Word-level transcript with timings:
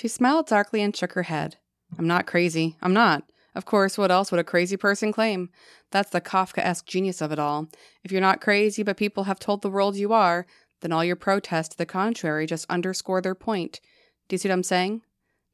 She 0.00 0.08
smiled 0.08 0.46
darkly 0.46 0.80
and 0.80 0.96
shook 0.96 1.12
her 1.12 1.24
head. 1.24 1.56
I'm 1.98 2.06
not 2.06 2.26
crazy. 2.26 2.78
I'm 2.80 2.94
not. 2.94 3.24
Of 3.54 3.66
course, 3.66 3.98
what 3.98 4.10
else 4.10 4.30
would 4.30 4.40
a 4.40 4.44
crazy 4.44 4.78
person 4.78 5.12
claim? 5.12 5.50
That's 5.90 6.08
the 6.08 6.22
Kafka 6.22 6.64
esque 6.64 6.86
genius 6.86 7.20
of 7.20 7.32
it 7.32 7.38
all. 7.38 7.68
If 8.02 8.10
you're 8.10 8.22
not 8.22 8.40
crazy, 8.40 8.82
but 8.82 8.96
people 8.96 9.24
have 9.24 9.38
told 9.38 9.60
the 9.60 9.68
world 9.68 9.96
you 9.96 10.14
are, 10.14 10.46
then 10.80 10.90
all 10.90 11.04
your 11.04 11.16
protests 11.16 11.68
to 11.70 11.76
the 11.76 11.84
contrary 11.84 12.46
just 12.46 12.64
underscore 12.70 13.20
their 13.20 13.34
point. 13.34 13.80
Do 14.26 14.34
you 14.34 14.38
see 14.38 14.48
what 14.48 14.54
I'm 14.54 14.62
saying? 14.62 15.02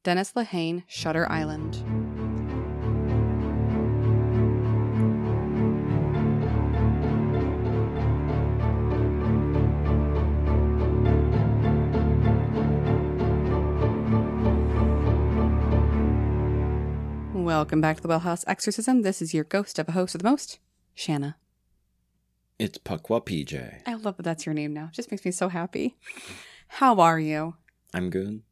Dennis 0.05 0.35
Lehane, 0.35 0.85
Shutter 0.87 1.29
Island. 1.29 2.06
Welcome 17.47 17.81
back 17.81 17.95
to 17.95 18.03
the 18.03 18.09
Well 18.09 18.19
House 18.19 18.45
Exorcism. 18.49 19.03
This 19.03 19.23
is 19.23 19.33
your 19.33 19.45
ghost 19.45 19.79
of 19.79 19.89
a 19.89 19.93
host 19.93 20.17
of 20.17 20.23
the 20.23 20.29
most, 20.29 20.59
Shanna. 20.97 21.37
It's 22.59 22.77
Pukwa 22.77 23.25
PJ. 23.25 23.83
I 23.87 23.95
love 23.95 24.17
that 24.17 24.25
that's 24.25 24.45
your 24.45 24.53
name 24.53 24.75
now. 24.75 24.87
It 24.87 24.95
just 24.95 25.13
makes 25.13 25.25
me 25.25 25.31
so 25.31 25.49
happy. 25.49 25.97
How 26.67 26.99
are 26.99 27.21
you? 27.21 27.55
I'm 27.95 28.11
good. 28.11 28.43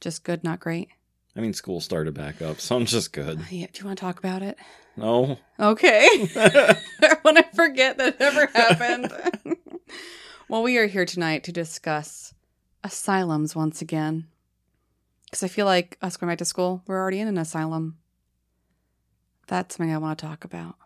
Just 0.00 0.24
good, 0.24 0.42
not 0.42 0.58
great. 0.58 0.88
I 1.36 1.40
mean, 1.40 1.52
school 1.52 1.80
started 1.80 2.12
back 2.12 2.42
up, 2.42 2.58
so 2.58 2.74
I'm 2.74 2.86
just 2.86 3.12
good. 3.12 3.38
Uh, 3.38 3.44
yeah, 3.50 3.66
do 3.72 3.78
you 3.78 3.86
want 3.86 3.98
to 4.00 4.04
talk 4.04 4.18
about 4.18 4.42
it? 4.42 4.58
No. 4.96 5.38
Okay. 5.60 6.08
when 7.22 7.38
I 7.38 7.44
forget 7.54 7.98
that 7.98 8.16
it 8.16 8.20
ever 8.20 8.46
happened. 8.46 9.12
well, 10.48 10.64
we 10.64 10.76
are 10.76 10.88
here 10.88 11.06
tonight 11.06 11.44
to 11.44 11.52
discuss 11.52 12.34
asylums 12.82 13.54
once 13.54 13.80
again. 13.80 14.26
Because 15.26 15.44
I 15.44 15.48
feel 15.48 15.66
like 15.66 15.98
us 16.02 16.16
going 16.16 16.32
back 16.32 16.38
to 16.38 16.44
school, 16.44 16.82
we're 16.88 16.98
already 16.98 17.20
in 17.20 17.28
an 17.28 17.38
asylum. 17.38 17.96
That's 19.50 19.74
something 19.74 19.92
I 19.92 19.98
want 19.98 20.16
to 20.20 20.26
talk 20.26 20.44
about. 20.44 20.76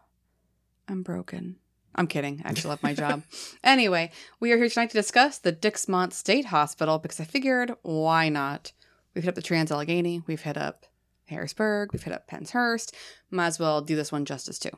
I'm 0.88 1.02
broken. 1.02 1.56
I'm 1.94 2.06
kidding. 2.06 2.40
I 2.42 2.48
actually 2.48 2.70
love 2.70 2.82
my 2.82 2.94
job. 2.94 3.22
anyway, 3.62 4.10
we 4.40 4.52
are 4.52 4.56
here 4.56 4.70
tonight 4.70 4.88
to 4.88 4.96
discuss 4.96 5.36
the 5.36 5.52
Dixmont 5.52 6.14
State 6.14 6.46
Hospital 6.46 6.98
because 6.98 7.20
I 7.20 7.24
figured 7.24 7.74
why 7.82 8.30
not? 8.30 8.72
We've 9.14 9.22
hit 9.22 9.28
up 9.28 9.34
the 9.34 9.42
Trans 9.42 9.70
Allegheny, 9.70 10.22
we've 10.26 10.40
hit 10.40 10.56
up 10.56 10.86
Harrisburg, 11.26 11.92
we've 11.92 12.02
hit 12.02 12.14
up 12.14 12.26
Penshurst. 12.26 12.94
Might 13.30 13.48
as 13.48 13.58
well 13.58 13.82
do 13.82 13.96
this 13.96 14.10
one 14.10 14.24
justice 14.24 14.58
too. 14.58 14.70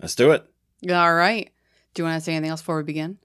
Let's 0.00 0.14
do 0.14 0.30
it. 0.30 0.50
All 0.90 1.14
right. 1.14 1.50
Do 1.92 2.00
you 2.00 2.06
want 2.06 2.18
to 2.18 2.24
say 2.24 2.32
anything 2.32 2.50
else 2.50 2.62
before 2.62 2.78
we 2.78 2.84
begin? 2.84 3.18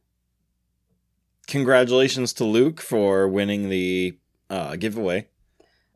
Congratulations 1.48 2.34
to 2.34 2.44
Luke 2.44 2.82
for 2.82 3.30
winning 3.30 3.70
the 3.70 4.18
uh, 4.50 4.76
giveaway. 4.76 5.30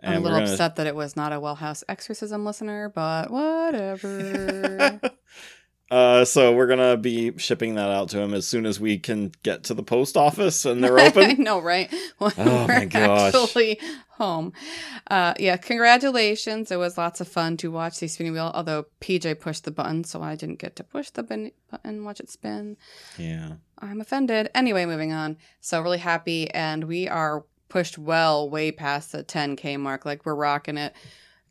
I'm 0.03 0.17
a 0.17 0.19
little 0.19 0.39
gonna- 0.39 0.51
upset 0.51 0.75
that 0.77 0.87
it 0.87 0.95
was 0.95 1.15
not 1.15 1.33
a 1.33 1.39
Well 1.39 1.55
House 1.55 1.83
Exorcism 1.89 2.45
listener, 2.45 2.89
but 2.89 3.31
whatever. 3.31 4.99
uh, 5.91 6.25
so 6.25 6.53
we're 6.53 6.67
gonna 6.67 6.97
be 6.97 7.37
shipping 7.37 7.75
that 7.75 7.89
out 7.89 8.09
to 8.09 8.19
him 8.19 8.33
as 8.33 8.47
soon 8.47 8.65
as 8.65 8.79
we 8.79 8.99
can 8.99 9.31
get 9.43 9.63
to 9.65 9.73
the 9.73 9.83
post 9.83 10.15
office 10.17 10.65
and 10.65 10.83
they're 10.83 10.99
open. 11.07 11.23
I 11.23 11.33
know, 11.33 11.59
right? 11.59 11.93
When 12.17 12.31
Oh 12.37 12.67
my 12.67 12.85
gosh. 12.85 13.33
Actually, 13.33 13.79
home. 14.09 14.53
Uh, 15.09 15.33
yeah, 15.39 15.57
congratulations. 15.57 16.71
It 16.71 16.77
was 16.77 16.97
lots 16.97 17.21
of 17.21 17.27
fun 17.27 17.57
to 17.57 17.71
watch 17.71 17.99
the 17.99 18.07
spinning 18.07 18.33
wheel. 18.33 18.51
Although 18.53 18.85
PJ 19.01 19.39
pushed 19.39 19.63
the 19.65 19.71
button, 19.71 20.03
so 20.03 20.21
I 20.21 20.35
didn't 20.35 20.59
get 20.59 20.75
to 20.77 20.83
push 20.83 21.09
the 21.11 21.23
button 21.23 22.03
watch 22.03 22.19
it 22.19 22.29
spin. 22.29 22.77
yeah. 23.17 23.53
I'm 23.79 24.01
offended. 24.01 24.49
Anyway, 24.55 24.85
moving 24.87 25.11
on. 25.13 25.37
So 25.61 25.79
really 25.81 25.99
happy, 25.99 26.49
and 26.51 26.85
we 26.85 27.07
are 27.07 27.45
pushed 27.69 27.97
well 27.97 28.49
way 28.49 28.71
past 28.71 29.11
the 29.11 29.23
10k 29.23 29.79
mark. 29.79 30.05
Like 30.05 30.25
we're 30.25 30.35
rocking 30.35 30.77
it. 30.77 30.93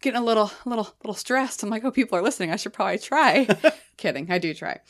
Getting 0.03 0.21
a 0.21 0.25
little, 0.25 0.53
little, 0.67 0.95
little 1.03 1.15
stressed. 1.15 1.63
I'm 1.63 1.71
like, 1.71 1.83
oh, 1.83 1.91
people 1.91 2.19
are 2.19 2.23
listening. 2.23 2.53
I 2.53 2.57
should 2.57 2.75
probably 2.75 2.99
try. 2.99 3.49
Kidding, 3.97 4.31
I 4.31 4.39
do 4.39 4.53
try. 4.53 4.81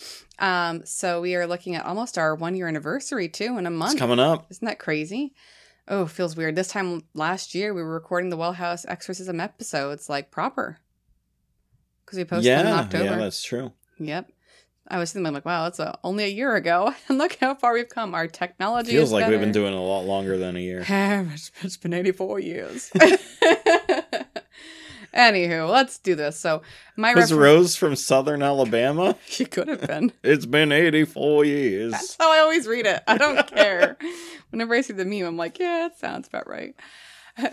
Um, 0.40 0.84
so 0.84 1.20
we 1.20 1.36
are 1.36 1.46
looking 1.46 1.76
at 1.76 1.86
almost 1.86 2.18
our 2.18 2.34
one 2.34 2.56
year 2.56 2.66
anniversary 2.66 3.28
too 3.28 3.56
in 3.56 3.66
a 3.66 3.70
month. 3.70 3.92
It's 3.92 4.00
coming 4.00 4.18
up. 4.18 4.46
Isn't 4.50 4.66
that 4.66 4.80
crazy? 4.80 5.32
Oh, 5.88 6.06
feels 6.06 6.36
weird. 6.36 6.56
This 6.56 6.66
time 6.68 7.04
last 7.14 7.54
year, 7.54 7.72
we 7.72 7.82
were 7.82 7.92
recording 7.92 8.30
the 8.30 8.36
Well 8.36 8.54
House 8.54 8.84
Exorcism 8.88 9.38
episodes 9.38 10.08
like 10.08 10.32
proper 10.32 10.78
because 12.04 12.18
we 12.18 12.24
posted 12.24 12.52
them 12.52 12.66
in 12.66 12.72
October. 12.72 13.04
yeah, 13.04 13.16
that's 13.16 13.42
true. 13.42 13.72
Yep. 13.98 14.30
I 14.88 14.98
was 14.98 15.12
thinking, 15.12 15.26
I'm 15.26 15.34
like, 15.34 15.44
wow, 15.44 15.66
it's 15.66 15.80
uh 15.80 15.96
only 16.04 16.24
a 16.24 16.28
year 16.28 16.54
ago, 16.54 16.94
and 17.08 17.18
look 17.18 17.36
how 17.40 17.54
far 17.54 17.72
we've 17.72 17.88
come. 17.88 18.14
Our 18.14 18.26
technology 18.26 18.92
Feels 18.92 19.12
like 19.12 19.28
we've 19.28 19.40
been 19.40 19.52
doing 19.52 19.72
it 19.72 19.76
a 19.76 19.80
lot 19.80 20.04
longer 20.04 20.38
than 20.38 20.56
a 20.56 20.60
year. 20.60 20.84
it's, 21.62 21.76
been 21.76 21.92
84 21.92 22.40
years. 22.40 22.90
Anywho, 25.14 25.70
let's 25.70 25.98
do 25.98 26.14
this. 26.14 26.38
So, 26.38 26.60
my 26.94 27.14
Was 27.14 27.32
refer- 27.32 27.42
Rose 27.42 27.74
from 27.74 27.96
Southern 27.96 28.42
Alabama? 28.42 29.16
she 29.26 29.46
could 29.46 29.66
have 29.68 29.86
been. 29.86 30.12
It's 30.22 30.44
been 30.44 30.72
84 30.72 31.46
years. 31.46 31.92
That's 31.92 32.16
how 32.18 32.30
I 32.30 32.40
always 32.40 32.66
read 32.66 32.84
it. 32.84 33.02
I 33.08 33.16
don't 33.16 33.46
care. 33.46 33.96
Whenever 34.50 34.74
I 34.74 34.82
see 34.82 34.92
the 34.92 35.06
meme, 35.06 35.24
I'm 35.26 35.38
like, 35.38 35.58
yeah, 35.58 35.86
it 35.86 35.98
sounds 35.98 36.28
about 36.28 36.46
right. 36.46 36.74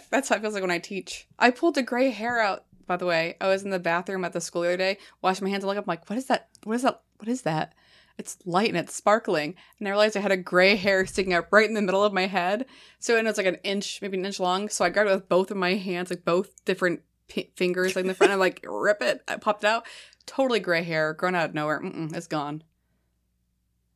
That's 0.09 0.27
how 0.27 0.35
it 0.35 0.41
feels 0.41 0.53
like 0.53 0.61
when 0.63 0.71
I 0.71 0.79
teach. 0.79 1.25
I 1.39 1.51
pulled 1.51 1.77
a 1.77 1.83
gray 1.83 2.09
hair 2.09 2.41
out, 2.41 2.65
by 2.85 2.97
the 2.97 3.05
way. 3.05 3.37
I 3.39 3.47
was 3.47 3.63
in 3.63 3.69
the 3.69 3.79
bathroom 3.79 4.25
at 4.25 4.33
the 4.33 4.41
school 4.41 4.63
the 4.63 4.69
other 4.69 4.77
day, 4.77 4.97
washing 5.21 5.45
my 5.45 5.49
hands, 5.51 5.63
and 5.63 5.69
look 5.69 5.77
up, 5.77 5.85
I'm 5.85 5.91
like, 5.91 6.09
what 6.09 6.17
is 6.17 6.25
that? 6.25 6.49
What 6.65 6.75
is 6.75 6.81
that? 6.81 7.01
What 7.23 7.31
is 7.31 7.43
that? 7.43 7.73
It's 8.17 8.37
light 8.45 8.67
and 8.67 8.77
it's 8.77 8.93
sparkling. 8.93 9.55
And 9.79 9.87
I 9.87 9.91
realized 9.91 10.17
I 10.17 10.19
had 10.19 10.33
a 10.33 10.37
gray 10.37 10.75
hair 10.75 11.05
sticking 11.05 11.33
up 11.33 11.47
right 11.51 11.65
in 11.65 11.73
the 11.73 11.81
middle 11.81 12.03
of 12.03 12.11
my 12.11 12.27
head. 12.27 12.65
So 12.99 13.17
and 13.17 13.25
it 13.25 13.31
was 13.31 13.37
like 13.37 13.45
an 13.45 13.59
inch, 13.63 14.01
maybe 14.01 14.17
an 14.17 14.25
inch 14.25 14.41
long. 14.41 14.67
So 14.67 14.83
I 14.83 14.89
grabbed 14.89 15.09
it 15.09 15.13
with 15.13 15.29
both 15.29 15.49
of 15.49 15.55
my 15.55 15.75
hands, 15.75 16.09
like 16.09 16.25
both 16.25 16.65
different 16.65 16.99
p- 17.29 17.53
fingers, 17.55 17.95
like 17.95 18.03
in 18.03 18.09
the 18.09 18.13
front. 18.13 18.33
I 18.33 18.35
like 18.35 18.59
rip 18.67 19.01
it. 19.01 19.21
I 19.25 19.37
popped 19.37 19.63
it 19.63 19.67
out. 19.67 19.85
Totally 20.25 20.59
gray 20.59 20.83
hair, 20.83 21.13
grown 21.13 21.33
out 21.33 21.47
of 21.47 21.55
nowhere. 21.55 21.79
Mm-mm, 21.79 22.13
it's 22.13 22.27
gone. 22.27 22.63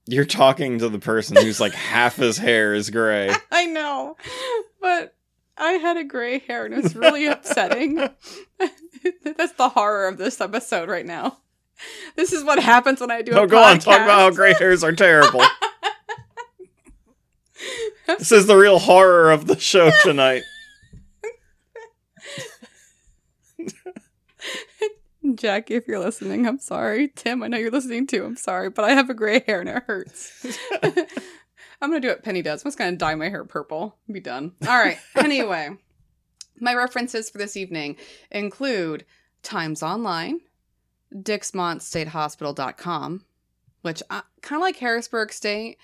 You're 0.05 0.23
talking 0.23 0.79
to 0.79 0.87
the 0.87 0.99
person 0.99 1.35
who's 1.35 1.59
like 1.59 1.73
half 1.75 2.15
his 2.15 2.37
hair 2.37 2.73
is 2.73 2.89
gray. 2.89 3.29
I 3.51 3.65
know, 3.65 4.15
but 4.79 5.15
I 5.57 5.73
had 5.73 5.97
a 5.97 6.05
gray 6.05 6.39
hair 6.39 6.63
and 6.63 6.75
it 6.75 6.81
was 6.81 6.95
really 6.95 7.27
upsetting. 7.27 7.95
That's 9.25 9.51
the 9.51 9.67
horror 9.67 10.07
of 10.07 10.17
this 10.17 10.39
episode 10.39 10.87
right 10.87 11.05
now. 11.05 11.39
This 12.15 12.33
is 12.33 12.43
what 12.43 12.59
happens 12.59 12.99
when 12.99 13.11
I 13.11 13.21
do. 13.21 13.31
No, 13.31 13.43
a 13.43 13.47
go 13.47 13.61
on. 13.61 13.79
Talk 13.79 14.01
about 14.01 14.19
how 14.19 14.29
gray 14.31 14.53
hairs 14.53 14.83
are 14.83 14.93
terrible. 14.93 15.41
this 18.07 18.31
is 18.31 18.47
the 18.47 18.55
real 18.55 18.79
horror 18.79 19.31
of 19.31 19.47
the 19.47 19.59
show 19.59 19.91
tonight. 20.03 20.43
Jackie, 25.35 25.75
if 25.75 25.87
you're 25.87 25.99
listening, 25.99 26.47
I'm 26.47 26.59
sorry. 26.59 27.09
Tim, 27.09 27.43
I 27.43 27.47
know 27.47 27.57
you're 27.57 27.71
listening 27.71 28.07
too. 28.07 28.25
I'm 28.25 28.37
sorry, 28.37 28.69
but 28.69 28.85
I 28.85 28.91
have 28.91 29.09
a 29.09 29.13
gray 29.13 29.43
hair 29.45 29.59
and 29.59 29.69
it 29.69 29.83
hurts. 29.85 30.47
I'm 30.83 31.91
gonna 31.91 31.99
do 31.99 32.07
what 32.07 32.23
Penny 32.23 32.41
does. 32.41 32.63
I'm 32.63 32.69
just 32.69 32.77
gonna 32.77 32.95
dye 32.95 33.15
my 33.15 33.29
hair 33.29 33.43
purple. 33.43 33.97
Be 34.11 34.19
done. 34.19 34.53
All 34.67 34.77
right. 34.77 34.97
Anyway, 35.15 35.69
my 36.59 36.73
references 36.73 37.29
for 37.29 37.37
this 37.37 37.57
evening 37.57 37.97
include 38.31 39.05
Times 39.43 39.83
Online, 39.83 40.39
DixmontStateHospital.com, 41.13 43.23
which 43.81 44.01
uh, 44.09 44.21
kind 44.41 44.59
of 44.59 44.63
like 44.63 44.77
Harrisburg 44.77 45.31
State. 45.31 45.77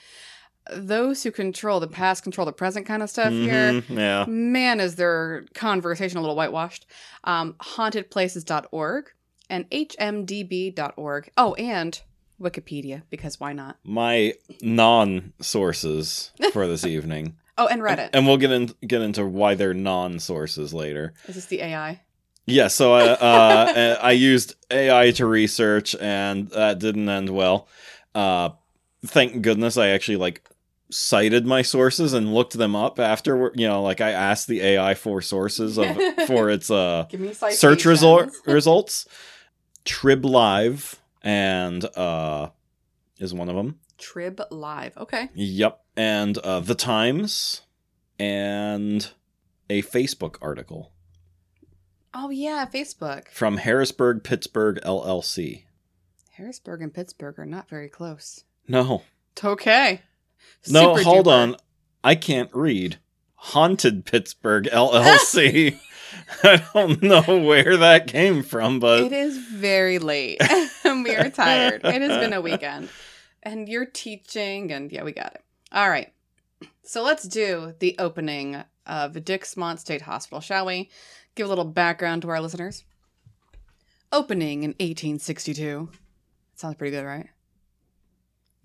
Those 0.73 1.23
who 1.23 1.31
control 1.31 1.81
the 1.81 1.87
past 1.89 2.23
control 2.23 2.45
the 2.45 2.53
present 2.53 2.85
kind 2.85 3.03
of 3.03 3.09
stuff 3.09 3.33
here. 3.33 3.73
Mhm, 3.73 3.97
Yeah. 3.97 4.23
Man, 4.29 4.79
is 4.79 4.95
their 4.95 5.43
conversation 5.53 6.17
a 6.17 6.21
little 6.21 6.37
whitewashed. 6.37 6.85
Um, 7.25 7.55
hauntedplaces.org 7.61 9.11
and 9.49 9.69
hmdb.org. 9.69 11.29
Oh, 11.37 11.53
and 11.55 12.01
Wikipedia, 12.41 13.01
because 13.09 13.41
why 13.41 13.51
not? 13.51 13.75
My 13.83 14.35
non 14.61 15.33
sources 15.41 16.31
for 16.53 16.65
this 16.65 16.85
evening. 16.95 17.35
Oh, 17.57 17.67
and 17.67 17.81
Reddit. 17.81 18.11
And 18.13 18.25
we'll 18.25 18.37
get 18.37 18.51
in, 18.51 18.73
get 18.87 19.01
into 19.01 19.25
why 19.25 19.55
they're 19.55 19.73
non 19.73 20.19
sources 20.19 20.73
later. 20.73 21.13
Is 21.27 21.35
this 21.35 21.45
the 21.47 21.59
AI? 21.61 21.99
Yeah, 22.45 22.67
so 22.67 22.93
I, 22.93 23.03
uh, 23.09 23.97
I 24.01 24.11
used 24.11 24.55
AI 24.69 25.11
to 25.11 25.25
research, 25.25 25.95
and 25.99 26.49
that 26.49 26.79
didn't 26.79 27.07
end 27.07 27.29
well. 27.29 27.67
Uh, 28.13 28.49
thank 29.05 29.41
goodness 29.41 29.77
I 29.77 29.89
actually 29.89 30.17
like 30.17 30.47
cited 30.89 31.45
my 31.45 31.61
sources 31.61 32.13
and 32.13 32.33
looked 32.33 32.53
them 32.53 32.75
up 32.75 32.99
afterward. 32.99 33.53
You 33.59 33.67
know, 33.67 33.81
like 33.81 34.01
I 34.01 34.11
asked 34.11 34.47
the 34.47 34.61
AI 34.61 34.93
for 34.93 35.21
sources 35.21 35.77
of 35.77 35.97
for 36.27 36.49
its 36.49 36.69
uh 36.69 37.07
search 37.51 37.85
result 37.85 38.29
results. 38.45 39.07
Trib 39.85 40.23
Live 40.25 40.99
and 41.21 41.83
uh 41.97 42.49
is 43.17 43.33
one 43.33 43.49
of 43.49 43.55
them. 43.55 43.79
Trib 43.97 44.41
Live. 44.51 44.97
Okay. 44.97 45.29
Yep, 45.33 45.81
and 45.95 46.37
uh, 46.39 46.59
the 46.59 46.75
Times 46.75 47.61
and 48.19 49.11
a 49.69 49.81
Facebook 49.81 50.35
article 50.41 50.92
Oh, 52.13 52.29
yeah, 52.29 52.65
Facebook. 52.71 53.27
from 53.29 53.57
Harrisburg 53.57 54.23
Pittsburgh 54.23 54.79
LLC. 54.83 55.63
Harrisburg 56.33 56.81
and 56.81 56.93
Pittsburgh 56.93 57.37
are 57.39 57.45
not 57.45 57.69
very 57.69 57.89
close. 57.89 58.43
No, 58.67 59.03
Okay. 59.43 60.01
no, 60.69 60.95
Super 60.95 61.03
hold 61.03 61.25
duper. 61.27 61.31
on. 61.31 61.55
I 62.03 62.15
can't 62.15 62.49
read. 62.53 62.97
Haunted 63.35 64.05
Pittsburgh 64.05 64.65
LLC. 64.71 65.79
I 66.43 66.63
don't 66.73 67.01
know 67.01 67.21
where 67.43 67.77
that 67.77 68.07
came 68.07 68.43
from, 68.43 68.79
but 68.79 69.01
It 69.03 69.11
is 69.11 69.37
very 69.37 69.97
late 69.99 70.39
we 70.85 71.15
are 71.15 71.29
tired. 71.29 71.81
It 71.83 72.01
has 72.01 72.19
been 72.19 72.33
a 72.33 72.41
weekend. 72.41 72.89
And 73.41 73.67
you're 73.67 73.85
teaching, 73.87 74.71
and 74.71 74.91
yeah, 74.91 75.03
we 75.03 75.11
got 75.11 75.33
it. 75.35 75.41
All 75.71 75.89
right. 75.89 76.13
So 76.83 77.01
let's 77.03 77.23
do 77.23 77.73
the 77.79 77.95
opening 77.99 78.63
of 78.85 79.13
Dixmont 79.13 79.79
State 79.79 80.03
Hospital, 80.03 80.39
shall 80.39 80.65
we? 80.65 80.89
Give 81.35 81.45
a 81.45 81.49
little 81.49 81.65
background 81.65 82.21
to 82.21 82.29
our 82.29 82.41
listeners. 82.41 82.83
Opening 84.11 84.63
in 84.63 84.71
1862. 84.71 85.89
Sounds 86.55 86.75
pretty 86.75 86.91
good, 86.91 87.05
right? 87.05 87.27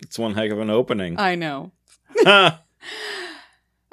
it's 0.01 0.19
one 0.19 0.35
heck 0.35 0.51
of 0.51 0.61
an 0.61 0.71
opening. 0.71 1.19
I 1.19 1.35
know. 1.35 1.73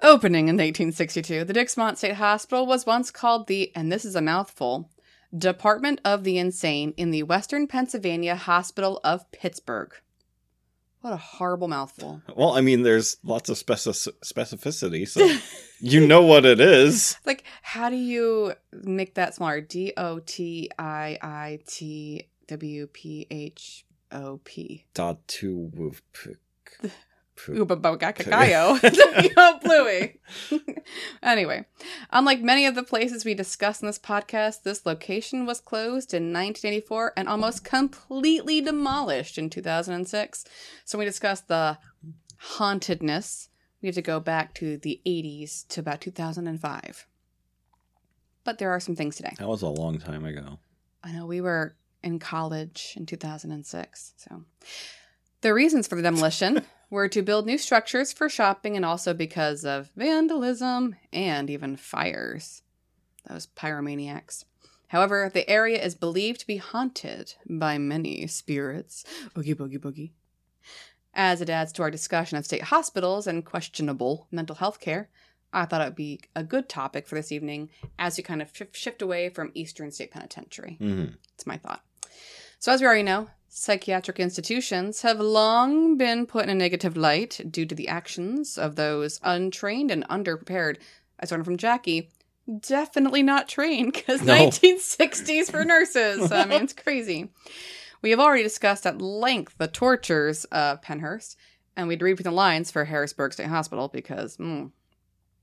Opening 0.03 0.49
in 0.49 0.55
1862, 0.55 1.45
the 1.45 1.53
Dixmont 1.53 1.97
State 1.97 2.15
Hospital 2.15 2.65
was 2.67 2.85
once 2.85 3.11
called 3.11 3.47
the, 3.47 3.71
and 3.75 3.91
this 3.91 4.05
is 4.05 4.15
a 4.15 4.21
mouthful, 4.21 4.89
Department 5.35 5.99
of 6.05 6.23
the 6.23 6.37
Insane 6.37 6.93
in 6.97 7.11
the 7.11 7.23
Western 7.23 7.65
Pennsylvania 7.67 8.35
Hospital 8.35 8.99
of 9.03 9.29
Pittsburgh. 9.31 9.93
What 11.05 11.13
a 11.13 11.17
horrible 11.17 11.67
mouthful. 11.67 12.23
well, 12.35 12.53
I 12.53 12.61
mean, 12.61 12.81
there's 12.81 13.17
lots 13.23 13.47
of 13.49 13.57
speci- 13.57 14.11
specificity, 14.23 15.07
so 15.07 15.29
you 15.79 16.07
know 16.07 16.23
what 16.23 16.45
it 16.45 16.59
is. 16.59 17.15
Like, 17.27 17.43
how 17.61 17.91
do 17.91 17.95
you 17.95 18.55
make 18.71 19.13
that 19.13 19.35
smaller? 19.35 19.61
D 19.61 19.93
O 19.97 20.17
T 20.25 20.71
I 20.79 21.19
I 21.21 21.59
T 21.67 22.27
W 22.47 22.87
P 22.87 23.27
H 23.29 23.85
O 24.11 24.39
P. 24.43 24.87
Dot 24.95 25.19
two 25.27 25.93
woof 27.47 27.67
pick. 27.67 27.67
Ubabogakakayo. 27.67 29.35
Yo, 29.35 29.59
Bluey. 29.59 30.19
anyway, 31.23 31.65
unlike 32.11 32.41
many 32.41 32.65
of 32.65 32.75
the 32.75 32.83
places 32.83 33.25
we 33.25 33.33
discuss 33.33 33.81
in 33.81 33.87
this 33.87 33.99
podcast, 33.99 34.63
this 34.63 34.85
location 34.85 35.45
was 35.45 35.59
closed 35.59 36.13
in 36.13 36.33
1984 36.33 37.13
and 37.17 37.27
almost 37.27 37.63
completely 37.63 38.61
demolished 38.61 39.37
in 39.37 39.49
2006. 39.49 40.45
So 40.85 40.97
when 40.97 41.05
we 41.05 41.09
discuss 41.09 41.41
the 41.41 41.77
hauntedness, 42.37 43.49
we 43.81 43.87
have 43.87 43.95
to 43.95 44.01
go 44.01 44.19
back 44.19 44.53
to 44.55 44.77
the 44.77 45.01
80s 45.05 45.67
to 45.69 45.79
about 45.79 46.01
2005. 46.01 47.07
But 48.43 48.59
there 48.59 48.71
are 48.71 48.79
some 48.79 48.95
things 48.95 49.15
today. 49.15 49.33
That 49.39 49.47
was 49.47 49.63
a 49.63 49.67
long 49.67 49.99
time 49.99 50.25
ago. 50.25 50.59
I 51.03 51.11
know 51.11 51.25
we 51.25 51.41
were 51.41 51.75
in 52.03 52.19
college 52.19 52.93
in 52.95 53.05
2006. 53.05 54.13
So 54.17 54.43
the 55.41 55.53
reasons 55.53 55.87
for 55.87 55.95
the 55.95 56.01
demolition 56.01 56.63
were 56.89 57.07
to 57.09 57.21
build 57.21 57.45
new 57.45 57.57
structures 57.57 58.13
for 58.13 58.29
shopping 58.29 58.75
and 58.75 58.85
also 58.85 59.13
because 59.13 59.65
of 59.65 59.91
vandalism 59.95 60.95
and 61.11 61.49
even 61.49 61.75
fires. 61.75 62.61
Those 63.27 63.47
pyromaniacs. 63.47 64.45
However, 64.89 65.31
the 65.33 65.49
area 65.49 65.83
is 65.83 65.95
believed 65.95 66.41
to 66.41 66.47
be 66.47 66.57
haunted 66.57 67.33
by 67.49 67.77
many 67.77 68.27
spirits. 68.27 69.03
Oogie 69.37 69.55
boogie 69.55 69.79
boogie. 69.79 70.11
As 71.13 71.41
it 71.41 71.49
adds 71.49 71.71
to 71.73 71.81
our 71.81 71.89
discussion 71.89 72.37
of 72.37 72.45
state 72.45 72.63
hospitals 72.63 73.25
and 73.25 73.45
questionable 73.45 74.27
mental 74.31 74.57
health 74.57 74.79
care, 74.79 75.09
I 75.53 75.65
thought 75.65 75.81
it 75.81 75.85
would 75.85 75.95
be 75.95 76.19
a 76.35 76.43
good 76.43 76.67
topic 76.67 77.07
for 77.07 77.15
this 77.15 77.31
evening 77.31 77.69
as 77.97 78.17
we 78.17 78.23
kind 78.23 78.41
of 78.41 78.51
shif- 78.51 78.75
shift 78.75 79.01
away 79.01 79.29
from 79.29 79.51
Eastern 79.53 79.91
State 79.91 80.11
Penitentiary. 80.11 80.75
hmm 80.79 81.05
It's 81.33 81.47
my 81.47 81.57
thought. 81.57 81.81
So, 82.59 82.71
as 82.71 82.81
we 82.81 82.87
already 82.87 83.03
know, 83.03 83.29
psychiatric 83.57 84.19
institutions 84.19 85.01
have 85.03 85.17
long 85.17 85.95
been 85.97 86.25
put 86.25 86.43
in 86.43 86.49
a 86.49 86.53
negative 86.55 86.97
light 86.97 87.39
due 87.49 87.65
to 87.65 87.73
the 87.73 87.87
actions 87.87 88.57
of 88.57 88.75
those 88.75 89.17
untrained 89.23 89.89
and 89.89 90.05
underprepared. 90.09 90.75
As 91.19 91.31
learned 91.31 91.45
from 91.45 91.55
Jackie, 91.55 92.09
definitely 92.67 93.23
not 93.23 93.47
trained 93.47 93.93
because 93.93 94.21
No. 94.21 94.33
1960s 94.33 95.49
for 95.49 95.63
nurses. 95.63 96.33
I 96.33 96.43
mean, 96.43 96.63
it's 96.63 96.73
crazy. 96.83 97.29
We 98.01 98.09
have 98.09 98.19
already 98.19 98.43
discussed 98.43 98.85
at 98.85 99.01
length 99.01 99.55
the 99.57 99.69
tortures 99.69 100.43
of 100.45 100.81
Pennhurst, 100.81 101.37
and 101.77 101.87
we'd 101.87 102.01
read 102.01 102.17
between 102.17 102.33
the 102.33 102.35
lines 102.35 102.71
for 102.71 102.83
Harrisburg 102.83 103.31
State 103.31 103.47
Hospital 103.47 103.87
because 103.87 104.35
mm, 104.35 104.69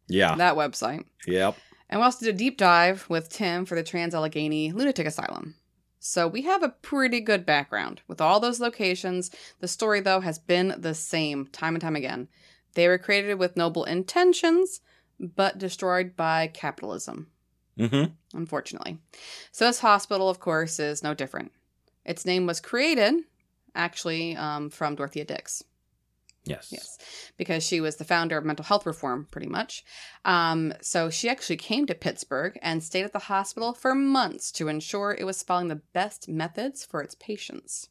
Yeah. 0.06 0.34
that 0.36 0.54
website. 0.54 1.06
Yep. 1.26 1.56
And 1.88 1.98
we 2.00 2.04
also 2.04 2.26
did 2.26 2.34
a 2.34 2.38
deep 2.38 2.58
dive 2.58 3.06
with 3.08 3.30
Tim 3.30 3.64
for 3.64 3.74
the 3.74 3.82
Trans 3.82 4.14
Allegheny 4.14 4.70
Lunatic 4.72 5.06
Asylum. 5.06 5.54
So 6.04 6.26
we 6.26 6.42
have 6.42 6.64
a 6.64 6.68
pretty 6.68 7.20
good 7.20 7.46
background. 7.46 8.00
With 8.08 8.20
all 8.20 8.40
those 8.40 8.58
locations, 8.58 9.30
the 9.60 9.68
story, 9.68 10.00
though, 10.00 10.18
has 10.18 10.36
been 10.36 10.74
the 10.76 10.94
same 10.94 11.46
time 11.46 11.76
and 11.76 11.80
time 11.80 11.94
again. 11.94 12.26
They 12.74 12.88
were 12.88 12.98
created 12.98 13.36
with 13.36 13.56
noble 13.56 13.84
intentions, 13.84 14.80
but 15.20 15.58
destroyed 15.58 16.16
by 16.16 16.48
capitalism, 16.48 17.28
hmm 17.78 18.06
unfortunately. 18.34 18.98
So 19.52 19.66
this 19.66 19.78
hospital, 19.78 20.28
of 20.28 20.40
course, 20.40 20.80
is 20.80 21.04
no 21.04 21.14
different. 21.14 21.52
Its 22.04 22.26
name 22.26 22.46
was 22.48 22.60
created, 22.60 23.22
actually, 23.76 24.36
um, 24.36 24.70
from 24.70 24.96
Dorothea 24.96 25.24
Dix. 25.24 25.62
Yes. 26.44 26.68
Yes, 26.72 26.98
because 27.36 27.64
she 27.64 27.80
was 27.80 27.96
the 27.96 28.04
founder 28.04 28.36
of 28.36 28.44
mental 28.44 28.64
health 28.64 28.84
reform, 28.84 29.28
pretty 29.30 29.46
much. 29.48 29.84
Um, 30.24 30.74
so 30.80 31.08
she 31.08 31.28
actually 31.28 31.56
came 31.56 31.86
to 31.86 31.94
Pittsburgh 31.94 32.58
and 32.62 32.82
stayed 32.82 33.04
at 33.04 33.12
the 33.12 33.20
hospital 33.20 33.72
for 33.72 33.94
months 33.94 34.50
to 34.52 34.68
ensure 34.68 35.16
it 35.16 35.24
was 35.24 35.42
following 35.42 35.68
the 35.68 35.82
best 35.92 36.28
methods 36.28 36.84
for 36.84 37.00
its 37.00 37.14
patients. 37.14 37.88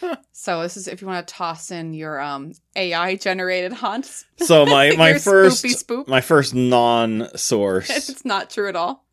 Huh. 0.00 0.16
So 0.32 0.62
this 0.62 0.76
is 0.76 0.86
if 0.88 1.02
you 1.02 1.08
want 1.08 1.26
to 1.26 1.34
toss 1.34 1.70
in 1.70 1.94
your 1.94 2.20
um, 2.20 2.52
AI 2.76 3.16
generated 3.16 3.72
haunts. 3.72 4.24
So 4.38 4.64
my 4.64 4.92
my 4.96 5.18
first 5.18 5.64
spoop. 5.64 6.08
my 6.08 6.20
first 6.20 6.54
non 6.54 7.28
source 7.36 7.90
it's 8.08 8.24
not 8.24 8.50
true 8.50 8.68
at 8.68 8.76
all. 8.76 9.04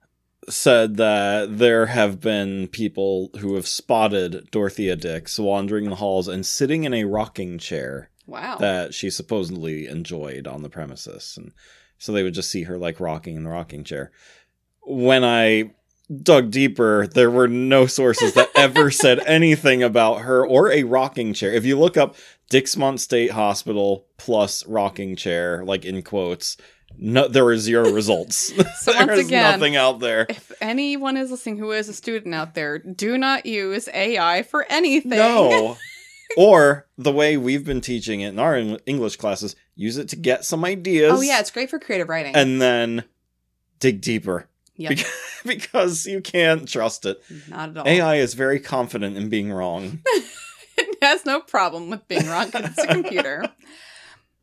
said 0.48 0.96
that 0.98 1.58
there 1.58 1.88
have 1.88 2.22
been 2.22 2.68
people 2.68 3.32
who 3.40 3.56
have 3.56 3.68
spotted 3.68 4.50
Dorothea 4.52 4.96
Dix 4.96 5.38
wandering 5.40 5.90
the 5.90 5.96
halls 5.98 6.28
and 6.30 6.46
sitting 6.46 6.86
in 6.86 6.94
a 6.94 7.04
rocking 7.04 7.58
chair 7.58 8.10
Wow. 8.28 8.58
that 8.58 8.94
she 8.94 9.10
supposedly 9.10 9.88
enjoyed 9.88 10.46
on 10.48 10.62
the 10.62 10.70
premises. 10.70 11.36
And 11.38 11.54
so 11.98 12.12
they 12.12 12.22
would 12.24 12.34
just 12.36 12.52
see 12.52 12.64
her 12.64 12.78
like 12.78 13.00
rocking 13.00 13.36
in 13.38 13.44
the 13.44 13.50
rocking 13.50 13.84
chair. 13.84 14.12
When 14.86 15.24
I 15.24 15.72
dug 16.24 16.52
deeper, 16.52 17.08
there 17.08 17.32
were 17.32 17.48
no 17.48 17.86
sources 17.88 18.34
that 18.34 18.50
ever 18.56 18.92
said 19.04 19.20
anything 19.26 19.82
about 19.84 20.22
her 20.22 20.46
or 20.46 20.72
a 20.72 20.84
rocking 20.84 21.34
chair. 21.34 21.52
If 21.54 21.66
you 21.66 21.78
look 21.80 21.98
up 21.98 22.16
Dixmont 22.52 23.00
State 23.00 23.32
Hospital 23.32 24.06
plus 24.18 24.66
rocking 24.68 25.16
chair, 25.16 25.64
like 25.66 25.84
in 25.86 26.02
quotes, 26.02 26.56
no, 26.98 27.28
there 27.28 27.46
are 27.46 27.58
zero 27.58 27.92
results. 27.92 28.52
So 28.80 28.92
there 28.94 29.08
once 29.08 29.20
is 29.20 29.28
again- 29.28 29.52
nothing 29.54 29.76
out 29.76 30.00
there. 30.00 30.26
if 30.30 30.52
anyone 30.62 31.18
is 31.18 31.32
listening 31.32 31.58
who 31.58 31.72
is 31.72 31.90
a 31.90 31.94
student 31.94 32.34
out 32.36 32.56
there, 32.56 32.80
do 32.80 33.18
not 33.18 33.46
use 33.46 33.90
AI 33.94 34.44
for 34.44 34.66
anything. 34.70 35.12
No. 35.18 35.76
or 36.38 36.88
the 36.98 37.12
way 37.12 37.38
we've 37.38 37.64
been 37.66 37.82
teaching 37.82 38.22
it 38.22 38.30
in 38.30 38.40
our 38.40 38.58
English 38.86 39.16
classes, 39.18 39.56
use 39.76 39.98
it 39.98 40.10
to 40.10 40.16
get 40.16 40.44
some 40.46 40.66
ideas. 40.66 41.14
Oh 41.16 41.22
yeah, 41.22 41.40
it's 41.40 41.52
great 41.52 41.70
for 41.70 41.80
creative 41.80 42.10
writing. 42.10 42.36
and 42.36 42.62
then 42.62 43.04
dig 43.80 44.02
deeper 44.02 44.48
yeah, 44.76 44.90
Bec- 44.90 45.06
because 45.46 46.06
you 46.06 46.22
can't 46.22 46.68
trust 46.68 47.06
it. 47.06 47.22
not 47.50 47.70
at 47.70 47.78
all. 47.78 47.88
AI 47.88 48.16
is 48.18 48.34
very 48.36 48.60
confident 48.60 49.18
in 49.18 49.30
being 49.30 49.52
wrong. 49.52 50.02
it 50.78 50.98
has 51.02 51.26
no 51.26 51.40
problem 51.40 51.90
with 51.90 52.08
being 52.08 52.28
wrong 52.28 52.52
'cause 52.52 52.66
it's 52.66 52.84
a 52.84 52.88
computer. 52.88 53.44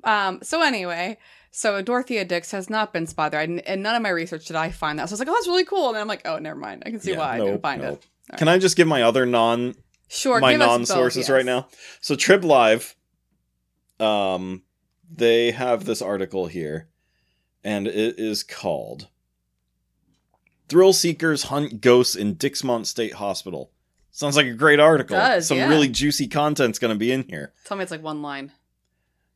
Um, 0.02 0.40
so 0.42 0.60
anyway, 0.62 1.18
so 1.50 1.80
Dorothea 1.82 2.24
Dix 2.24 2.50
has 2.50 2.68
not 2.68 2.92
been 2.92 3.06
spotted, 3.06 3.62
and 3.66 3.82
none 3.82 3.94
of 3.94 4.02
my 4.02 4.08
research 4.10 4.46
did 4.46 4.56
I 4.56 4.70
find 4.70 4.98
that. 4.98 5.08
So 5.08 5.12
I 5.12 5.14
was 5.14 5.20
like, 5.20 5.28
oh, 5.28 5.32
that's 5.34 5.46
really 5.46 5.64
cool. 5.64 5.86
And 5.88 5.94
then 5.94 6.02
I'm 6.02 6.08
like, 6.08 6.22
oh, 6.26 6.38
never 6.38 6.58
mind. 6.58 6.82
I 6.84 6.90
can 6.90 7.00
see 7.00 7.12
Yeah, 7.12 7.18
why 7.18 7.36
I 7.36 7.38
didn't 7.38 7.62
find 7.62 7.82
nope. 7.82 8.02
it. 8.30 8.36
Can 8.38 8.48
I 8.48 8.58
just 8.58 8.76
give 8.76 8.88
my 8.88 9.02
other 9.02 9.24
non 9.26 9.74
Sure, 10.14 10.40
my 10.40 10.54
non 10.54 10.86
sources 10.86 11.28
yes. 11.28 11.30
right 11.30 11.44
now? 11.44 11.66
So 12.00 12.14
Trib 12.14 12.44
Live, 12.44 12.94
um, 13.98 14.62
they 15.12 15.50
have 15.50 15.84
this 15.84 16.00
article 16.00 16.46
here, 16.46 16.88
and 17.64 17.88
it 17.88 18.18
is 18.18 18.44
called 18.44 19.08
"Thrill 20.68 20.92
Seekers 20.92 21.44
Hunt 21.44 21.80
Ghosts 21.80 22.14
in 22.14 22.36
Dixmont 22.36 22.86
State 22.86 23.14
Hospital." 23.14 23.72
Sounds 24.12 24.36
like 24.36 24.46
a 24.46 24.54
great 24.54 24.78
article. 24.78 25.16
Does, 25.16 25.48
Some 25.48 25.58
yeah. 25.58 25.68
really 25.68 25.88
juicy 25.88 26.28
content's 26.28 26.78
going 26.78 26.94
to 26.94 26.98
be 26.98 27.10
in 27.10 27.24
here. 27.28 27.52
Tell 27.64 27.76
me 27.76 27.82
it's 27.82 27.90
like 27.90 28.04
one 28.04 28.22
line. 28.22 28.52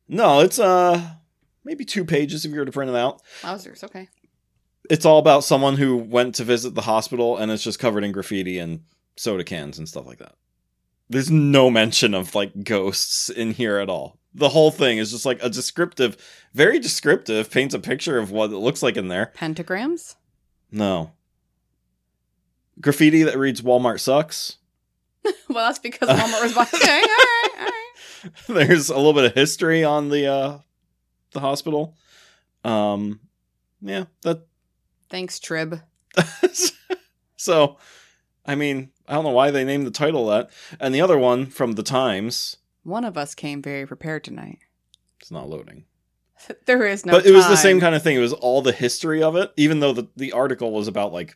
No, 0.07 0.39
it's 0.39 0.57
uh 0.59 1.15
maybe 1.65 1.83
two 1.83 2.05
pages 2.05 2.45
if 2.45 2.51
you 2.53 2.59
were 2.59 2.65
to 2.65 2.71
print 2.71 2.89
it 2.89 2.95
out. 2.95 3.21
Wowzers, 3.41 3.83
okay. 3.83 4.07
It's 4.89 5.05
all 5.05 5.19
about 5.19 5.43
someone 5.43 5.75
who 5.75 5.97
went 5.97 6.35
to 6.35 6.45
visit 6.45 6.75
the 6.75 6.81
hospital 6.81 7.35
and 7.35 7.51
it's 7.51 7.61
just 7.61 7.79
covered 7.79 8.05
in 8.05 8.13
graffiti 8.13 8.57
and 8.57 8.83
soda 9.17 9.43
cans 9.43 9.77
and 9.77 9.87
stuff 9.87 10.07
like 10.07 10.19
that. 10.19 10.35
There's 11.09 11.31
no 11.31 11.69
mention 11.69 12.13
of 12.13 12.35
like 12.35 12.63
ghosts 12.63 13.29
in 13.29 13.51
here 13.53 13.77
at 13.77 13.89
all. 13.89 14.19
The 14.33 14.49
whole 14.49 14.69
thing 14.69 14.99
is 14.99 15.11
just 15.11 15.25
like 15.25 15.41
a 15.41 15.49
descriptive, 15.49 16.17
very 16.53 16.79
descriptive, 16.79 17.49
paints 17.49 17.73
a 17.73 17.79
picture 17.79 18.19
of 18.19 18.31
what 18.31 18.51
it 18.51 18.57
looks 18.57 18.83
like 18.83 18.95
in 18.95 19.07
there. 19.07 19.33
Pentagrams? 19.35 20.15
No. 20.71 21.13
Graffiti 22.79 23.23
that 23.23 23.37
reads 23.37 23.61
Walmart 23.61 23.99
sucks. 23.99 24.57
well, 25.23 25.67
that's 25.67 25.79
because 25.79 26.09
Walmart 26.09 26.43
was 26.43 26.53
buying. 26.53 26.67
Okay, 26.73 27.01
all 27.01 27.07
right, 27.07 27.49
all 27.59 27.65
right. 27.65 28.33
There's 28.67 28.89
a 28.89 28.95
little 28.95 29.13
bit 29.13 29.25
of 29.25 29.33
history 29.33 29.83
on 29.83 30.09
the 30.09 30.27
uh 30.27 30.59
the 31.31 31.39
hospital. 31.39 31.95
Um 32.63 33.19
yeah, 33.81 34.05
that. 34.21 34.45
Thanks, 35.09 35.39
Trib. 35.39 35.81
so, 37.37 37.77
I 38.45 38.55
mean, 38.55 38.91
I 39.09 39.15
don't 39.15 39.23
know 39.25 39.31
why 39.31 39.51
they 39.51 39.65
named 39.65 39.85
the 39.87 39.91
title 39.91 40.27
that. 40.27 40.49
And 40.79 40.93
the 40.95 41.01
other 41.01 41.17
one 41.17 41.47
from 41.47 41.73
the 41.73 41.83
Times, 41.83 42.57
One 42.83 43.03
of 43.03 43.17
us 43.17 43.35
came 43.35 43.61
very 43.61 43.85
prepared 43.85 44.23
tonight. 44.23 44.59
it's 45.19 45.31
not 45.31 45.49
loading. 45.49 45.85
There 46.65 46.85
is 46.87 47.05
no 47.05 47.11
but 47.13 47.25
it 47.25 47.33
was 47.33 47.47
the 47.47 47.57
same 47.57 47.79
kind 47.81 47.95
of 47.95 48.01
thing. 48.03 48.15
It 48.15 48.19
was 48.19 48.31
all 48.33 48.61
the 48.61 48.71
history 48.71 49.21
of 49.21 49.35
it, 49.35 49.51
even 49.57 49.81
though 49.81 49.91
the, 49.91 50.07
the 50.15 50.31
article 50.31 50.71
was 50.71 50.87
about 50.87 51.11
like 51.11 51.35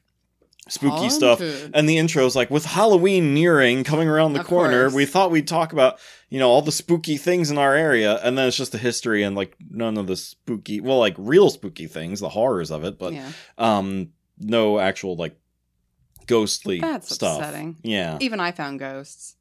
spooky 0.69 1.09
stuff. 1.09 1.41
And 1.73 1.89
the 1.89 1.97
intro 1.97 2.25
is 2.25 2.35
like, 2.37 2.49
with 2.49 2.63
Halloween 2.65 3.33
nearing, 3.33 3.83
coming 3.83 4.07
around 4.07 4.31
the 4.33 4.39
Of 4.39 4.47
corner, 4.47 4.83
course. 4.83 4.93
we 4.93 5.05
thought 5.05 5.29
we'd 5.31 5.47
talk 5.47 5.73
about, 5.73 5.99
you 6.29 6.39
know, 6.39 6.49
all 6.49 6.61
the 6.61 6.71
spooky 6.71 7.17
things 7.17 7.51
in 7.51 7.57
our 7.57 7.75
area. 7.75 8.17
And 8.23 8.37
then 8.37 8.47
it's 8.47 8.55
just 8.55 8.71
the 8.71 8.77
history 8.77 9.23
and 9.23 9.35
like 9.35 9.57
none 9.69 9.97
of 9.97 10.07
the 10.07 10.15
spooky, 10.15 10.79
well, 10.79 10.99
like 10.99 11.15
real 11.17 11.49
spooky 11.49 11.87
things, 11.87 12.21
the 12.21 12.29
horrors 12.29 12.71
of 12.71 12.85
it, 12.85 12.97
but 12.97 13.11
yeah, 13.13 13.29
um, 13.57 14.09
no 14.39 14.79
actual 14.79 15.17
like 15.17 15.35
ghostly 16.27 16.79
That's 16.79 17.13
stuff. 17.13 17.39
upsetting. 17.39 17.77
Yeah. 17.83 18.17
even 18.21 18.39
I 18.39 18.51
found 18.51 18.79
ghosts. 18.79 19.35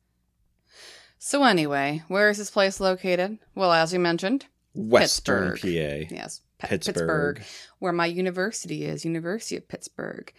So 1.19 1.45
anyway, 1.45 2.03
where 2.09 2.31
is 2.31 2.39
this 2.39 2.51
place 2.51 2.81
located? 2.81 3.39
Well, 3.55 3.73
as 3.73 3.93
you 3.93 3.99
mentioned, 4.01 4.47
Western 4.75 5.53
Pittsburgh. 5.53 6.09
PA. 6.09 6.15
yes, 6.15 6.41
Pe- 6.59 6.69
Pittsburgh. 6.69 7.43
where 7.79 7.93
my 7.93 8.07
university 8.07 8.85
is, 8.85 9.05
University 9.05 9.57
of 9.57 9.69
Pittsburgh. 9.69 10.33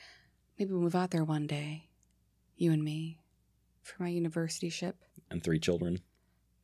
Maybe 0.59 0.71
we'll 0.73 0.81
move 0.81 0.95
out 0.95 1.11
there 1.11 1.23
one 1.23 1.47
day, 1.47 1.87
you 2.57 2.71
and 2.71 2.83
me, 2.83 3.19
for 3.81 4.03
my 4.03 4.09
university 4.09 4.69
ship. 4.69 4.97
And 5.31 5.41
three 5.43 5.59
children. 5.59 5.99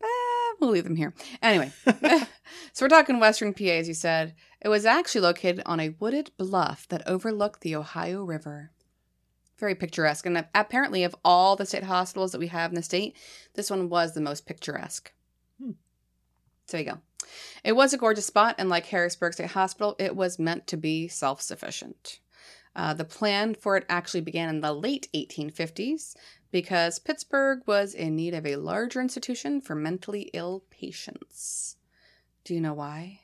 Eh, 0.03 0.53
we'll 0.59 0.71
leave 0.71 0.83
them 0.83 0.95
here. 0.97 1.13
Anyway, 1.41 1.71
so 2.73 2.85
we're 2.85 2.89
talking 2.89 3.19
Western 3.19 3.53
PA, 3.53 3.63
as 3.63 3.87
you 3.87 3.93
said. 3.93 4.35
It 4.61 4.67
was 4.67 4.85
actually 4.85 5.21
located 5.21 5.61
on 5.65 5.79
a 5.79 5.95
wooded 5.99 6.31
bluff 6.37 6.87
that 6.89 7.07
overlooked 7.07 7.61
the 7.61 7.75
Ohio 7.75 8.23
River. 8.25 8.71
Very 9.59 9.75
picturesque. 9.75 10.25
And 10.25 10.45
apparently, 10.55 11.03
of 11.03 11.15
all 11.23 11.55
the 11.55 11.65
state 11.65 11.83
hospitals 11.83 12.31
that 12.31 12.39
we 12.39 12.47
have 12.47 12.71
in 12.71 12.75
the 12.75 12.81
state, 12.81 13.15
this 13.55 13.69
one 13.69 13.89
was 13.89 14.13
the 14.13 14.21
most 14.21 14.45
picturesque. 14.45 15.11
Hmm. 15.61 15.71
So 16.65 16.77
there 16.77 16.85
you 16.85 16.91
go. 16.91 16.99
It 17.63 17.73
was 17.73 17.93
a 17.93 17.97
gorgeous 17.97 18.25
spot, 18.25 18.55
and 18.57 18.69
like 18.69 18.85
Harrisburg 18.87 19.33
State 19.33 19.51
Hospital, 19.51 19.95
it 19.99 20.15
was 20.15 20.39
meant 20.39 20.65
to 20.67 20.77
be 20.77 21.07
self 21.07 21.41
sufficient. 21.41 22.19
Uh, 22.75 22.93
the 22.93 23.03
plan 23.03 23.55
for 23.55 23.75
it 23.75 23.85
actually 23.89 24.21
began 24.21 24.49
in 24.49 24.61
the 24.61 24.71
late 24.73 25.09
1850s 25.13 26.15
because 26.51 26.99
Pittsburgh 26.99 27.61
was 27.65 27.93
in 27.93 28.15
need 28.15 28.33
of 28.33 28.45
a 28.45 28.55
larger 28.55 29.01
institution 29.01 29.59
for 29.59 29.75
mentally 29.75 30.29
ill 30.33 30.63
patients. 30.69 31.75
Do 32.43 32.53
you 32.53 32.61
know 32.61 32.73
why? 32.73 33.21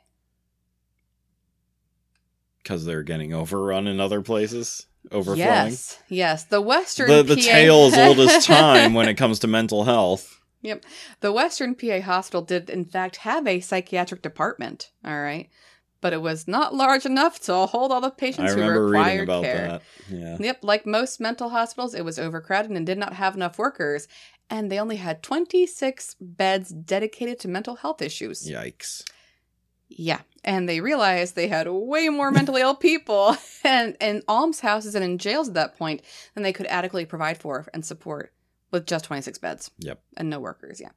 Because 2.62 2.86
they're 2.86 3.04
getting 3.04 3.34
overrun 3.34 3.88
in 3.88 4.00
other 4.00 4.22
places. 4.22 4.88
Overflowing. 5.12 5.40
Yes, 5.40 6.00
yes. 6.10 6.44
The 6.46 6.62
Western 6.62 7.10
The, 7.10 7.24
the 7.24 7.36
PA 7.36 7.42
tale 7.42 7.86
as 7.86 7.98
old 7.98 8.20
as 8.20 8.46
time 8.48 8.94
when 8.94 9.08
it 9.08 9.16
comes 9.16 9.40
to 9.40 9.48
mental 9.48 9.84
health. 9.84 10.42
Yep. 10.62 10.84
The 11.20 11.32
Western 11.32 11.76
PA 11.76 12.02
hospital 12.02 12.42
did, 12.42 12.70
in 12.70 12.86
fact, 12.86 13.18
have 13.18 13.46
a 13.46 13.60
psychiatric 13.60 14.22
department. 14.22 14.90
All 15.06 15.20
right, 15.22 15.50
but 16.02 16.14
it 16.14 16.22
was 16.22 16.48
not 16.48 16.74
large 16.74 17.06
enough 17.06 17.40
to 17.42 17.54
hold 17.68 17.92
all 17.92 18.02
the 18.02 18.10
patients 18.10 18.52
I 18.52 18.56
who 18.56 18.62
remember 18.62 18.86
required 18.86 19.12
reading 19.12 19.24
about 19.24 19.44
care. 19.44 19.68
that. 19.68 19.82
Yeah. 20.10 20.38
Yep, 20.40 20.60
like 20.64 20.86
most 20.86 21.20
mental 21.20 21.50
hospitals, 21.50 21.94
it 21.94 22.06
was 22.06 22.18
overcrowded 22.18 22.72
and 22.72 22.86
did 22.86 22.98
not 22.98 23.14
have 23.14 23.36
enough 23.36 23.60
workers, 23.60 24.08
and 24.50 24.72
they 24.72 24.80
only 24.80 24.98
had 24.98 25.24
26 25.24 26.16
beds 26.20 26.70
dedicated 26.70 27.40
to 27.40 27.48
mental 27.48 27.76
health 27.76 28.02
issues. 28.02 28.50
Yikes. 28.50 29.04
Yeah, 29.88 30.22
and 30.44 30.68
they 30.68 30.82
realized 30.82 31.36
they 31.36 31.48
had 31.48 31.68
way 31.70 32.10
more 32.10 32.32
mentally 32.32 32.62
ill 32.62 32.76
people 32.76 33.38
and 33.64 33.96
in 34.02 34.22
almshouses 34.28 34.96
and 34.96 35.04
in 35.06 35.18
jails 35.18 35.48
at 35.48 35.54
that 35.54 35.78
point 35.78 36.02
than 36.34 36.44
they 36.44 36.54
could 36.54 36.66
adequately 36.68 37.06
provide 37.06 37.38
for 37.38 37.68
and 37.74 37.86
support 37.86 38.34
with 38.72 38.88
just 38.88 39.06
26 39.06 39.38
beds. 39.38 39.72
Yep. 39.80 40.02
And 40.18 40.30
no 40.30 40.40
workers, 40.40 40.82
yeah. 40.82 40.90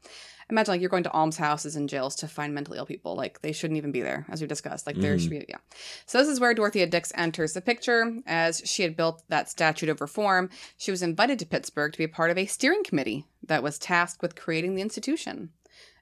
Imagine 0.51 0.73
like 0.73 0.81
you're 0.81 0.89
going 0.89 1.03
to 1.05 1.11
almshouses 1.11 1.77
and 1.77 1.91
jails 1.91 2.17
to 2.17 2.27
find 2.27 2.55
mentally 2.55 2.79
ill 2.79 2.87
people. 2.87 3.15
Like 3.15 3.43
they 3.43 3.53
shouldn't 3.53 3.77
even 3.77 3.93
be 3.93 4.01
there, 4.01 4.25
as 4.31 4.41
we 4.41 4.47
discussed. 4.47 4.87
Like 4.87 4.97
there 4.97 5.15
Mhm. 5.17 5.21
should 5.21 5.31
be, 5.31 5.45
yeah. 5.47 5.59
So 6.07 6.17
this 6.19 6.27
is 6.29 6.41
where 6.41 6.55
Dorothea 6.55 6.87
Dix 6.87 7.13
enters 7.15 7.53
the 7.53 7.61
picture. 7.61 8.17
As 8.27 8.63
she 8.65 8.83
had 8.83 8.97
built 8.97 9.23
that 9.29 9.51
statute 9.51 9.91
of 9.91 10.01
reform, 10.01 10.49
she 10.79 10.91
was 10.91 11.03
invited 11.03 11.39
to 11.41 11.47
Pittsburgh 11.47 11.93
to 11.93 11.99
be 11.99 12.05
a 12.05 12.09
part 12.09 12.31
of 12.31 12.39
a 12.39 12.47
steering 12.47 12.83
committee 12.83 13.27
that 13.47 13.63
was 13.63 13.79
tasked 13.79 14.23
with 14.23 14.35
creating 14.35 14.75
the 14.75 14.83
institution. 14.83 15.51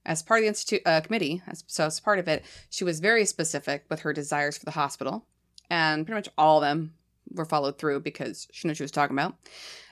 As 0.06 0.22
part 0.22 0.38
of 0.38 0.44
the 0.44 0.48
institute 0.48 0.80
uh, 0.86 1.00
committee, 1.02 1.42
as, 1.46 1.64
so 1.66 1.84
as 1.84 2.00
part 2.00 2.18
of 2.18 2.28
it, 2.28 2.44
she 2.70 2.84
was 2.84 3.00
very 3.00 3.25
specific 3.26 3.84
with 3.90 4.00
her 4.00 4.12
desires 4.14 4.56
for 4.56 4.64
the 4.64 4.70
hospital, 4.70 5.26
and 5.68 6.06
pretty 6.06 6.16
much 6.18 6.28
all 6.38 6.58
of 6.58 6.62
them 6.62 6.94
were 7.34 7.44
followed 7.44 7.76
through 7.76 8.00
because 8.00 8.46
she 8.52 8.66
knew 8.66 8.70
what 8.70 8.76
she 8.78 8.84
was 8.84 8.92
talking 8.92 9.16
about. 9.16 9.34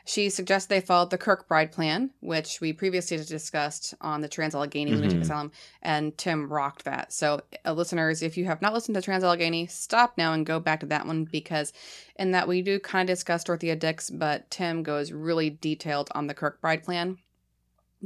She 0.06 0.28
suggested 0.28 0.68
they 0.68 0.80
followed 0.83 1.11
the 1.11 1.16
Kirkbride 1.18 1.73
plan, 1.73 2.11
which 2.21 2.61
we 2.61 2.75
previously 2.75 3.16
discussed 3.16 3.94
on 4.02 4.21
the 4.21 4.28
Trans 4.28 4.54
Allegheny 4.54 4.92
Lunatic 4.92 5.18
Mhm. 5.18 5.23
Asylum, 5.23 5.52
and 5.80 6.16
Tim 6.18 6.52
rocked 6.52 6.85
that. 6.85 7.11
So, 7.12 7.40
uh, 7.64 7.73
listeners, 7.73 8.23
if 8.23 8.37
you 8.37 8.44
have 8.44 8.61
not 8.61 8.75
listened 8.75 8.94
to 8.97 9.02
Trans 9.02 9.25
Allegheny, 9.25 9.66
stop 9.66 10.18
now 10.18 10.35
and 10.35 10.44
go 10.44 10.61
back 10.61 10.80
to 10.80 10.87
that 10.87 11.06
one 11.06 11.25
because 11.25 11.73
in 12.16 12.33
that 12.33 12.47
we 12.47 12.61
do 12.61 12.78
kind 12.78 13.09
of 13.09 13.14
discuss 13.14 13.44
Dorothea 13.44 13.76
Dix, 13.76 14.11
but 14.11 14.50
Tim 14.50 14.83
goes 14.83 15.11
really 15.11 15.49
detailed 15.50 16.11
on 16.14 16.26
the 16.26 16.35
Kirkbride 16.35 16.83
plan. 16.85 17.16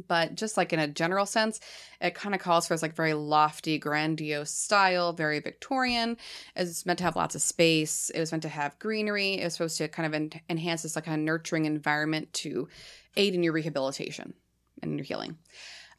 But 0.06 0.34
just 0.34 0.56
like 0.56 0.72
in 0.72 0.78
a 0.78 0.86
general 0.86 1.26
sense, 1.26 1.60
it 2.00 2.14
kind 2.14 2.34
of 2.34 2.40
calls 2.40 2.66
for 2.66 2.74
this 2.74 2.82
like 2.82 2.94
very 2.94 3.14
lofty, 3.14 3.78
grandiose 3.78 4.52
style, 4.52 5.12
very 5.12 5.40
Victorian. 5.40 6.16
It's 6.54 6.86
meant 6.86 6.98
to 6.98 7.04
have 7.04 7.16
lots 7.16 7.34
of 7.34 7.42
space. 7.42 8.10
It 8.10 8.20
was 8.20 8.30
meant 8.30 8.42
to 8.42 8.48
have 8.48 8.78
greenery. 8.78 9.34
It 9.34 9.44
was 9.44 9.54
supposed 9.54 9.78
to 9.78 9.88
kind 9.88 10.06
of 10.06 10.14
en- 10.14 10.40
enhance 10.48 10.82
this 10.82 10.96
like 10.96 11.06
of 11.06 11.18
nurturing 11.18 11.64
environment 11.64 12.32
to 12.34 12.68
aid 13.16 13.34
in 13.34 13.42
your 13.42 13.52
rehabilitation 13.52 14.34
and 14.82 14.98
your 14.98 15.04
healing. 15.04 15.38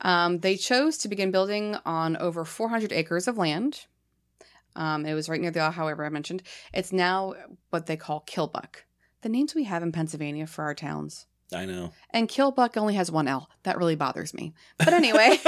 Um, 0.01 0.39
they 0.39 0.55
chose 0.55 0.97
to 0.99 1.09
begin 1.09 1.31
building 1.31 1.75
on 1.85 2.15
over 2.17 2.45
400 2.45 2.93
acres 2.93 3.27
of 3.27 3.37
land. 3.37 3.85
Um, 4.75 5.05
it 5.05 5.13
was 5.13 5.27
right 5.27 5.41
near 5.41 5.51
the 5.51 5.65
Ohio 5.65 5.87
River 5.87 6.05
I 6.05 6.09
mentioned. 6.09 6.43
It's 6.73 6.93
now 6.93 7.33
what 7.69 7.85
they 7.85 7.97
call 7.97 8.21
Kilbuck. 8.21 8.85
The 9.21 9.29
names 9.29 9.53
we 9.53 9.65
have 9.65 9.83
in 9.83 9.91
Pennsylvania 9.91 10.47
for 10.47 10.63
our 10.63 10.73
towns. 10.73 11.25
I 11.53 11.65
know. 11.65 11.93
And 12.11 12.29
Kilbuck 12.29 12.77
only 12.77 12.93
has 12.95 13.11
one 13.11 13.27
L. 13.27 13.49
That 13.63 13.77
really 13.77 13.95
bothers 13.95 14.33
me. 14.33 14.53
But 14.77 14.93
anyway, 14.93 15.39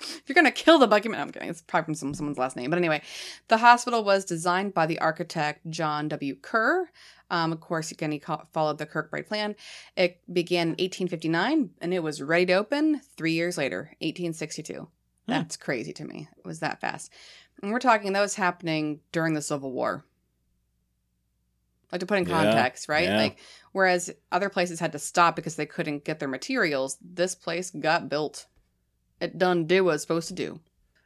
if 0.00 0.22
you're 0.26 0.34
gonna 0.34 0.50
kill 0.50 0.78
the 0.78 0.86
buck, 0.86 1.04
I'm 1.04 1.30
kidding. 1.30 1.48
It's 1.48 1.62
probably 1.62 1.86
from 1.86 1.94
some, 1.94 2.14
someone's 2.14 2.38
last 2.38 2.56
name. 2.56 2.70
But 2.70 2.78
anyway, 2.78 3.02
the 3.48 3.58
hospital 3.58 4.04
was 4.04 4.24
designed 4.24 4.74
by 4.74 4.86
the 4.86 4.98
architect 4.98 5.68
John 5.70 6.08
W. 6.08 6.36
Kerr. 6.36 6.88
Um, 7.30 7.52
of 7.52 7.60
course, 7.60 7.90
again, 7.90 8.12
he 8.12 8.22
followed 8.52 8.78
the 8.78 8.86
Kirkbride 8.86 9.26
plan. 9.26 9.54
It 9.96 10.20
began 10.32 10.68
in 10.68 10.70
1859, 10.70 11.70
and 11.80 11.94
it 11.94 12.02
was 12.02 12.20
ready 12.20 12.46
to 12.46 12.54
open 12.54 13.00
three 13.16 13.32
years 13.32 13.56
later, 13.56 13.92
1862. 14.00 14.88
That's 15.26 15.56
crazy 15.56 15.92
to 15.92 16.04
me. 16.04 16.28
It 16.36 16.44
was 16.44 16.58
that 16.58 16.80
fast. 16.80 17.12
And 17.62 17.70
we're 17.70 17.78
talking 17.78 18.12
that 18.12 18.20
was 18.20 18.34
happening 18.34 19.00
during 19.12 19.34
the 19.34 19.42
Civil 19.42 19.70
War. 19.70 20.04
Like 21.92 22.00
to 22.00 22.06
put 22.06 22.18
in 22.18 22.28
Yeah, 22.28 22.34
context, 22.52 22.88
right? 22.88 23.08
yeah. 23.08 23.16
Like 23.16 23.38
whereas 23.72 24.10
other 24.30 24.48
places 24.48 24.80
had 24.80 24.92
to 24.92 24.98
stop 24.98 25.36
because 25.36 25.56
they 25.56 25.66
couldn't 25.66 26.04
get 26.04 26.18
their 26.18 26.28
materials, 26.28 26.98
this 27.00 27.34
place 27.34 27.70
got 27.70 28.08
built. 28.08 28.46
It 29.20 29.38
done 29.38 29.66
did 29.66 29.80
what 29.82 29.90
it 29.90 29.92
was 29.94 30.02
supposed 30.02 30.28
to 30.28 30.34
do. 30.34 30.60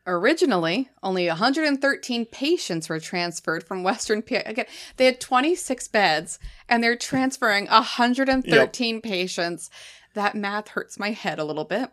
Originally, 0.06 0.90
only 1.02 1.26
113 1.28 2.26
patients 2.26 2.90
were 2.90 3.00
transferred 3.00 3.64
from 3.64 3.82
Western 3.82 4.20
PA. 4.20 4.42
Again, 4.44 4.66
they 4.98 5.06
had 5.06 5.18
26 5.20 5.88
beds 5.88 6.38
and 6.68 6.84
they're 6.84 6.94
transferring 6.96 7.66
113 7.66 9.00
patients. 9.00 9.70
That 10.12 10.34
math 10.34 10.68
hurts 10.68 10.98
my 10.98 11.12
head 11.12 11.38
a 11.38 11.44
little 11.44 11.64
bit. 11.64 11.90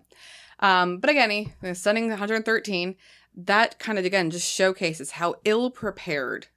Um, 0.59 0.97
but 0.99 1.09
again, 1.09 1.53
sending 1.73 2.09
113. 2.09 2.95
That 3.33 3.79
kind 3.79 3.97
of, 3.97 4.03
again, 4.03 4.29
just 4.29 4.51
showcases 4.51 5.11
how 5.11 5.35
ill 5.45 5.71
prepared 5.71 6.47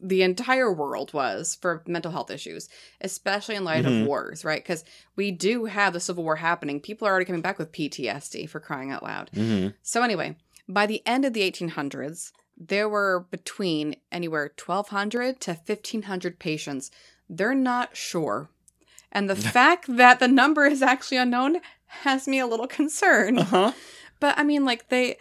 the 0.00 0.22
entire 0.22 0.72
world 0.72 1.12
was 1.12 1.56
for 1.60 1.82
mental 1.86 2.12
health 2.12 2.30
issues, 2.30 2.68
especially 3.00 3.54
in 3.56 3.64
light 3.64 3.84
Mhm. 3.84 4.00
of 4.02 4.06
wars, 4.06 4.44
right? 4.44 4.62
Because 4.62 4.84
we 5.16 5.30
do 5.30 5.64
have 5.66 5.92
the 5.92 6.00
Civil 6.00 6.24
War 6.24 6.36
happening. 6.36 6.80
People 6.80 7.06
are 7.06 7.10
already 7.10 7.24
coming 7.26 7.42
back 7.42 7.58
with 7.58 7.72
PTSD 7.72 8.46
for 8.46 8.60
crying 8.60 8.90
out 8.90 9.02
loud. 9.02 9.30
hmm 9.34 9.68
So, 9.82 10.02
anyway, 10.02 10.36
by 10.68 10.86
the 10.86 11.02
end 11.06 11.24
of 11.24 11.32
the 11.32 11.42
1800s, 11.42 12.32
there 12.56 12.88
were 12.88 13.26
between 13.30 13.96
anywhere 14.12 14.52
1,200 14.56 15.40
to 15.40 15.54
1,500 15.54 16.38
patients. 16.38 16.90
They're 17.28 17.54
not 17.54 17.96
sure. 17.96 18.50
And 19.12 19.28
the 19.28 19.36
fact 19.56 19.86
that 19.96 20.20
the 20.20 20.28
number 20.28 20.66
is 20.66 20.82
actually 20.82 21.16
unknown 21.18 21.60
has 21.86 22.28
me 22.28 22.38
a 22.38 22.46
little 22.46 22.66
concerned. 22.68 23.38
Uh 23.40 23.44
huh. 23.44 23.72
But 24.20 24.38
I 24.38 24.44
mean, 24.44 24.64
like, 24.64 24.88
they, 24.90 25.16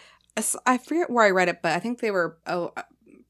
I 0.66 0.78
forget 0.78 1.10
where 1.10 1.26
I 1.26 1.32
read 1.32 1.48
it, 1.50 1.62
but 1.62 1.72
I 1.72 1.80
think 1.80 2.00
they 2.00 2.12
were 2.12 2.38
oh, 2.46 2.74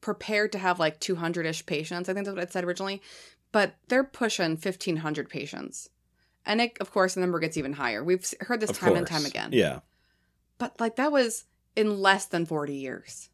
prepared 0.00 0.52
to 0.52 0.58
have 0.58 0.78
like 0.78 0.98
200 1.00 1.46
ish 1.46 1.66
patients. 1.66 2.08
I 2.08 2.14
think 2.14 2.26
that's 2.26 2.34
what 2.34 2.42
it 2.44 2.52
said 2.52 2.64
originally. 2.64 3.02
But 3.52 3.74
they're 3.88 4.04
pushing 4.04 4.50
1,500 4.52 5.28
patients. 5.28 5.88
And 6.46 6.60
it, 6.60 6.78
of 6.80 6.90
course, 6.92 7.14
the 7.14 7.20
number 7.20 7.38
gets 7.40 7.56
even 7.56 7.72
higher. 7.74 8.02
We've 8.02 8.24
heard 8.40 8.60
this 8.60 8.70
Of 8.70 8.78
time 8.78 8.90
course. 8.90 8.98
and 8.98 9.06
time 9.08 9.26
again. 9.26 9.50
Yeah. 9.52 9.80
But 10.58 10.78
like 10.80 10.96
that 10.96 11.12
was 11.12 11.44
in 11.76 12.00
less 12.00 12.26
than 12.26 12.46
40 12.46 12.74
years. 12.74 13.28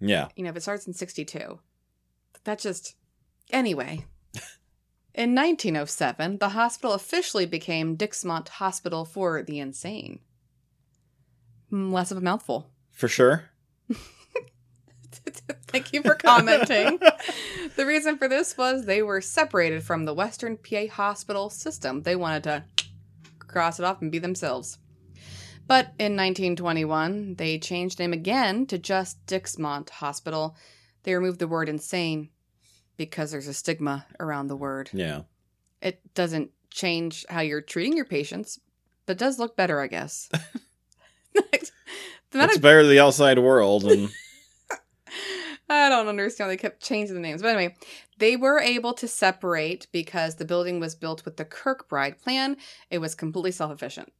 Yeah. 0.00 0.28
You 0.36 0.44
know, 0.44 0.50
if 0.50 0.56
it 0.56 0.62
starts 0.62 0.86
in 0.86 0.92
62, 0.94 1.58
that 2.44 2.58
just. 2.58 2.94
Anyway. 3.50 4.04
In 5.14 5.34
1907, 5.34 6.38
the 6.38 6.48
hospital 6.50 6.94
officially 6.94 7.44
became 7.44 7.98
Dixmont 7.98 8.48
Hospital 8.48 9.04
for 9.04 9.42
the 9.42 9.58
Insane. 9.60 10.20
Hmm, 11.68 11.92
Less 11.92 12.10
of 12.10 12.16
a 12.16 12.22
mouthful. 12.22 12.70
For 12.90 13.08
sure. 13.08 13.50
Thank 15.66 15.92
you 15.92 16.02
for 16.02 16.14
commenting. 16.14 16.98
the 17.76 17.86
reason 17.86 18.18
for 18.18 18.28
this 18.28 18.56
was 18.56 18.84
they 18.84 19.02
were 19.02 19.20
separated 19.20 19.82
from 19.82 20.04
the 20.04 20.14
Western 20.14 20.56
PA 20.56 20.86
hospital 20.90 21.50
system. 21.50 22.02
They 22.02 22.16
wanted 22.16 22.44
to 22.44 22.64
cross 23.38 23.78
it 23.78 23.84
off 23.84 24.02
and 24.02 24.12
be 24.12 24.18
themselves. 24.18 24.78
But 25.66 25.86
in 25.98 26.16
1921, 26.16 27.36
they 27.36 27.58
changed 27.58 27.98
name 27.98 28.12
again 28.12 28.66
to 28.66 28.78
just 28.78 29.24
Dixmont 29.26 29.90
Hospital. 29.90 30.56
They 31.04 31.14
removed 31.14 31.38
the 31.38 31.48
word 31.48 31.68
insane 31.68 32.30
because 32.96 33.30
there's 33.30 33.48
a 33.48 33.54
stigma 33.54 34.06
around 34.20 34.48
the 34.48 34.56
word. 34.56 34.90
Yeah. 34.92 35.22
It 35.80 36.00
doesn't 36.14 36.50
change 36.70 37.24
how 37.28 37.40
you're 37.40 37.60
treating 37.60 37.96
your 37.96 38.04
patients, 38.04 38.60
but 39.06 39.18
does 39.18 39.38
look 39.38 39.56
better, 39.56 39.80
I 39.80 39.86
guess. 39.86 40.28
the 41.34 41.70
amount 42.34 42.50
It's 42.50 42.60
better 42.60 42.82
than 42.82 42.90
the 42.90 43.00
outside 43.00 43.38
world 43.38 43.84
and 43.84 44.10
I 45.72 45.88
don't 45.88 46.08
understand. 46.08 46.50
They 46.50 46.56
kept 46.56 46.82
changing 46.82 47.14
the 47.14 47.20
names. 47.20 47.42
But 47.42 47.56
anyway, 47.56 47.74
they 48.18 48.36
were 48.36 48.60
able 48.60 48.92
to 48.94 49.08
separate 49.08 49.86
because 49.92 50.36
the 50.36 50.44
building 50.44 50.80
was 50.80 50.94
built 50.94 51.24
with 51.24 51.36
the 51.36 51.44
Kirkbride 51.44 52.20
plan. 52.22 52.56
It 52.90 52.98
was 52.98 53.14
completely 53.14 53.52
self-efficient, 53.52 54.12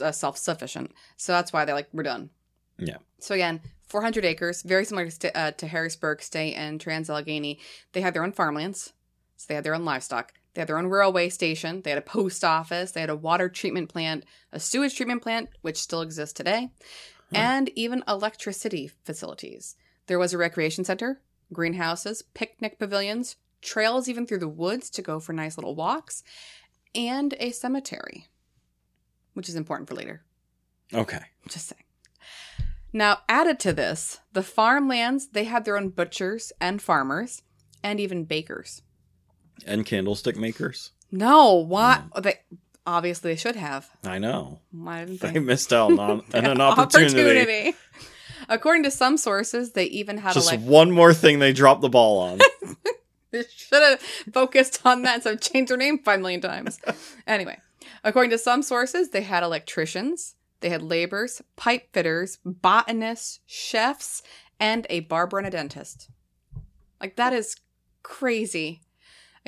uh, 0.00 0.12
self-sufficient. 0.12 0.92
So 1.16 1.32
that's 1.32 1.52
why 1.52 1.64
they're 1.64 1.74
like, 1.74 1.88
we're 1.92 2.02
done. 2.02 2.30
Yeah. 2.78 2.98
So 3.18 3.34
again, 3.34 3.60
400 3.88 4.24
acres, 4.24 4.62
very 4.62 4.84
similar 4.84 5.10
to, 5.10 5.36
uh, 5.36 5.50
to 5.52 5.66
Harrisburg, 5.66 6.22
Stay, 6.22 6.52
and 6.52 6.80
Trans-Allegheny. 6.80 7.58
They 7.92 8.00
had 8.00 8.14
their 8.14 8.22
own 8.22 8.32
farmlands. 8.32 8.92
So 9.36 9.46
they 9.48 9.54
had 9.54 9.64
their 9.64 9.74
own 9.74 9.84
livestock. 9.84 10.32
They 10.54 10.60
had 10.60 10.68
their 10.68 10.78
own 10.78 10.88
railway 10.88 11.28
station. 11.28 11.82
They 11.82 11.90
had 11.90 11.98
a 11.98 12.02
post 12.02 12.44
office. 12.44 12.90
They 12.92 13.00
had 13.00 13.10
a 13.10 13.16
water 13.16 13.48
treatment 13.48 13.88
plant, 13.88 14.24
a 14.52 14.60
sewage 14.60 14.96
treatment 14.96 15.22
plant, 15.22 15.48
which 15.62 15.76
still 15.78 16.02
exists 16.02 16.32
today, 16.34 16.70
Huh. 17.30 17.36
and 17.36 17.70
even 17.76 18.02
electricity 18.08 18.90
facilities. 19.04 19.76
There 20.08 20.18
was 20.18 20.34
a 20.34 20.38
recreation 20.38 20.84
center, 20.84 21.20
greenhouses, 21.52 22.22
picnic 22.34 22.78
pavilions, 22.78 23.36
trails 23.62 24.08
even 24.08 24.26
through 24.26 24.38
the 24.40 24.48
woods 24.48 24.90
to 24.90 25.02
go 25.02 25.20
for 25.20 25.32
nice 25.32 25.56
little 25.56 25.74
walks, 25.74 26.22
and 26.94 27.34
a 27.38 27.50
cemetery, 27.52 28.26
which 29.34 29.48
is 29.48 29.54
important 29.54 29.88
for 29.88 29.94
later. 29.94 30.22
Okay. 30.92 31.20
Just 31.48 31.68
saying. 31.68 31.82
Now, 32.92 33.18
added 33.28 33.60
to 33.60 33.72
this, 33.72 34.20
the 34.32 34.42
farmlands, 34.42 35.28
they 35.28 35.44
had 35.44 35.64
their 35.64 35.76
own 35.76 35.90
butchers 35.90 36.52
and 36.60 36.80
farmers 36.80 37.42
and 37.82 38.00
even 38.00 38.24
bakers. 38.24 38.82
And 39.66 39.84
candlestick 39.84 40.36
makers. 40.36 40.92
No, 41.12 41.54
why? 41.54 42.02
Hmm. 42.14 42.22
They 42.22 42.40
obviously 42.86 43.32
they 43.32 43.36
should 43.36 43.56
have. 43.56 43.90
I 44.04 44.18
know. 44.18 44.60
Why 44.70 45.04
didn't 45.04 45.20
They 45.20 45.32
they? 45.32 45.38
missed 45.40 45.72
out 45.72 45.90
on, 45.98 46.00
on 46.00 46.24
an 46.32 46.60
opportunity. 46.62 47.74
According 48.48 48.82
to 48.84 48.90
some 48.90 49.16
sources, 49.16 49.72
they 49.72 49.84
even 49.84 50.18
had 50.18 50.34
Just 50.34 50.50
a 50.50 50.56
like 50.56 50.64
one 50.64 50.90
more 50.90 51.12
thing 51.12 51.38
they 51.38 51.52
dropped 51.52 51.82
the 51.82 51.88
ball 51.88 52.18
on. 52.20 52.38
They 53.30 53.44
should 53.54 53.82
have 53.82 54.00
focused 54.32 54.80
on 54.84 55.02
that 55.02 55.16
instead 55.16 55.34
of 55.34 55.40
changed 55.40 55.70
their 55.70 55.76
name 55.76 55.98
five 55.98 56.20
million 56.20 56.40
times. 56.40 56.80
anyway, 57.26 57.58
according 58.02 58.30
to 58.30 58.38
some 58.38 58.62
sources, 58.62 59.10
they 59.10 59.22
had 59.22 59.42
electricians, 59.42 60.34
they 60.60 60.70
had 60.70 60.82
laborers, 60.82 61.42
pipe 61.56 61.92
fitters, 61.92 62.38
botanists, 62.44 63.40
chefs, 63.46 64.22
and 64.58 64.86
a 64.88 65.00
barber 65.00 65.38
and 65.38 65.46
a 65.46 65.50
dentist. 65.50 66.08
Like 67.00 67.16
that 67.16 67.32
is 67.32 67.56
crazy. 68.02 68.80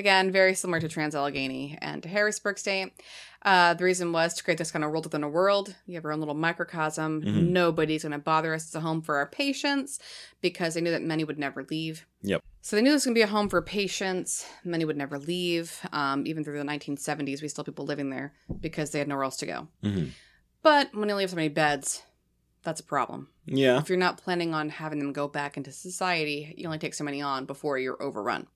Again, 0.01 0.33
very 0.33 0.55
similar 0.55 0.81
to 0.81 0.89
Trans-Allegheny 0.89 1.77
and 1.83 2.03
to 2.03 2.09
Harrisburg 2.09 2.57
State. 2.59 2.95
Uh, 3.43 3.75
the 3.75 3.85
reason 3.85 4.13
was 4.13 4.33
to 4.33 4.43
create 4.43 4.57
this 4.57 4.71
kind 4.71 4.83
of 4.83 4.91
world 4.91 5.05
within 5.05 5.23
a 5.23 5.29
world. 5.29 5.75
You 5.87 5.97
have 5.97 6.05
your 6.05 6.15
own 6.15 6.21
little 6.21 6.35
microcosm. 6.35 7.21
Mhm. 7.21 7.51
Nobody's 7.51 8.03
going 8.05 8.13
to 8.13 8.19
bother 8.19 8.55
us 8.55 8.69
as 8.69 8.75
a 8.75 8.81
home 8.81 9.03
for 9.03 9.17
our 9.17 9.27
patients 9.27 9.99
because 10.41 10.73
they 10.73 10.81
knew 10.81 10.91
that 10.91 11.03
many 11.03 11.23
would 11.23 11.39
never 11.39 11.65
leave. 11.65 12.07
Yep. 12.23 12.43
So 12.63 12.77
they 12.77 12.83
knew 12.83 12.93
this 12.93 13.01
was 13.01 13.05
going 13.05 13.15
to 13.17 13.19
be 13.19 13.23
a 13.23 13.27
home 13.27 13.51
for 13.51 13.61
patients. 13.61 14.47
Many 14.65 14.87
would 14.87 14.97
never 14.97 15.19
leave. 15.19 15.79
Um, 15.93 16.27
even 16.27 16.45
through 16.45 16.57
the 16.57 16.65
1970s, 16.65 17.43
we 17.43 17.49
still 17.49 17.63
had 17.65 17.67
people 17.71 17.85
living 17.85 18.09
there 18.09 18.33
because 18.59 18.93
they 18.93 19.01
had 19.01 19.09
nowhere 19.09 19.25
else 19.25 19.37
to 19.37 19.47
go. 19.47 19.69
Mhm. 19.85 20.13
But 20.63 20.95
when 20.95 21.11
you 21.11 21.13
only 21.13 21.25
have 21.25 21.31
so 21.31 21.37
many 21.37 21.49
beds, 21.51 22.03
that's 22.63 22.81
a 22.81 22.85
problem. 22.85 23.29
Yeah. 23.45 23.79
If 23.79 23.91
you're 23.91 23.99
not 23.99 24.17
planning 24.17 24.55
on 24.55 24.71
having 24.71 24.99
them 24.99 25.13
go 25.13 25.29
back 25.29 25.59
into 25.59 25.73
society, 25.73 26.55
you 26.57 26.65
only 26.65 26.79
take 26.79 26.95
so 26.95 27.05
many 27.05 27.21
on 27.21 27.45
before 27.45 27.79
you're 27.79 28.03
overrun. 28.03 28.47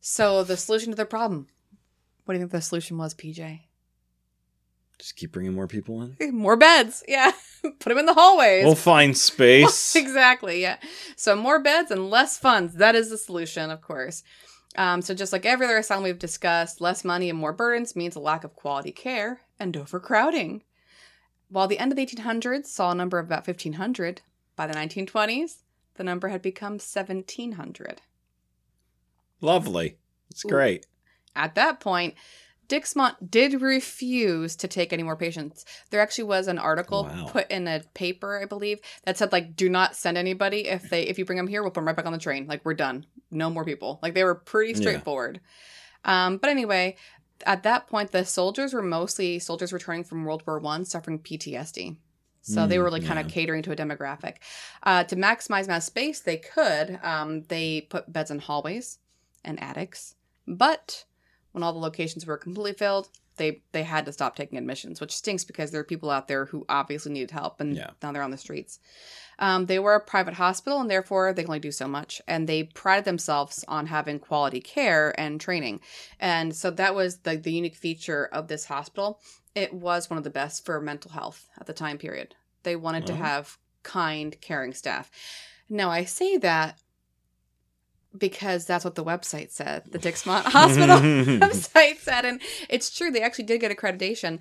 So 0.00 0.44
the 0.44 0.56
solution 0.56 0.90
to 0.92 0.96
their 0.96 1.06
problem, 1.06 1.48
what 2.24 2.34
do 2.34 2.38
you 2.38 2.42
think 2.44 2.52
the 2.52 2.60
solution 2.60 2.98
was, 2.98 3.14
PJ? 3.14 3.62
Just 4.98 5.16
keep 5.16 5.32
bringing 5.32 5.54
more 5.54 5.68
people 5.68 6.02
in. 6.02 6.16
More 6.34 6.56
beds. 6.56 7.04
Yeah. 7.06 7.30
Put 7.62 7.88
them 7.90 7.98
in 7.98 8.06
the 8.06 8.14
hallways. 8.14 8.64
We'll 8.64 8.74
find 8.74 9.16
space. 9.16 9.94
exactly. 9.94 10.60
Yeah. 10.60 10.78
So 11.14 11.36
more 11.36 11.62
beds 11.62 11.92
and 11.92 12.10
less 12.10 12.36
funds. 12.36 12.74
That 12.74 12.96
is 12.96 13.08
the 13.08 13.18
solution, 13.18 13.70
of 13.70 13.80
course. 13.80 14.24
Um, 14.76 15.00
so 15.00 15.14
just 15.14 15.32
like 15.32 15.46
every 15.46 15.66
other 15.66 15.78
asylum 15.78 16.04
we've 16.04 16.18
discussed, 16.18 16.80
less 16.80 17.04
money 17.04 17.30
and 17.30 17.38
more 17.38 17.52
burdens 17.52 17.94
means 17.94 18.16
a 18.16 18.20
lack 18.20 18.42
of 18.42 18.56
quality 18.56 18.90
care 18.90 19.40
and 19.58 19.76
overcrowding. 19.76 20.62
While 21.48 21.68
the 21.68 21.78
end 21.78 21.92
of 21.92 21.96
the 21.96 22.04
1800s 22.04 22.66
saw 22.66 22.90
a 22.90 22.94
number 22.94 23.18
of 23.18 23.26
about 23.26 23.46
1,500, 23.46 24.22
by 24.56 24.66
the 24.66 24.74
1920s, 24.74 25.62
the 25.94 26.04
number 26.04 26.28
had 26.28 26.42
become 26.42 26.74
1,700. 26.74 28.02
Lovely. 29.40 29.96
It's 30.30 30.42
great. 30.42 30.86
At 31.36 31.54
that 31.54 31.80
point, 31.80 32.14
Dixmont 32.68 33.30
did 33.30 33.62
refuse 33.62 34.54
to 34.56 34.68
take 34.68 34.92
any 34.92 35.02
more 35.02 35.16
patients. 35.16 35.64
There 35.90 36.00
actually 36.00 36.24
was 36.24 36.48
an 36.48 36.58
article 36.58 37.04
Wow. 37.04 37.26
put 37.28 37.50
in 37.50 37.66
a 37.66 37.80
paper, 37.94 38.40
I 38.42 38.44
believe, 38.44 38.80
that 39.04 39.16
said 39.16 39.32
like, 39.32 39.56
"Do 39.56 39.68
not 39.70 39.96
send 39.96 40.18
anybody. 40.18 40.68
If 40.68 40.90
they 40.90 41.02
if 41.02 41.18
you 41.18 41.24
bring 41.24 41.38
them 41.38 41.46
here, 41.46 41.62
we'll 41.62 41.70
put 41.70 41.76
them 41.80 41.86
right 41.86 41.96
back 41.96 42.06
on 42.06 42.12
the 42.12 42.18
train. 42.18 42.46
Like 42.46 42.64
we're 42.64 42.74
done. 42.74 43.06
No 43.30 43.48
more 43.48 43.64
people." 43.64 43.98
Like 44.02 44.14
they 44.14 44.24
were 44.24 44.34
pretty 44.34 44.74
Yeah. 44.74 44.80
straightforward. 44.80 45.40
Um, 46.04 46.36
but 46.36 46.50
anyway, 46.50 46.96
at 47.46 47.62
that 47.62 47.86
point, 47.86 48.12
the 48.12 48.24
soldiers 48.24 48.74
were 48.74 48.82
mostly 48.82 49.38
soldiers 49.38 49.72
returning 49.72 50.04
from 50.04 50.24
World 50.24 50.42
War 50.46 50.58
One, 50.58 50.84
suffering 50.84 51.20
PTSD. 51.20 51.96
So 52.42 52.66
they 52.66 52.78
Mm, 52.78 52.82
were 52.82 52.90
like 52.90 53.04
kind 53.04 53.18
of 53.18 53.28
catering 53.28 53.62
to 53.62 53.72
a 53.72 53.76
demographic. 53.76 54.36
Uh, 54.82 55.04
to 55.04 55.16
maximize 55.16 55.64
amount 55.64 55.78
of 55.78 55.82
space, 55.84 56.20
they 56.20 56.36
could. 56.36 56.98
Um, 57.02 57.42
they 57.44 57.82
put 57.82 58.12
beds 58.12 58.30
in 58.30 58.38
hallways 58.40 58.98
and 59.48 59.60
attics, 59.62 60.14
but 60.46 61.04
when 61.52 61.64
all 61.64 61.72
the 61.72 61.78
locations 61.78 62.26
were 62.26 62.36
completely 62.36 62.74
filled, 62.74 63.08
they 63.36 63.62
they 63.72 63.84
had 63.84 64.04
to 64.06 64.12
stop 64.12 64.36
taking 64.36 64.58
admissions, 64.58 65.00
which 65.00 65.14
stinks 65.16 65.44
because 65.44 65.70
there 65.70 65.80
are 65.80 65.84
people 65.84 66.10
out 66.10 66.28
there 66.28 66.46
who 66.46 66.66
obviously 66.68 67.12
needed 67.12 67.30
help, 67.30 67.60
and 67.60 67.76
Yeah. 67.76 67.90
now 68.02 68.12
they're 68.12 68.22
on 68.22 68.30
the 68.32 68.36
streets. 68.36 68.78
Um, 69.38 69.66
they 69.66 69.78
were 69.78 69.94
a 69.94 70.00
private 70.00 70.34
hospital, 70.34 70.80
and 70.80 70.90
therefore 70.90 71.32
they 71.32 71.42
can 71.42 71.50
only 71.50 71.60
do 71.60 71.70
so 71.72 71.86
much. 71.86 72.20
And 72.26 72.48
they 72.48 72.64
prided 72.64 73.04
themselves 73.04 73.64
on 73.68 73.86
having 73.86 74.18
quality 74.18 74.60
care 74.60 75.18
and 75.18 75.40
training, 75.40 75.80
and 76.20 76.54
so 76.54 76.70
that 76.72 76.94
was 76.94 77.18
the 77.18 77.36
the 77.36 77.52
unique 77.52 77.76
feature 77.76 78.26
of 78.32 78.48
this 78.48 78.66
hospital. 78.66 79.20
It 79.54 79.72
was 79.72 80.10
one 80.10 80.18
of 80.18 80.24
the 80.24 80.30
best 80.30 80.64
for 80.66 80.80
mental 80.80 81.12
health 81.12 81.48
at 81.58 81.66
the 81.66 81.72
time 81.72 81.98
period. 81.98 82.34
They 82.64 82.76
wanted 82.76 83.06
to 83.06 83.12
Oh. 83.14 83.16
have 83.16 83.56
kind, 83.84 84.38
caring 84.40 84.74
staff. 84.74 85.10
Now 85.68 85.90
I 85.90 86.04
say 86.04 86.36
that 86.38 86.78
because 88.18 88.64
that's 88.64 88.84
what 88.84 88.94
the 88.94 89.04
website 89.04 89.50
said. 89.50 89.84
The 89.90 89.98
Dixmont 89.98 90.42
Hospital 90.46 90.98
website 91.38 91.98
said, 91.98 92.24
and 92.24 92.40
it's 92.68 92.90
true. 92.90 93.10
They 93.10 93.22
actually 93.22 93.44
did 93.44 93.60
get 93.60 93.76
accreditation, 93.76 94.38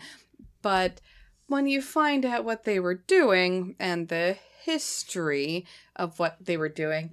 but 0.62 1.02
when 1.48 1.68
you 1.68 1.82
find 1.82 2.26
out 2.26 2.44
what 2.44 2.66
they 2.66 2.80
were 2.80 2.96
doing 2.96 3.76
and 3.80 4.08
the 4.08 4.38
history 4.64 5.66
of 5.96 6.20
what 6.20 6.38
they 6.42 6.58
were 6.58 6.70
doing, 6.70 7.12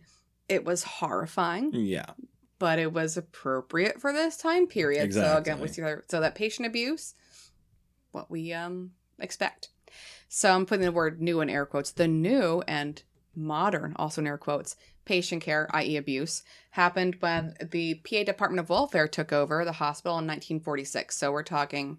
it 0.48 0.64
was 0.64 0.82
horrifying, 0.82 1.72
yeah. 1.72 2.10
but 2.58 2.78
it 2.78 2.92
was 2.92 3.16
appropriate 3.16 4.00
for 4.00 4.12
this 4.12 4.36
time 4.36 4.66
period. 4.66 5.14
So 5.14 5.36
again, 5.36 5.60
we 5.60 5.68
so 5.68 6.20
that 6.20 6.34
patient 6.34 6.66
abuse, 6.66 7.14
what 8.12 8.30
we 8.30 8.52
um 8.52 8.90
expect. 9.18 9.70
So 10.28 10.52
I'm 10.52 10.66
putting 10.66 10.84
the 10.84 10.92
word 10.92 11.22
new 11.22 11.40
in 11.40 11.48
air 11.48 11.64
quotes. 11.64 11.92
The 11.92 12.08
new 12.08 12.62
and 12.66 13.00
modern, 13.36 13.94
also 13.96 14.20
in 14.20 14.26
air 14.26 14.38
quotes, 14.38 14.76
patient 15.04 15.42
care, 15.42 15.68
i.e., 15.74 15.96
abuse, 15.96 16.42
happened 16.70 17.16
when 17.20 17.54
the 17.70 17.94
PA 17.96 18.22
Department 18.24 18.60
of 18.60 18.68
Welfare 18.70 19.08
took 19.08 19.32
over 19.32 19.64
the 19.64 19.72
hospital 19.72 20.14
in 20.18 20.26
1946. 20.26 21.16
So 21.16 21.30
we're 21.32 21.42
talking, 21.42 21.98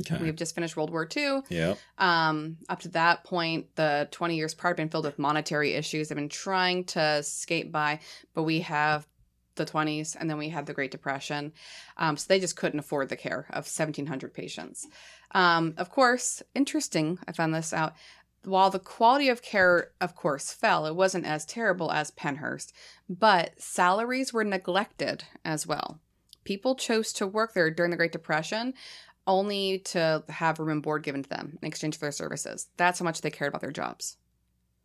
Okay. 0.00 0.18
we've 0.20 0.36
just 0.36 0.54
finished 0.54 0.76
World 0.76 0.90
War 0.90 1.08
II. 1.16 1.40
yeah. 1.48 1.74
Um, 1.96 2.58
up 2.68 2.80
to 2.80 2.88
that 2.90 3.24
point, 3.24 3.74
the 3.76 4.08
20 4.10 4.36
years 4.36 4.54
prior 4.54 4.70
had 4.72 4.76
been 4.76 4.88
filled 4.90 5.06
with 5.06 5.18
monetary 5.18 5.72
issues. 5.74 6.08
They've 6.08 6.16
been 6.16 6.28
trying 6.28 6.84
to 6.86 7.22
skate 7.22 7.72
by, 7.72 8.00
but 8.34 8.42
we 8.42 8.60
have 8.60 9.06
the 9.54 9.64
20s 9.66 10.14
and 10.18 10.28
then 10.30 10.38
we 10.38 10.48
had 10.50 10.66
the 10.66 10.74
Great 10.74 10.90
Depression. 10.92 11.52
Um, 11.96 12.16
so 12.16 12.26
they 12.28 12.38
just 12.38 12.56
couldn't 12.56 12.78
afford 12.78 13.08
the 13.08 13.16
care 13.16 13.46
of 13.50 13.64
1,700 13.66 14.32
patients. 14.32 14.86
Um, 15.32 15.74
of 15.76 15.90
course, 15.90 16.42
interesting, 16.54 17.18
I 17.26 17.32
found 17.32 17.54
this 17.54 17.72
out. 17.72 17.94
While 18.44 18.70
the 18.70 18.78
quality 18.78 19.28
of 19.28 19.42
care, 19.42 19.90
of 20.00 20.14
course, 20.14 20.52
fell, 20.52 20.86
it 20.86 20.94
wasn't 20.94 21.26
as 21.26 21.44
terrible 21.44 21.90
as 21.92 22.10
Pennhurst, 22.12 22.72
but 23.08 23.60
salaries 23.60 24.32
were 24.32 24.44
neglected 24.44 25.24
as 25.44 25.66
well. 25.66 26.00
People 26.44 26.74
chose 26.76 27.12
to 27.14 27.26
work 27.26 27.52
there 27.52 27.70
during 27.70 27.90
the 27.90 27.96
Great 27.96 28.12
Depression 28.12 28.74
only 29.26 29.80
to 29.80 30.24
have 30.30 30.58
room 30.58 30.70
and 30.70 30.82
board 30.82 31.02
given 31.02 31.22
to 31.22 31.28
them 31.28 31.58
in 31.60 31.68
exchange 31.68 31.96
for 31.96 32.06
their 32.06 32.12
services. 32.12 32.68
That's 32.78 32.98
how 33.00 33.04
much 33.04 33.20
they 33.20 33.30
cared 33.30 33.48
about 33.50 33.60
their 33.60 33.70
jobs. 33.72 34.16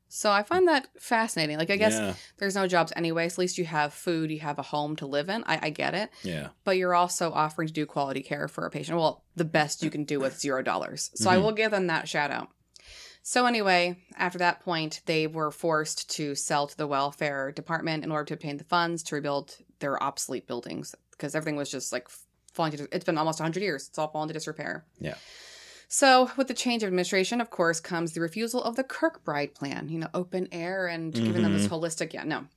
So 0.10 0.30
I 0.32 0.44
find 0.44 0.68
that 0.68 0.90
fascinating. 1.00 1.58
Like, 1.58 1.70
I 1.72 1.78
guess 1.78 1.94
Yeah. 1.94 2.14
there's 2.38 2.54
no 2.56 2.68
jobs 2.68 2.92
anyway. 2.96 3.30
So 3.30 3.36
at 3.36 3.38
least 3.40 3.58
you 3.58 3.66
have 3.66 3.94
food, 3.94 4.30
you 4.30 4.42
have 4.42 4.60
a 4.60 4.64
home 4.64 4.96
to 4.98 5.08
live 5.08 5.30
in. 5.30 5.44
I, 5.48 5.60
I 5.64 5.70
get 5.70 5.94
it. 5.96 6.12
Yeah. 6.24 6.50
But 6.66 6.78
you're 6.78 6.94
also 6.94 7.32
offering 7.32 7.68
to 7.68 7.74
do 7.74 7.86
quality 7.86 8.22
care 8.22 8.48
for 8.48 8.66
a 8.66 8.70
patient. 8.70 8.98
Well, 8.98 9.24
the 9.36 9.46
best 9.46 9.82
you 9.82 9.90
can 9.90 10.04
do 10.04 10.20
with 10.20 10.38
zero 10.40 10.62
dollars. 10.62 11.10
So 11.16 11.30
I 11.32 11.38
Mhm. 11.38 11.42
will 11.44 11.52
give 11.54 11.72
them 11.72 11.88
that 11.88 12.08
shout 12.10 12.30
out. 12.30 12.50
So 13.26 13.46
anyway, 13.46 13.98
after 14.18 14.38
that 14.40 14.60
point, 14.60 15.02
they 15.06 15.28
were 15.28 15.50
forced 15.50 16.10
to 16.18 16.36
sell 16.36 16.68
to 16.68 16.78
the 16.78 16.86
welfare 16.86 17.54
department 17.54 18.04
in 18.04 18.12
order 18.12 18.26
to 18.26 18.34
obtain 18.34 18.58
the 18.58 18.66
funds 18.66 19.02
to 19.04 19.16
rebuild 19.16 19.56
their 19.80 20.02
obsolete 20.04 20.46
buildings 20.46 20.94
because 21.12 21.34
everything 21.34 21.56
was 21.56 21.72
just 21.72 21.94
like 21.94 22.10
falling 22.52 22.74
to. 22.74 22.88
It's 22.92 23.06
been 23.06 23.18
almost 23.18 23.40
100 23.40 23.64
years. 23.64 23.88
It's 23.88 23.98
all 23.98 24.10
fallen 24.10 24.28
to 24.28 24.34
disrepair. 24.34 24.86
Yeah. 25.00 25.16
So, 25.88 26.32
with 26.36 26.48
the 26.48 26.54
change 26.54 26.84
of 26.84 26.88
administration, 26.88 27.40
of 27.40 27.50
course, 27.50 27.80
comes 27.80 28.12
the 28.12 28.20
refusal 28.20 28.62
of 28.62 28.76
the 28.76 28.84
Kirkbride 28.84 29.54
plan, 29.54 29.88
you 29.90 30.00
know, 30.00 30.10
open 30.14 30.50
air 30.52 30.88
and 30.88 31.14
giving 31.14 31.44
them 31.44 31.54
this 31.54 31.68
mm-hmm. 31.68 31.76
holistic, 31.76 32.14
yeah, 32.14 32.24
no. 32.24 32.48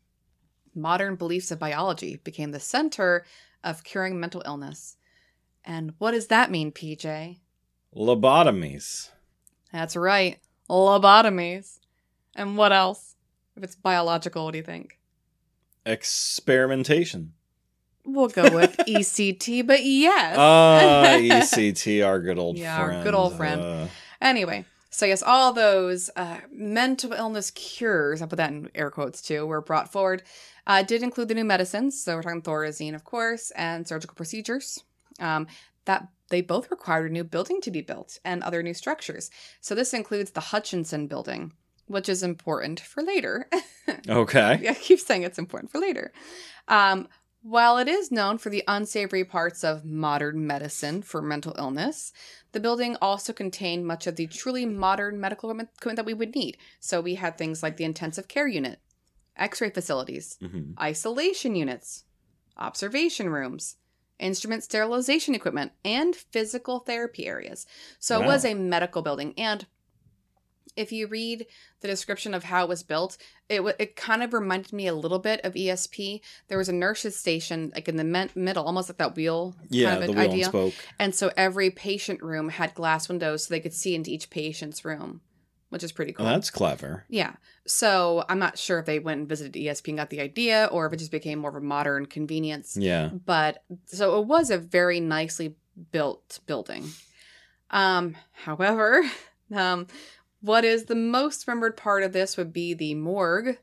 Modern 0.74 1.14
beliefs 1.14 1.50
of 1.50 1.59
biology 1.59 2.16
became 2.24 2.50
the 2.50 2.61
center 2.61 3.24
of 3.62 3.85
curing 3.85 4.18
mental 4.18 4.42
illness. 4.46 4.96
And 5.64 5.92
what 5.98 6.12
does 6.12 6.29
that 6.29 6.50
mean, 6.50 6.72
PJ? 6.72 7.38
Lobotomies. 7.94 9.11
That's 9.72 9.96
right, 9.96 10.38
lobotomies. 10.68 11.79
And 12.35 12.57
what 12.57 12.72
else? 12.72 13.14
If 13.57 13.62
it's 13.64 13.74
biological, 13.76 14.44
what 14.44 14.52
do 14.52 14.59
you 14.59 14.64
think? 14.64 14.98
Experimentation. 15.85 17.33
We'll 18.05 18.29
go 18.29 18.55
with 18.55 18.76
ECT, 18.87 19.66
but 19.66 19.83
yes. 19.85 20.37
Ah, 20.38 21.16
ECT, 21.18 22.07
our 22.07 22.20
good 22.20 22.38
old 22.38 22.57
Yeah, 22.59 22.79
our 22.79 22.88
friend. 22.88 23.05
good 23.05 23.14
old 23.14 23.35
friend. 23.37 23.61
Uh, 23.62 23.87
Anyway, 24.20 24.64
so 24.88 25.05
yes, 25.05 25.22
all 25.22 25.52
those 25.52 26.09
uh, 26.16 26.38
mental 26.50 27.12
illness 27.12 27.50
cures, 27.50 28.22
I 28.22 28.26
put 28.26 28.37
that 28.37 28.50
in 28.50 28.70
air 28.74 28.90
quotes 28.90 29.20
too, 29.20 29.44
were 29.44 29.61
brought 29.61 29.92
forward. 29.92 30.22
Uh, 30.66 30.83
did 30.83 31.02
include 31.02 31.29
the 31.29 31.35
new 31.35 31.44
medicines, 31.44 32.02
so 32.02 32.16
we're 32.16 32.22
talking 32.22 32.40
thorazine, 32.42 32.94
of 32.94 33.05
course, 33.05 33.50
and 33.52 33.87
surgical 33.87 34.14
procedures. 34.14 34.83
Um, 35.20 35.46
that 35.85 36.09
they 36.29 36.41
both 36.41 36.71
required 36.71 37.11
a 37.11 37.12
new 37.12 37.25
building 37.25 37.61
to 37.62 37.71
be 37.71 37.81
built 37.81 38.19
and 38.25 38.43
other 38.43 38.62
new 38.62 38.75
structures. 38.75 39.31
So 39.61 39.75
this 39.75 39.95
includes 39.95 40.33
the 40.33 40.41
Hutchinson 40.41 41.07
building, 41.07 41.53
which 41.87 42.09
is 42.09 42.23
important 42.23 42.81
for 42.81 43.03
later. 43.03 43.49
okay. 44.09 44.67
I 44.69 44.75
keep 44.75 45.01
saying 45.01 45.23
it's 45.23 45.39
important 45.39 45.71
for 45.71 45.79
later. 45.79 46.12
Um, 46.69 47.09
while 47.43 47.79
it 47.79 47.87
is 47.87 48.11
known 48.11 48.39
for 48.39 48.51
the 48.51 48.65
unsavory 48.67 49.25
parts 49.25 49.62
of 49.62 49.85
modern 49.85 50.49
medicine 50.49 51.01
for 51.03 51.23
mental 51.23 51.55
illness, 51.57 52.12
the 52.51 52.59
building 52.59 52.97
also 53.01 53.33
contained 53.33 53.87
much 53.87 54.09
of 54.09 54.17
the 54.17 54.27
truly 54.27 54.67
modern 54.67 55.21
medical 55.21 55.51
equipment 55.51 55.97
that 55.97 56.05
we 56.05 56.15
would 56.15 56.35
need. 56.35 56.57
So 56.81 57.01
we 57.01 57.15
had 57.15 57.39
things 57.39 57.62
like 57.62 57.77
the 57.77 57.85
intensive 57.85 58.27
care 58.27 58.49
unit, 58.49 58.81
x 59.37 59.61
ray 59.61 59.71
facilities, 59.71 60.39
hmm 60.41 60.73
isolation 60.81 61.55
units, 61.55 62.03
observation 62.59 63.29
rooms, 63.29 63.77
instrument 64.18 64.64
sterilization 64.64 65.35
equipment, 65.35 65.72
and 65.85 66.14
physical 66.16 66.81
therapy 66.81 67.26
areas. 67.26 67.66
So 67.98 68.22
it 68.22 68.26
was 68.26 68.44
a 68.44 68.55
medical 68.55 69.02
building. 69.02 69.35
And 69.37 69.66
if 70.76 70.92
you 70.92 71.07
read 71.07 71.46
the 71.81 71.88
description 71.88 72.35
of 72.35 72.44
how 72.44 72.64
it 72.64 72.68
was 72.68 72.83
built, 72.83 73.16
it 73.48 73.57
w- 73.57 73.74
it 73.79 73.96
kind 73.96 74.22
of 74.22 74.35
reminded 74.35 74.72
me 74.72 74.87
a 74.87 74.94
little 74.94 75.18
bit 75.18 75.40
of 75.42 75.55
ESP. 75.55 76.20
There 76.48 76.59
was 76.59 76.68
a 76.68 76.72
nurse's 76.72 77.16
station 77.16 77.72
like 77.74 77.88
in 77.88 77.96
the 77.96 78.05
men- 78.05 78.31
middle, 78.35 78.64
almost 78.64 78.90
like 78.90 78.98
that 78.98 79.16
wheel 79.16 79.57
Yeah, 79.70 79.90
kind 79.90 80.02
of 80.05 80.09
wheel 80.14 80.31
and 80.33 80.44
spoke. 80.44 80.74
And 80.98 81.14
so 81.14 81.31
every 81.37 81.70
patient 81.70 82.22
room 82.22 82.50
had 82.50 82.74
glass 82.74 83.09
windows 83.09 83.46
so 83.46 83.55
they 83.55 83.61
could 83.61 83.72
see 83.72 83.94
into 83.94 84.11
each 84.11 84.29
patient's 84.29 84.85
room, 84.85 85.22
which 85.70 85.83
is 85.83 85.92
pretty 85.92 86.12
Oh, 86.12 86.18
cool. 86.18 86.26
that's 86.26 86.50
clever. 86.50 87.05
Yeah. 87.09 87.35
So 87.66 88.24
I'm 88.29 88.38
not 88.38 88.59
sure 88.59 88.79
if 88.79 88.87
they 88.87 88.98
went 88.98 89.20
and 89.20 89.29
visited 89.29 89.55
ESP 89.61 89.88
and 89.88 89.98
got 89.98 90.11
the 90.11 90.20
idea 90.20 90.68
or 90.70 90.87
if 90.87 90.92
it 90.92 90.98
just 90.98 91.11
became 91.11 91.38
more 91.40 91.50
of 91.50 91.57
a 91.57 91.61
modern 91.61 92.07
convenience. 92.07 92.76
Yeah. 92.79 93.09
But 93.09 93.64
so 93.87 94.20
it 94.20 94.26
was 94.26 94.50
a 94.50 94.59
very 94.59 95.00
nicely 95.00 95.57
built 95.92 96.40
building. 96.46 96.85
Um, 97.70 98.16
however, 98.33 99.02
um, 99.55 99.87
what 100.40 100.64
is 100.64 100.85
the 100.85 100.94
most 100.94 101.46
remembered 101.48 101.76
part 101.76 102.02
of 102.05 102.12
this 102.12 102.37
would 102.37 102.52
be 102.52 102.72
the 102.74 102.94
morgue, 102.94 103.59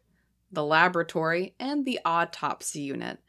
the 0.51 0.63
laboratory, 0.63 1.55
and 1.59 1.85
the 1.85 1.99
autopsy 2.03 2.81
unit. 2.81 3.19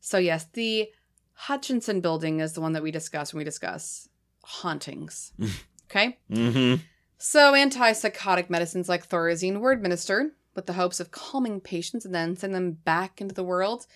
So 0.00 0.18
yes, 0.18 0.46
the 0.52 0.88
Hutchinson 1.34 2.00
building 2.00 2.40
is 2.40 2.54
the 2.54 2.60
one 2.60 2.72
that 2.72 2.82
we 2.82 2.90
discuss 2.90 3.32
when 3.32 3.38
we 3.38 3.44
discuss 3.44 4.08
hauntings. 4.42 5.32
okay? 5.90 6.18
Mm-hmm. 6.30 6.82
So, 7.18 7.52
antipsychotic 7.52 8.50
medicines 8.50 8.88
like 8.88 9.08
thorazine 9.08 9.60
were 9.60 9.72
administered 9.72 10.32
with 10.54 10.66
the 10.66 10.74
hopes 10.74 11.00
of 11.00 11.10
calming 11.10 11.60
patients 11.60 12.04
and 12.04 12.14
then 12.14 12.36
send 12.36 12.54
them 12.54 12.72
back 12.72 13.20
into 13.20 13.34
the 13.34 13.44
world. 13.44 13.86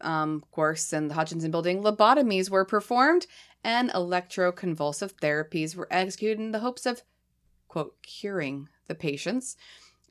Um, 0.00 0.42
of 0.42 0.50
course, 0.50 0.92
in 0.92 1.08
the 1.08 1.14
Hutchinson 1.14 1.50
building, 1.50 1.82
lobotomies 1.82 2.50
were 2.50 2.64
performed 2.64 3.26
and 3.64 3.90
electroconvulsive 3.90 5.14
therapies 5.14 5.74
were 5.74 5.88
executed 5.90 6.38
in 6.38 6.52
the 6.52 6.60
hopes 6.60 6.86
of, 6.86 7.02
quote, 7.66 8.00
curing 8.02 8.68
the 8.86 8.94
patients. 8.94 9.56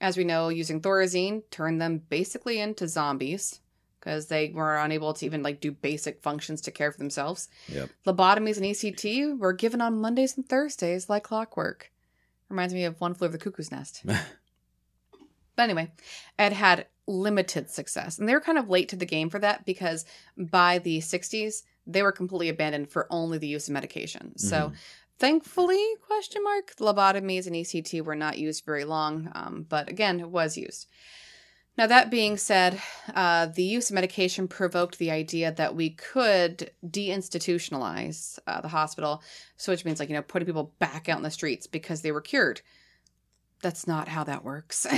As 0.01 0.17
we 0.17 0.23
know, 0.23 0.49
using 0.49 0.81
thorazine 0.81 1.43
turned 1.49 1.81
them 1.81 2.03
basically 2.09 2.59
into 2.59 2.87
zombies 2.87 3.61
because 3.99 4.27
they 4.27 4.51
were 4.53 4.77
unable 4.77 5.13
to 5.13 5.25
even 5.25 5.41
like 5.41 5.59
do 5.59 5.71
basic 5.71 6.21
functions 6.21 6.61
to 6.61 6.71
care 6.71 6.91
for 6.91 6.97
themselves. 6.97 7.47
Yep. 7.69 7.89
Lobotomies 8.05 8.57
and 8.57 8.65
ECT 8.65 9.39
were 9.39 9.53
given 9.53 9.81
on 9.81 9.99
Mondays 9.99 10.37
and 10.37 10.47
Thursdays 10.47 11.09
like 11.09 11.23
clockwork. 11.23 11.91
Reminds 12.49 12.73
me 12.73 12.85
of 12.85 12.99
One 13.01 13.13
Flew 13.13 13.27
Over 13.27 13.37
the 13.37 13.43
Cuckoo's 13.43 13.71
Nest. 13.71 14.01
but 14.05 14.17
anyway, 15.57 15.91
it 16.39 16.53
had 16.53 16.87
limited 17.07 17.69
success. 17.69 18.19
And 18.19 18.27
they 18.27 18.33
were 18.33 18.41
kind 18.41 18.57
of 18.57 18.69
late 18.69 18.89
to 18.89 18.95
the 18.95 19.05
game 19.05 19.29
for 19.29 19.39
that 19.39 19.65
because 19.65 20.05
by 20.37 20.79
the 20.79 20.99
60s, 20.99 21.63
they 21.85 22.03
were 22.03 22.11
completely 22.11 22.49
abandoned 22.49 22.89
for 22.89 23.07
only 23.09 23.37
the 23.37 23.47
use 23.47 23.67
of 23.67 23.73
medication. 23.73 24.37
So 24.37 24.69
Mhm. 24.69 24.75
thankfully, 25.19 25.83
question 26.05 26.43
mark, 26.43 26.75
lobotomies 26.77 27.47
and 27.47 27.55
ECT 27.55 28.01
were 28.01 28.15
not 28.15 28.37
used 28.37 28.65
very 28.65 28.83
long. 28.83 29.31
Um, 29.33 29.65
but 29.67 29.89
again, 29.89 30.19
it 30.19 30.29
was 30.29 30.57
used. 30.57 30.87
Now, 31.77 31.85
that 31.85 32.09
being 32.09 32.37
said, 32.37 32.81
uh, 33.13 33.45
the 33.45 33.63
use 33.63 33.91
of 33.91 33.93
medication 33.93 34.47
provoked 34.47 34.97
the 34.97 35.11
idea 35.11 35.51
that 35.51 35.75
we 35.75 35.91
could 35.91 36.71
deinstitutionalize 36.83 38.39
uh, 38.47 38.61
the 38.61 38.67
hospital, 38.69 39.21
so 39.57 39.71
which 39.71 39.85
means 39.85 39.99
like 39.99 40.09
you 40.09 40.15
know 40.15 40.23
putting 40.23 40.47
people 40.47 40.73
back 40.79 41.07
out 41.07 41.17
in 41.17 41.23
the 41.23 41.29
streets 41.29 41.67
because 41.67 42.01
they 42.01 42.11
were 42.11 42.21
cured. 42.21 42.61
That's 43.61 43.87
not 43.87 44.07
how 44.07 44.23
that 44.23 44.43
works. 44.43 44.85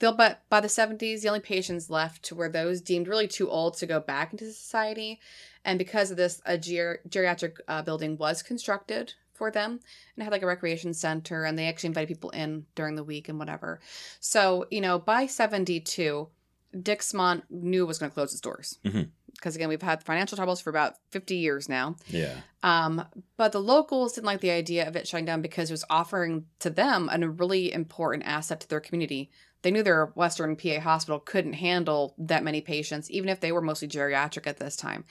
But 0.00 0.42
by 0.48 0.60
the 0.60 0.68
70s, 0.68 1.20
the 1.20 1.28
only 1.28 1.40
patients 1.40 1.90
left 1.90 2.32
were 2.32 2.48
those 2.48 2.80
deemed 2.80 3.06
really 3.06 3.28
too 3.28 3.50
old 3.50 3.76
to 3.76 3.86
go 3.86 4.00
back 4.00 4.32
into 4.32 4.46
society, 4.46 5.20
and 5.62 5.78
because 5.78 6.10
of 6.10 6.16
this, 6.16 6.40
a 6.46 6.56
ger- 6.56 7.00
geriatric 7.06 7.56
uh, 7.68 7.82
building 7.82 8.16
was 8.16 8.42
constructed 8.42 9.12
for 9.40 9.50
them 9.50 9.80
and 10.14 10.22
had 10.22 10.32
like 10.32 10.42
a 10.42 10.46
recreation 10.46 10.92
center, 10.92 11.44
and 11.44 11.58
they 11.58 11.66
actually 11.66 11.88
invited 11.88 12.08
people 12.08 12.28
in 12.28 12.66
during 12.74 12.94
the 12.94 13.02
week 13.02 13.30
and 13.30 13.38
whatever. 13.38 13.80
So, 14.20 14.66
you 14.70 14.82
know, 14.82 14.98
by 14.98 15.24
72, 15.24 16.28
Dixmont 16.76 17.44
knew 17.48 17.82
it 17.84 17.86
was 17.86 17.98
going 17.98 18.10
to 18.10 18.14
close 18.14 18.32
its 18.32 18.42
doors. 18.42 18.78
Mhm. 18.84 19.08
Because 19.32 19.56
again, 19.56 19.70
we've 19.70 19.80
had 19.80 20.02
financial 20.02 20.36
troubles 20.36 20.60
for 20.60 20.68
about 20.68 20.96
50 21.08 21.36
years 21.36 21.70
now. 21.70 21.96
Yeah. 22.08 22.34
Um, 22.62 23.06
but 23.38 23.52
the 23.52 23.62
locals 23.62 24.12
didn't 24.12 24.26
like 24.26 24.42
the 24.42 24.50
idea 24.50 24.86
of 24.86 24.94
it 24.94 25.08
shutting 25.08 25.24
down 25.24 25.40
because 25.40 25.70
it 25.70 25.72
was 25.72 25.84
offering 25.88 26.44
to 26.58 26.68
them 26.68 27.08
a 27.10 27.26
really 27.26 27.72
important 27.72 28.24
asset 28.26 28.60
to 28.60 28.68
their 28.68 28.80
community. 28.80 29.30
They 29.62 29.70
knew 29.70 29.82
their 29.82 30.06
Western 30.14 30.56
PA 30.56 30.80
hospital 30.80 31.20
couldn't 31.20 31.54
handle 31.54 32.14
that 32.18 32.44
many 32.44 32.60
patients, 32.60 33.10
even 33.10 33.28
if 33.28 33.40
they 33.40 33.52
were 33.52 33.60
mostly 33.60 33.88
geriatric 33.88 34.46
at 34.46 34.58
this 34.58 34.76
time. 34.76 35.04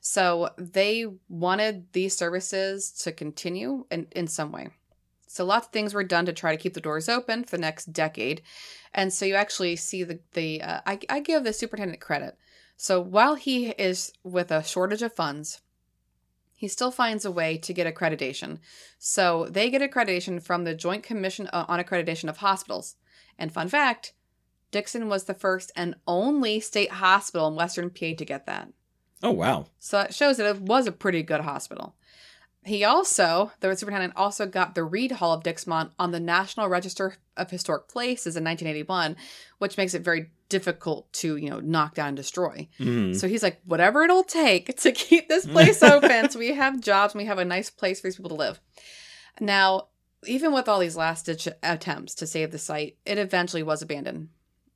So 0.00 0.50
they 0.58 1.06
wanted 1.28 1.92
these 1.92 2.16
services 2.16 2.90
to 3.02 3.12
continue 3.12 3.86
in, 3.90 4.08
in 4.12 4.26
some 4.26 4.50
way. 4.50 4.70
So 5.28 5.44
lots 5.44 5.66
of 5.66 5.72
things 5.72 5.94
were 5.94 6.04
done 6.04 6.26
to 6.26 6.32
try 6.32 6.54
to 6.54 6.60
keep 6.60 6.74
the 6.74 6.80
doors 6.80 7.08
open 7.08 7.44
for 7.44 7.56
the 7.56 7.62
next 7.62 7.92
decade. 7.92 8.42
And 8.92 9.12
so 9.12 9.24
you 9.24 9.34
actually 9.34 9.76
see 9.76 10.02
the, 10.04 10.20
the 10.34 10.60
uh, 10.60 10.80
I, 10.84 10.98
I 11.08 11.20
give 11.20 11.44
the 11.44 11.52
superintendent 11.52 12.00
credit. 12.00 12.36
So 12.76 13.00
while 13.00 13.36
he 13.36 13.68
is 13.68 14.12
with 14.24 14.50
a 14.50 14.64
shortage 14.64 15.02
of 15.02 15.14
funds, 15.14 15.60
he 16.54 16.68
still 16.68 16.90
finds 16.90 17.24
a 17.24 17.30
way 17.30 17.56
to 17.58 17.72
get 17.72 17.92
accreditation. 17.92 18.58
So 18.98 19.46
they 19.48 19.70
get 19.70 19.82
accreditation 19.82 20.42
from 20.42 20.64
the 20.64 20.74
Joint 20.74 21.02
Commission 21.02 21.48
uh, 21.52 21.64
on 21.66 21.82
Accreditation 21.82 22.28
of 22.28 22.36
Hospitals. 22.36 22.96
And 23.42 23.52
fun 23.52 23.68
fact 23.68 24.12
Dixmont 24.70 25.08
was 25.08 25.24
the 25.24 25.34
first 25.34 25.72
and 25.74 25.96
only 26.06 26.60
state 26.60 26.92
hospital 26.92 27.48
in 27.48 27.56
Western 27.56 27.90
PA 27.90 28.14
to 28.16 28.24
get 28.24 28.46
that. 28.46 28.68
Oh 29.20 29.32
wow. 29.32 29.66
So 29.80 29.98
it 30.00 30.14
shows 30.14 30.36
that 30.36 30.46
it 30.46 30.62
was 30.62 30.86
a 30.86 30.92
pretty 30.92 31.24
good 31.24 31.40
hospital. 31.40 31.96
He 32.64 32.84
also, 32.84 33.50
the 33.58 33.76
superintendent, 33.76 34.14
also 34.16 34.46
got 34.46 34.76
the 34.76 34.84
Reed 34.84 35.10
Hall 35.10 35.32
of 35.32 35.42
Dixmont 35.42 35.90
on 35.98 36.12
the 36.12 36.20
National 36.20 36.68
Register 36.68 37.16
of 37.36 37.50
Historic 37.50 37.88
Places 37.88 38.36
in 38.36 38.44
1981, 38.44 39.16
which 39.58 39.76
makes 39.76 39.94
it 39.94 40.02
very 40.02 40.30
difficult 40.48 41.12
to, 41.14 41.36
you 41.36 41.50
know, 41.50 41.58
knock 41.58 41.96
down 41.96 42.08
and 42.08 42.16
destroy. 42.16 42.68
Mhm. 42.78 43.16
So 43.18 43.26
he's 43.26 43.42
like, 43.42 43.60
whatever 43.64 44.04
it'll 44.04 44.22
take 44.22 44.76
to 44.78 44.92
keep 44.92 45.28
this 45.28 45.46
place 45.46 45.82
open 45.82 46.30
so 46.30 46.38
we 46.38 46.54
have 46.54 46.80
jobs 46.80 47.14
and 47.14 47.20
we 47.20 47.26
have 47.26 47.38
a 47.38 47.44
nice 47.44 47.68
place 47.68 48.00
for 48.00 48.06
these 48.06 48.16
people 48.16 48.28
to 48.30 48.36
live. 48.36 48.60
Now, 49.40 49.88
even 50.26 50.52
with 50.52 50.68
all 50.68 50.78
these 50.78 50.96
last 50.96 51.26
ditch 51.26 51.48
attempts 51.62 52.14
to 52.16 52.26
save 52.26 52.50
the 52.52 52.58
site, 52.58 52.96
it 53.04 53.18
eventually 53.18 53.62
was 53.62 53.82
abandoned. 53.82 54.28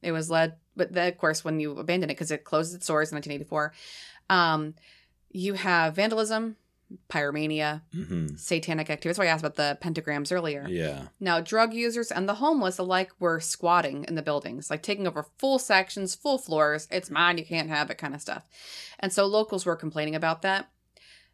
It 0.03 0.13
was 0.13 0.31
led, 0.31 0.55
but 0.77 0.93
then, 0.93 1.09
of 1.09 1.19
course, 1.19 1.45
when 1.45 1.59
you 1.61 1.73
abandon 1.79 2.11
it, 2.11 2.15
because 2.15 2.31
it 2.31 2.45
closed 2.45 2.75
its 2.75 2.87
doors 2.87 3.11
in 3.11 3.17
1984, 3.17 3.73
um, 4.31 4.75
you 5.31 5.55
have 5.55 5.95
vandalism, 5.97 6.57
pyromania, 7.09 7.83
Mhm. 7.95 8.39
satanic 8.39 8.89
activity. 8.91 9.09
That's 9.09 9.19
why 9.19 9.25
I 9.25 9.29
asked 9.29 9.45
about 9.45 9.57
the 9.57 9.77
pentagrams 9.83 10.31
earlier. 10.31 10.67
Yeah. 10.69 11.09
Now, 11.19 11.41
drug 11.41 11.75
users 11.75 12.13
and 12.13 12.29
the 12.29 12.35
homeless 12.37 12.79
alike 12.79 13.11
were 13.19 13.41
squatting 13.41 14.05
in 14.05 14.15
the 14.15 14.23
buildings, 14.23 14.71
like 14.71 14.83
taking 14.83 15.07
over 15.07 15.27
full 15.39 15.59
sections, 15.59 16.15
full 16.15 16.39
floors. 16.39 16.87
It's 16.91 17.11
mine, 17.11 17.39
you 17.39 17.45
can't 17.45 17.69
have 17.69 17.91
it, 17.91 17.99
kind 17.99 18.15
of 18.15 18.21
stuff. 18.21 18.45
And 19.01 19.13
so 19.13 19.27
locals 19.27 19.67
were 19.67 19.75
complaining 19.77 20.15
about 20.15 20.43
that. 20.43 20.71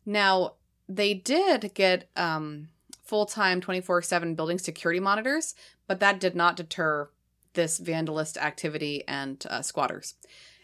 Now, 0.07 0.55
they 0.89 1.13
did 1.15 1.73
get 1.75 2.09
um, 2.17 2.69
full 3.13 3.27
time 3.27 3.61
24 3.61 4.01
7 4.01 4.35
building 4.35 4.59
security 4.59 4.99
monitors, 4.99 5.55
but 5.87 6.01
that 6.01 6.19
did 6.19 6.35
not 6.35 6.57
deter 6.57 7.11
this 7.53 7.79
vandalist 7.79 8.39
activity 8.39 9.05
and 9.07 9.45
uh, 9.51 9.61
squatters. 9.61 10.15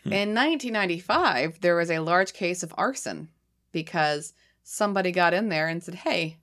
Hmm. 0.05 0.15
In 0.15 0.35
1995, 0.35 1.61
there 1.61 1.77
was 1.77 1.91
a 1.91 1.99
large 1.99 2.33
case 2.33 2.63
of 2.63 2.73
arson 2.79 3.29
because 3.71 4.33
somebody 4.63 5.13
got 5.13 5.35
in 5.35 5.51
there 5.51 5.69
and 5.69 5.85
said, 5.85 5.97
Hey, 5.97 6.39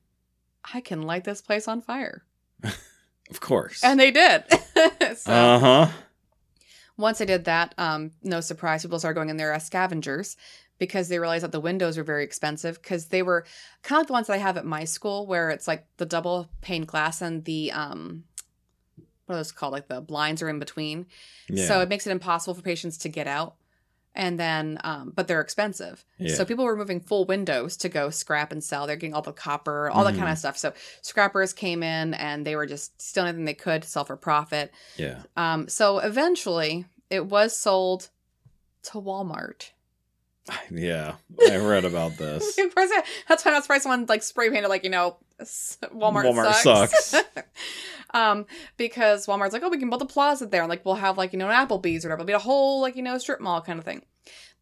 I 0.72 0.80
can 0.80 1.02
light 1.02 1.24
this 1.24 1.42
place 1.42 1.68
on 1.68 1.82
fire. 1.82 2.24
Of 3.32 3.42
course. 3.42 3.84
And 3.84 4.00
they 4.00 4.12
did. 4.12 4.44
so 5.18 5.34
uh 5.34 5.60
huh. 5.60 5.88
once 6.96 7.18
they 7.18 7.26
did 7.26 7.46
that, 7.46 7.74
um, 7.80 8.12
no 8.22 8.40
surprise, 8.40 8.84
people 8.84 9.00
started 9.00 9.16
going 9.16 9.30
in 9.30 9.38
there 9.38 9.52
as 9.52 9.66
scavengers 9.66 10.38
because 10.78 11.08
they 11.10 11.20
realized 11.20 11.44
that 11.44 11.52
the 11.52 11.60
windows 11.60 11.98
were 11.98 12.04
very 12.04 12.24
expensive 12.24 12.82
because 12.82 13.06
they 13.08 13.22
were 13.24 13.46
kind 13.84 13.98
of 13.98 14.02
like 14.02 14.08
the 14.08 14.14
ones 14.14 14.28
that 14.28 14.34
I 14.34 14.38
have 14.38 14.58
at 14.58 14.66
my 14.66 14.84
school 14.84 15.26
where 15.26 15.50
it's 15.50 15.68
like 15.68 15.86
the 15.98 16.06
double 16.06 16.50
pane 16.62 16.84
glass 16.86 17.22
and 17.22 17.46
the 17.46 17.72
um 17.72 18.24
what 19.26 19.36
are 19.36 19.40
those 19.40 19.52
called? 19.52 19.74
Like 19.74 19.88
the 19.88 20.02
blinds 20.02 20.42
are 20.44 20.50
in 20.50 20.60
between. 20.60 21.08
Yeah. 21.50 21.66
So 21.68 21.82
it 21.82 21.90
makes 21.90 22.06
it 22.06 22.12
impossible 22.12 22.54
for 22.54 22.62
patients 22.62 22.98
to 23.00 23.10
get 23.10 23.26
out. 23.28 23.56
And 24.18 24.40
then 24.40 24.80
um, 24.84 25.12
but 25.16 25.28
they're 25.28 25.42
expensive. 25.42 26.06
Yeah. 26.20 26.36
So 26.36 26.46
people 26.46 26.64
were 26.64 26.78
moving 26.78 27.00
full 27.02 27.26
windows 27.26 27.76
to 27.78 27.90
go 27.90 28.10
scrap 28.12 28.52
and 28.52 28.64
sell. 28.64 28.86
They're 28.88 28.96
getting 28.96 29.14
all 29.16 29.22
the 29.24 29.34
copper, 29.34 29.90
all 29.90 30.04
that 30.06 30.14
Mhm. 30.14 30.20
kind 30.20 30.32
of 30.32 30.38
stuff. 30.38 30.58
So 30.58 30.74
scrappers 31.02 31.54
came 31.54 31.82
in 31.84 32.14
and 32.14 32.46
they 32.46 32.56
were 32.56 32.66
just 32.68 33.02
stealing 33.02 33.30
anything 33.30 33.46
they 33.46 33.54
could 33.56 33.82
to 33.82 33.88
sell 33.90 34.06
for 34.06 34.16
profit. 34.16 34.72
yeah. 34.96 35.24
Um, 35.36 35.68
so 35.68 35.98
eventually, 36.00 36.86
it 37.10 37.26
was 37.26 37.58
sold 37.58 38.10
to 38.84 39.02
Walmart. 39.02 39.72
Yeah. 40.72 41.16
I 41.50 41.58
read 41.58 41.86
about 41.86 42.18
this. 42.18 42.56
That's 42.76 42.76
why 42.76 43.02
I'm 43.46 43.54
not 43.54 43.64
surprised 43.64 43.84
someone 43.84 44.06
like 44.08 44.24
spray 44.24 44.50
painted 44.50 44.68
like 44.70 44.84
you 44.84 44.90
know 44.90 45.18
Walmart, 45.42 46.26
Walmart 46.26 46.54
sucks. 46.54 47.06
sucks. 47.06 47.38
um, 48.14 48.46
because 48.78 49.26
Walmart's 49.28 49.54
like, 49.54 49.64
oh, 49.64 49.70
we 49.70 49.78
can 49.78 49.90
build 49.90 50.02
a 50.02 50.06
plaza 50.06 50.46
there, 50.46 50.62
and 50.62 50.70
like 50.70 50.86
we'll 50.86 50.96
have 50.96 51.18
like 51.18 51.34
you 51.34 51.40
know 51.40 51.50
an 51.50 51.68
Applebee's 51.68 52.06
or 52.06 52.10
whatever, 52.10 52.22
it'll 52.22 52.26
be 52.26 52.34
a 52.34 52.40
whole 52.40 52.82
like 52.82 52.96
you 52.96 53.02
know 53.04 53.18
strip 53.18 53.42
mall 53.42 53.62
kind 53.62 53.80
of 53.80 53.86
thing. 53.86 54.04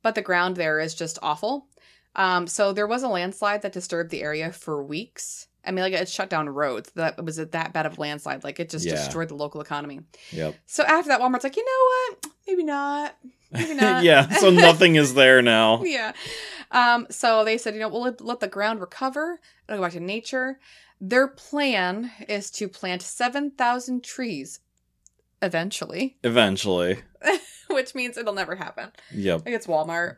But 0.02 0.15
the 0.15 0.22
ground 0.22 0.56
there 0.56 0.80
is 0.80 0.96
just 0.96 1.19
awful. 1.22 1.67
Um, 2.15 2.48
so 2.48 2.74
there 2.74 2.88
was 2.88 3.04
a 3.04 3.08
landslide 3.08 3.62
that 3.63 3.74
disturbed 3.74 4.10
the 4.12 4.22
area 4.22 4.52
for 4.52 4.84
weeks. 4.84 5.48
I 5.65 5.72
mean, 5.72 5.84
like 5.84 5.93
it 5.93 6.10
shut 6.10 6.30
down 6.30 6.50
roads. 6.50 6.91
That 6.96 7.24
was 7.24 7.38
it 7.38 7.43
was 7.43 7.52
that 7.52 7.74
bad 7.74 7.86
of 7.86 7.98
a 7.98 8.02
landslide. 8.02 8.43
Like 8.43 8.60
it 8.60 8.69
just 8.69 8.86
Yeah. 8.86 8.96
destroyed 8.96 9.30
the 9.30 9.36
local 9.36 9.62
economy. 9.62 10.02
Yep. 10.32 10.56
So 10.65 10.84
after 10.84 11.10
that, 11.10 11.22
Walmart's 11.22 11.43
like, 11.43 11.56
you 11.56 11.63
know 11.65 12.15
what? 12.17 12.34
Maybe 12.48 12.63
not. 12.63 13.15
Yeah. 14.04 14.30
So 14.30 14.50
nothing 14.52 14.96
is 14.96 15.13
there 15.13 15.42
now. 15.42 15.84
yeah. 15.84 16.13
Um, 16.72 17.06
so 17.10 17.46
they 17.46 17.58
said, 17.58 17.74
you 17.76 17.80
know, 17.80 17.89
we'll 17.89 18.02
let, 18.02 18.22
let 18.22 18.39
the 18.39 18.48
ground 18.48 18.82
recover. 18.82 19.39
It'll 19.68 19.78
go 19.78 19.84
back 19.84 19.94
to 19.94 20.00
nature. 20.00 20.60
Their 21.00 21.28
plan 21.28 22.12
is 22.28 22.50
to 22.52 22.68
plant 22.68 23.02
7,000 23.02 24.04
trees 24.04 24.60
eventually, 25.42 26.18
Eventually. 26.24 27.00
which 27.70 27.94
means 27.94 28.18
it'll 28.18 28.34
never 28.34 28.56
happen. 28.56 28.92
Yep. 29.13 29.46
Like 29.46 29.54
it's 29.56 29.68
Walmart. 29.68 30.18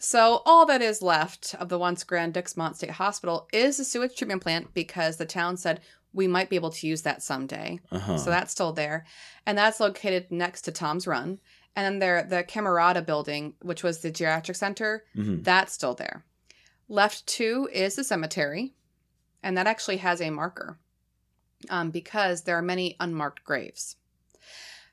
So 0.00 0.42
all 0.44 0.66
that 0.66 0.82
is 0.82 1.00
left 1.02 1.54
of 1.60 1.68
the 1.68 1.78
once 1.78 2.02
Grand 2.02 2.34
Dixmont 2.34 2.74
State 2.76 2.90
Hospital 2.90 3.48
is 3.52 3.78
a 3.78 3.84
sewage 3.84 4.16
treatment 4.16 4.42
plant 4.42 4.74
because 4.74 5.16
the 5.16 5.26
town 5.26 5.56
said 5.56 5.80
we 6.12 6.26
might 6.26 6.50
be 6.50 6.56
able 6.56 6.70
to 6.70 6.86
use 6.86 7.02
that 7.02 7.22
someday. 7.22 7.78
Uh 7.92 7.98
huh. 7.98 8.18
So 8.18 8.30
that's 8.30 8.50
still 8.52 8.72
there. 8.72 9.04
And 9.46 9.56
that's 9.56 9.80
located 9.80 10.26
next 10.30 10.62
to 10.62 10.72
Tom's 10.72 11.06
Run. 11.06 11.38
And 11.76 11.84
then 11.84 11.98
there 11.98 12.22
the 12.22 12.44
Camerata 12.44 13.04
building, 13.04 13.54
which 13.62 13.82
was 13.82 14.00
the 14.00 14.12
geriatric 14.12 14.56
center, 14.56 15.04
hmm 15.14 15.42
that's 15.42 15.72
still 15.72 15.94
there. 15.94 16.24
Left 16.88 17.26
two 17.26 17.68
is 17.72 17.96
the 17.96 18.04
cemetery, 18.04 18.74
and 19.42 19.56
that 19.56 19.66
actually 19.66 19.98
has 19.98 20.20
a 20.20 20.30
marker 20.30 20.78
um, 21.70 21.90
because 21.90 22.42
there 22.42 22.56
are 22.56 22.62
many 22.62 22.96
unmarked 23.00 23.42
graves. 23.44 23.96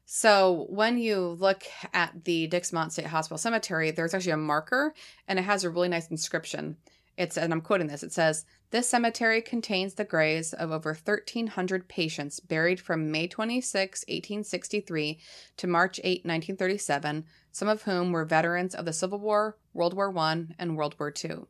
So 0.05 0.65
when 0.69 0.97
you 0.97 1.19
look 1.19 1.63
at 1.93 2.25
the 2.25 2.47
Dixmont 2.49 2.91
State 2.91 3.05
Hospital 3.05 3.37
Cemetery, 3.37 3.91
there's 3.91 4.13
actually 4.13 4.33
a 4.33 4.37
marker, 4.37 4.93
and 5.25 5.39
it 5.39 5.43
has 5.43 5.63
a 5.63 5.69
really 5.69 5.87
nice 5.87 6.11
inscription. 6.11 6.75
It's 7.21 7.37
and 7.37 7.53
I'm 7.53 7.61
quoting 7.61 7.85
this. 7.85 8.01
It 8.01 8.11
says, 8.11 8.45
"This 8.71 8.89
cemetery 8.89 9.43
contains 9.43 9.93
the 9.93 10.03
graves 10.03 10.53
of 10.53 10.71
over 10.71 10.95
1,300 10.95 11.87
patients 11.87 12.39
buried 12.39 12.79
from 12.79 13.11
May 13.11 13.27
26, 13.27 14.03
1863, 14.07 15.19
to 15.57 15.67
March 15.67 15.99
8, 16.03 16.25
1937, 16.25 17.25
some 17.51 17.67
of 17.67 17.83
whom 17.83 18.11
were 18.11 18.25
veterans 18.25 18.73
of 18.73 18.85
the 18.85 18.93
Civil 18.93 19.19
War, 19.19 19.55
World 19.71 19.93
War 19.93 20.17
I, 20.17 20.47
and 20.57 20.75
World 20.75 20.95
War 20.99 21.13
II. 21.23 21.41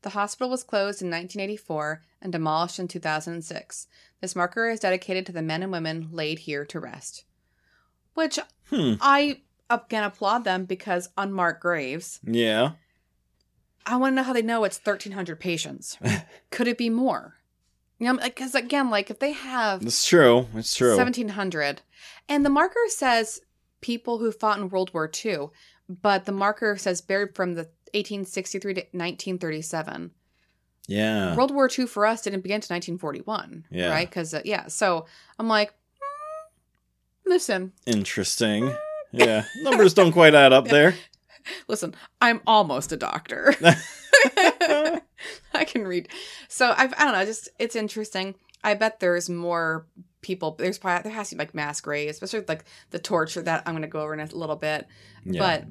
The 0.00 0.10
hospital 0.10 0.48
was 0.50 0.64
closed 0.64 1.02
in 1.02 1.10
1984 1.10 2.02
and 2.22 2.32
demolished 2.32 2.78
in 2.78 2.88
2006. 2.88 3.88
This 4.22 4.34
marker 4.34 4.70
is 4.70 4.80
dedicated 4.80 5.26
to 5.26 5.32
the 5.32 5.42
men 5.42 5.62
and 5.62 5.70
women 5.70 6.08
laid 6.10 6.40
here 6.40 6.64
to 6.64 6.80
rest. 6.80 7.24
Which 8.14 8.38
Hmm. 8.70 8.94
I 9.00 9.42
again 9.68 10.04
applaud 10.04 10.44
them 10.44 10.64
because 10.64 11.10
unmarked 11.18 11.60
graves. 11.60 12.18
Yeah. 12.24 12.72
I 13.86 13.96
want 13.96 14.12
to 14.12 14.16
know 14.16 14.22
how 14.22 14.32
they 14.32 14.42
know 14.42 14.64
it's 14.64 14.78
1,300 14.78 15.38
patients. 15.40 15.98
Could 16.50 16.68
it 16.68 16.78
be 16.78 16.90
more? 16.90 17.34
You 17.98 18.12
know, 18.12 18.18
because 18.22 18.54
again, 18.54 18.90
like 18.90 19.10
if 19.10 19.18
they 19.18 19.32
have 19.32 19.82
It's 19.82 20.04
true. 20.06 20.46
It's 20.54 20.74
true. 20.74 20.96
1700 20.96 21.82
and 22.28 22.44
the 22.44 22.50
marker 22.50 22.80
says 22.88 23.40
people 23.80 24.18
who 24.18 24.30
fought 24.32 24.58
in 24.58 24.68
world 24.68 24.92
war 24.94 25.10
ii 25.24 25.36
but 25.88 26.24
the 26.24 26.32
marker 26.32 26.76
says 26.76 27.00
buried 27.00 27.34
from 27.34 27.54
the 27.54 27.62
1863 27.94 28.74
to 28.74 28.80
1937 28.92 30.10
Yeah. 30.88 31.36
world 31.36 31.52
war 31.54 31.68
ii 31.78 31.86
for 31.86 32.06
us 32.06 32.22
didn't 32.22 32.40
begin 32.42 32.60
to 32.60 32.72
1941 32.72 33.66
Yeah. 33.70 33.90
right 33.90 34.08
because 34.08 34.32
uh, 34.34 34.42
yeah 34.44 34.68
so 34.68 35.06
i'm 35.38 35.48
like 35.48 35.70
mm, 35.70 36.50
listen 37.26 37.72
Interesting. 37.86 38.74
Yeah. 39.14 39.44
Numbers 39.62 39.92
don't 39.92 40.12
quite 40.12 40.34
add 40.34 40.54
up 40.54 40.64
there. 40.76 40.94
listen 41.68 41.94
i'm 42.20 42.40
almost 42.46 42.92
a 42.92 42.96
doctor 42.96 43.54
i 45.54 45.64
can 45.66 45.86
read 45.86 46.08
so 46.48 46.74
I've, 46.76 46.92
i 46.94 47.04
don't 47.04 47.12
know 47.12 47.24
just 47.24 47.48
it's 47.58 47.76
interesting 47.76 48.34
i 48.62 48.74
bet 48.74 49.00
there's 49.00 49.28
more 49.30 49.86
people 50.20 50.54
there's 50.58 50.78
probably 50.78 51.02
there 51.02 51.16
has 51.16 51.30
to 51.30 51.34
be 51.34 51.40
like 51.40 51.54
mass 51.54 51.80
graves 51.80 52.12
especially 52.12 52.40
with, 52.40 52.48
like 52.48 52.64
the 52.90 52.98
torture 52.98 53.42
that 53.42 53.62
i'm 53.66 53.74
going 53.74 53.82
to 53.82 53.88
go 53.88 54.00
over 54.00 54.14
in 54.14 54.20
a 54.20 54.26
little 54.26 54.56
bit 54.56 54.86
Yeah. 55.24 55.38
But 55.38 55.66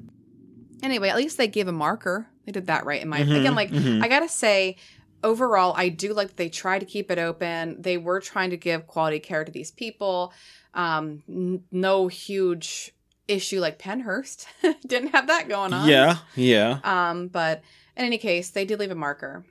anyway, 0.82 1.08
at 1.08 1.16
least 1.16 1.38
they 1.38 1.48
gave 1.48 1.68
a 1.68 1.72
marker. 1.72 2.26
They 2.44 2.52
did 2.52 2.66
that 2.66 2.84
right 2.84 3.00
in 3.00 3.08
my 3.08 3.22
Mhm, 3.22 3.36
again. 3.36 3.54
Like 3.54 3.70
mhm. 3.70 4.02
I 4.02 4.08
gotta 4.08 4.28
say, 4.28 4.76
overall, 5.22 5.74
I 5.76 5.88
do 5.88 6.12
like 6.12 6.28
that 6.28 6.36
they 6.36 6.48
tried 6.48 6.80
to 6.80 6.86
keep 6.86 7.10
it 7.10 7.18
open. 7.18 7.80
They 7.80 7.96
were 7.98 8.20
trying 8.20 8.50
to 8.50 8.56
give 8.56 8.86
quality 8.86 9.20
care 9.20 9.44
to 9.44 9.52
these 9.52 9.70
people. 9.70 10.32
Um, 10.74 11.22
n- 11.28 11.62
no 11.70 12.08
huge 12.08 12.92
issue 13.28 13.60
like 13.60 13.78
Pennhurst 13.78 14.46
didn't 14.86 15.08
have 15.10 15.26
that 15.28 15.48
going 15.48 15.72
on. 15.72 15.88
yeah. 15.88 16.18
Yeah. 16.34 16.78
Um, 16.84 17.28
but 17.28 17.62
in 17.96 18.04
any 18.04 18.18
case, 18.18 18.50
they 18.50 18.64
did 18.64 18.78
leave 18.78 18.90
a 18.90 18.94
marker. 18.94 19.44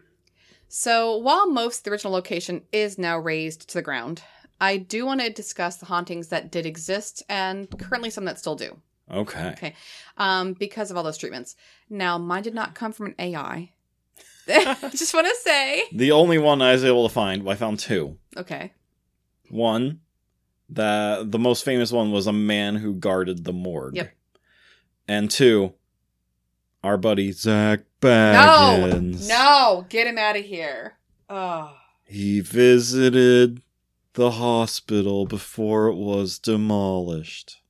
So 0.67 1.17
while 1.17 1.49
most 1.49 1.79
of 1.79 1.83
the 1.83 1.91
original 1.91 2.13
location 2.13 2.61
is 2.71 2.97
now 2.97 3.17
razed 3.17 3.67
to 3.69 3.73
the 3.73 3.81
ground, 3.81 4.23
I 4.59 4.77
do 4.77 5.05
want 5.05 5.21
to 5.21 5.29
discuss 5.29 5.77
the 5.77 5.87
hauntings 5.87 6.27
that 6.29 6.51
did 6.51 6.65
exist 6.65 7.23
and 7.27 7.67
currently 7.79 8.09
some 8.09 8.25
that 8.25 8.39
still 8.39 8.55
do 8.55 8.77
Okay. 9.11 9.49
Okay. 9.49 9.75
um, 10.17 10.53
because 10.53 10.89
of 10.91 10.95
all 10.97 11.03
those 11.03 11.17
treatments. 11.17 11.55
Now, 11.89 12.17
mine 12.17 12.43
did 12.43 12.53
not 12.53 12.75
come 12.75 12.93
from 12.93 13.07
an 13.07 13.15
AI. 13.19 13.71
Just 14.47 15.13
want 15.13 15.27
to 15.27 15.35
say. 15.41 15.83
The 15.91 16.11
only 16.11 16.37
one 16.37 16.61
I 16.61 16.71
was 16.71 16.85
able 16.85 17.07
to 17.07 17.13
find, 17.13 17.47
I 17.49 17.55
found 17.55 17.79
two. 17.79 18.17
Okay. 18.37 18.71
One, 19.49 19.99
the 20.71 21.25
the 21.27 21.39
most 21.39 21.65
famous 21.65 21.91
one 21.91 22.11
was 22.11 22.27
a 22.27 22.33
man 22.33 22.77
who 22.77 22.95
guarded 22.95 23.43
the 23.43 23.53
morgue. 23.53 23.97
Yep. 23.97 24.11
And 25.07 25.29
two, 25.29 25.73
our 26.83 26.97
buddy 26.97 27.31
Zach 27.33 27.81
No, 28.01 28.09
Baggins. 28.09 29.27
no, 29.27 29.85
get 29.89 30.07
him 30.07 30.17
out 30.17 30.37
of 30.37 30.45
here. 30.45 30.97
Oh. 31.29 31.75
He 32.05 32.39
visited 32.39 33.61
the 34.13 34.31
hospital 34.31 35.25
before 35.25 35.87
it 35.87 35.95
was 35.95 36.39
demolished. 36.39 37.61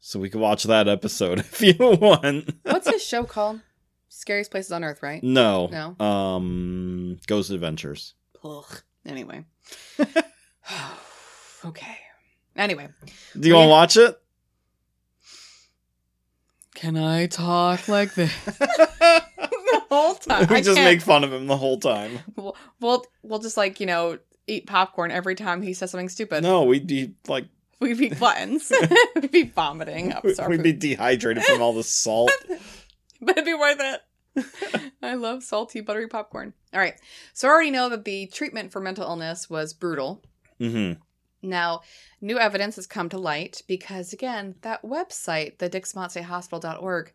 So 0.00 0.18
we 0.18 0.30
can 0.30 0.40
watch 0.40 0.64
that 0.64 0.88
episode 0.88 1.38
if 1.40 1.60
you 1.60 1.74
want. 1.78 2.54
What's 2.62 2.90
his 2.90 3.04
show 3.06 3.24
called? 3.24 3.60
Scariest 4.08 4.50
Places 4.50 4.72
on 4.72 4.84
Earth, 4.84 5.02
right? 5.02 5.22
No. 5.22 5.66
No? 5.68 6.04
Um 6.04 7.18
Ghost 7.26 7.50
Adventures. 7.50 8.14
Ugh. 8.44 8.82
Anyway. 9.04 9.44
okay. 11.64 11.96
Anyway. 12.56 12.88
Do 13.38 13.48
you 13.48 13.54
want 13.54 13.66
to 13.66 13.70
watch 13.70 13.96
it? 13.96 14.18
Can 16.74 16.96
I 16.96 17.26
talk 17.26 17.88
like 17.88 18.14
this? 18.14 18.32
the 18.44 19.82
whole 19.88 20.14
time. 20.14 20.46
we 20.48 20.60
just 20.60 20.78
make 20.78 21.00
fun 21.00 21.24
of 21.24 21.32
him 21.32 21.46
the 21.46 21.56
whole 21.56 21.78
time. 21.78 22.18
We'll, 22.36 22.56
we'll 22.80 23.04
we'll 23.22 23.38
just 23.38 23.56
like 23.56 23.78
you 23.78 23.86
know 23.86 24.18
eat 24.46 24.66
popcorn 24.66 25.10
every 25.10 25.34
time 25.34 25.62
he 25.62 25.74
says 25.74 25.90
something 25.90 26.08
stupid. 26.08 26.42
No, 26.42 26.64
we'd 26.64 26.86
be 26.86 27.14
like 27.28 27.46
We'd 27.82 27.98
be 27.98 28.10
gluttons. 28.10 28.72
We'd 29.20 29.32
be 29.32 29.42
vomiting 29.42 30.12
up 30.12 30.24
we'd 30.48 30.62
be 30.62 30.72
dehydrated 30.72 31.42
from 31.42 31.60
all 31.60 31.72
the 31.72 31.82
salt. 31.82 32.30
but 33.20 33.36
it'd 33.36 33.44
be 33.44 33.54
worth 33.54 33.80
it. 33.80 34.00
I 35.02 35.14
love 35.14 35.42
salty, 35.42 35.80
buttery 35.80 36.06
popcorn. 36.06 36.52
All 36.72 36.78
right. 36.78 36.94
So 37.32 37.48
I 37.48 37.50
already 37.50 37.72
know 37.72 37.88
that 37.88 38.04
the 38.04 38.26
treatment 38.28 38.70
for 38.70 38.80
mental 38.80 39.04
illness 39.04 39.50
was 39.50 39.72
brutal. 39.72 40.22
hmm 40.60 40.92
Now, 41.42 41.82
new 42.20 42.38
evidence 42.38 42.76
has 42.76 42.86
come 42.86 43.08
to 43.10 43.18
light 43.18 43.62
because, 43.66 44.12
again, 44.12 44.54
that 44.62 44.82
website, 44.82 45.58
the 45.58 45.68
dixmontsehospital.org, 45.68 47.12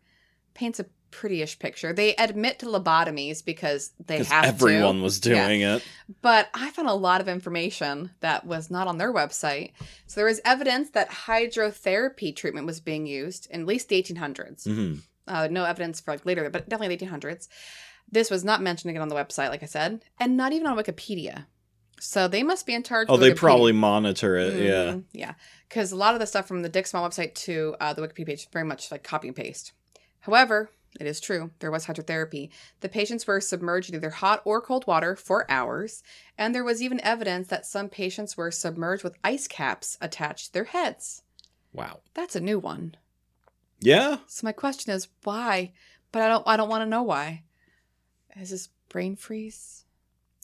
paints 0.54 0.80
a 0.80 0.86
prettyish 1.10 1.58
picture. 1.58 1.92
They 1.94 2.14
admit 2.16 2.58
to 2.58 2.66
lobotomies 2.66 3.42
because 3.42 3.92
they 4.04 4.22
have 4.24 4.44
everyone 4.44 4.96
to. 4.96 5.02
was 5.02 5.24
Yeah. 5.26 5.46
doing 5.46 5.62
it. 5.62 5.82
But 6.20 6.48
I 6.52 6.70
found 6.70 6.88
a 6.88 6.92
lot 6.94 7.20
of 7.22 7.28
information 7.28 8.10
that 8.20 8.44
was 8.44 8.70
not 8.70 8.86
on 8.86 8.98
their 8.98 9.12
website. 9.12 9.72
So 10.06 10.16
there 10.20 10.26
was 10.26 10.40
evidence 10.44 10.90
that 10.90 11.08
hydrotherapy 11.10 12.34
treatment 12.36 12.66
was 12.66 12.80
being 12.80 13.06
used 13.06 13.48
in 13.50 13.62
at 13.62 13.66
least 13.66 13.88
the 13.88 13.96
1800s. 14.02 14.64
hmm 14.64 14.98
Uh, 15.26 15.46
no 15.50 15.64
evidence 15.64 16.00
for 16.00 16.12
like 16.12 16.24
later, 16.26 16.48
but 16.50 16.68
definitely 16.68 16.96
the 16.96 17.06
1800s. 17.06 17.48
This 18.10 18.30
was 18.30 18.44
not 18.44 18.62
mentioned 18.62 18.90
again 18.90 19.02
on 19.02 19.08
the 19.08 19.14
website, 19.14 19.50
like 19.50 19.62
I 19.62 19.66
said, 19.66 20.02
and 20.18 20.36
not 20.36 20.52
even 20.52 20.66
on 20.66 20.76
Wikipedia. 20.78 21.46
So 22.00 22.28
they 22.28 22.42
must 22.42 22.66
be 22.66 22.74
in 22.74 22.82
charge. 22.82 23.08
Oh, 23.10 23.16
they 23.16 23.32
Wikipedia. 23.32 23.36
probably 23.36 23.72
monitor 23.72 24.36
it. 24.36 24.62
Yeah. 24.62 24.92
Mhm, 24.92 25.04
yeah. 25.12 25.34
Because 25.68 25.92
a 25.92 25.96
lot 25.96 26.14
of 26.14 26.20
the 26.20 26.26
stuff 26.26 26.46
from 26.46 26.62
the 26.62 26.70
Dixmont 26.70 27.04
website 27.12 27.34
to 27.34 27.74
uh, 27.80 27.92
the 27.92 28.02
Wikipedia 28.02 28.26
page 28.26 28.40
is 28.40 28.48
very 28.52 28.64
much 28.64 28.90
like 28.90 29.02
copy 29.02 29.28
and 29.28 29.36
paste. 29.36 29.72
However, 30.20 30.70
it 30.98 31.06
is 31.06 31.20
true 31.20 31.50
there 31.58 31.70
was 31.70 31.86
hydrotherapy. 31.86 32.50
The 32.80 32.88
patients 32.88 33.26
were 33.26 33.40
submerged 33.40 33.90
in 33.90 33.96
either 33.96 34.10
hot 34.10 34.40
or 34.44 34.60
cold 34.60 34.86
water 34.86 35.16
for 35.16 35.50
hours, 35.50 36.02
and 36.36 36.54
there 36.54 36.64
was 36.64 36.82
even 36.82 37.00
evidence 37.02 37.48
that 37.48 37.66
some 37.66 37.88
patients 37.88 38.36
were 38.36 38.50
submerged 38.50 39.04
with 39.04 39.18
ice 39.22 39.46
caps 39.46 39.98
attached 40.00 40.46
to 40.46 40.52
their 40.52 40.64
heads. 40.64 41.22
Wow. 41.72 42.00
That's 42.14 42.36
a 42.36 42.40
new 42.40 42.58
one. 42.58 42.96
Yeah. 43.80 44.18
So 44.26 44.46
my 44.46 44.52
question 44.52 44.92
is 44.92 45.08
why? 45.24 45.72
But 46.10 46.22
I 46.22 46.28
don't. 46.28 46.46
I 46.46 46.56
don't 46.56 46.70
want 46.70 46.82
to 46.82 46.86
know 46.88 47.02
why. 47.02 47.42
Is 48.40 48.50
this 48.50 48.68
brain 48.88 49.14
freeze 49.16 49.84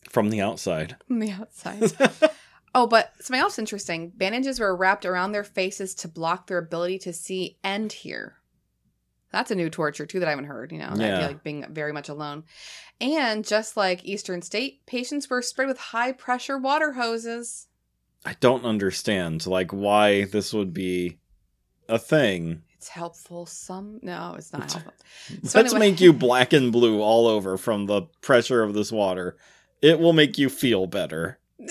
From 0.08 0.30
the 0.30 0.40
outside. 0.40 0.96
from 1.06 1.18
the 1.20 1.30
outside? 1.32 1.92
Oh, 2.76 2.88
but 2.88 3.12
something 3.20 3.40
else 3.40 3.60
interesting. 3.60 4.10
Bandages 4.16 4.58
were 4.58 4.74
wrapped 4.74 5.06
around 5.06 5.30
their 5.30 5.44
faces 5.44 5.94
to 5.94 6.08
block 6.08 6.48
their 6.48 6.58
ability 6.58 6.98
to 6.98 7.12
see 7.12 7.56
and 7.62 7.92
hear. 7.92 8.34
That's 9.30 9.52
a 9.52 9.54
new 9.54 9.70
torture 9.70 10.06
too 10.06 10.18
that 10.18 10.26
I 10.26 10.30
haven't 10.30 10.46
heard. 10.46 10.72
You 10.72 10.78
know, 10.78 10.92
Yeah. 10.96 11.14
idea 11.18 11.26
like 11.28 11.44
being 11.44 11.64
very 11.70 11.92
much 11.92 12.08
alone. 12.08 12.42
And 13.00 13.44
just 13.46 13.76
like 13.76 14.04
Eastern 14.04 14.42
State, 14.42 14.84
patients 14.86 15.30
were 15.30 15.40
sprayed 15.40 15.68
with 15.68 15.78
high 15.78 16.10
pressure 16.10 16.58
water 16.58 16.94
hoses. 16.94 17.68
I 18.24 18.34
don't 18.40 18.64
understand 18.64 19.46
like 19.46 19.70
why 19.70 20.24
this 20.24 20.52
would 20.52 20.74
be 20.74 21.18
a 21.88 22.00
thing. 22.00 22.62
It's 22.76 22.88
helpful. 22.88 23.46
Some 23.46 24.00
no, 24.02 24.34
it's 24.36 24.52
not 24.52 24.72
helpful. 24.72 24.92
Let's 25.44 25.54
anyway- 25.54 25.78
make 25.78 26.00
you 26.00 26.12
black 26.12 26.52
and 26.52 26.72
blue 26.72 27.00
all 27.00 27.28
over 27.28 27.56
from 27.56 27.86
the 27.86 28.02
pressure 28.20 28.64
of 28.64 28.74
this 28.74 28.90
water. 28.90 29.36
It 29.84 30.00
will 30.00 30.14
make 30.14 30.38
you 30.38 30.48
feel 30.48 30.86
better. 30.86 31.38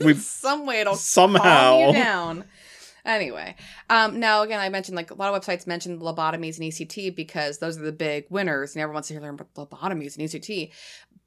We 0.00 0.14
Some 0.14 0.66
way 0.66 0.80
it'll 0.80 0.96
somehow 0.96 1.42
calm 1.42 1.80
you 1.80 1.92
down. 1.92 2.44
Anyway, 3.04 3.54
um, 3.88 4.18
now 4.18 4.42
again, 4.42 4.58
I 4.58 4.68
mentioned 4.68 4.96
like 4.96 5.12
a 5.12 5.14
lot 5.14 5.32
of 5.32 5.40
websites 5.40 5.64
mention 5.64 6.00
lobotomies 6.00 6.58
and 6.58 6.72
ECT 6.72 7.14
because 7.14 7.58
those 7.58 7.78
are 7.78 7.82
the 7.82 7.92
big 7.92 8.26
winners, 8.28 8.74
and 8.74 8.82
everyone 8.82 8.94
wants 8.94 9.08
to 9.08 9.14
hear 9.14 9.28
about 9.30 9.54
lobotomies 9.54 10.18
and 10.18 10.28
ECT. 10.28 10.72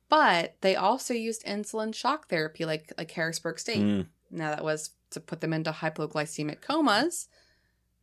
But 0.09 0.55
they 0.59 0.75
also 0.75 1.13
used 1.13 1.45
insulin 1.45 1.95
shock 1.95 2.27
therapy, 2.27 2.65
like 2.65 2.91
like 2.97 3.11
Harrisburg 3.11 3.59
State. 3.59 3.79
Mm, 3.83 4.07
Now 4.29 4.49
that 4.49 4.63
was 4.63 4.89
to 5.11 5.21
put 5.21 5.39
them 5.39 5.53
into 5.53 5.71
hypoglycemic 5.71 6.59
comas, 6.59 7.29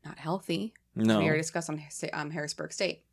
not 0.06 0.18
healthy. 0.18 0.72
no. 0.94 1.18
We 1.18 1.24
already 1.24 1.40
discussed 1.40 1.68
on 1.68 1.82
um, 2.14 2.30
Harrisburg 2.30 2.72
State. 2.72 3.04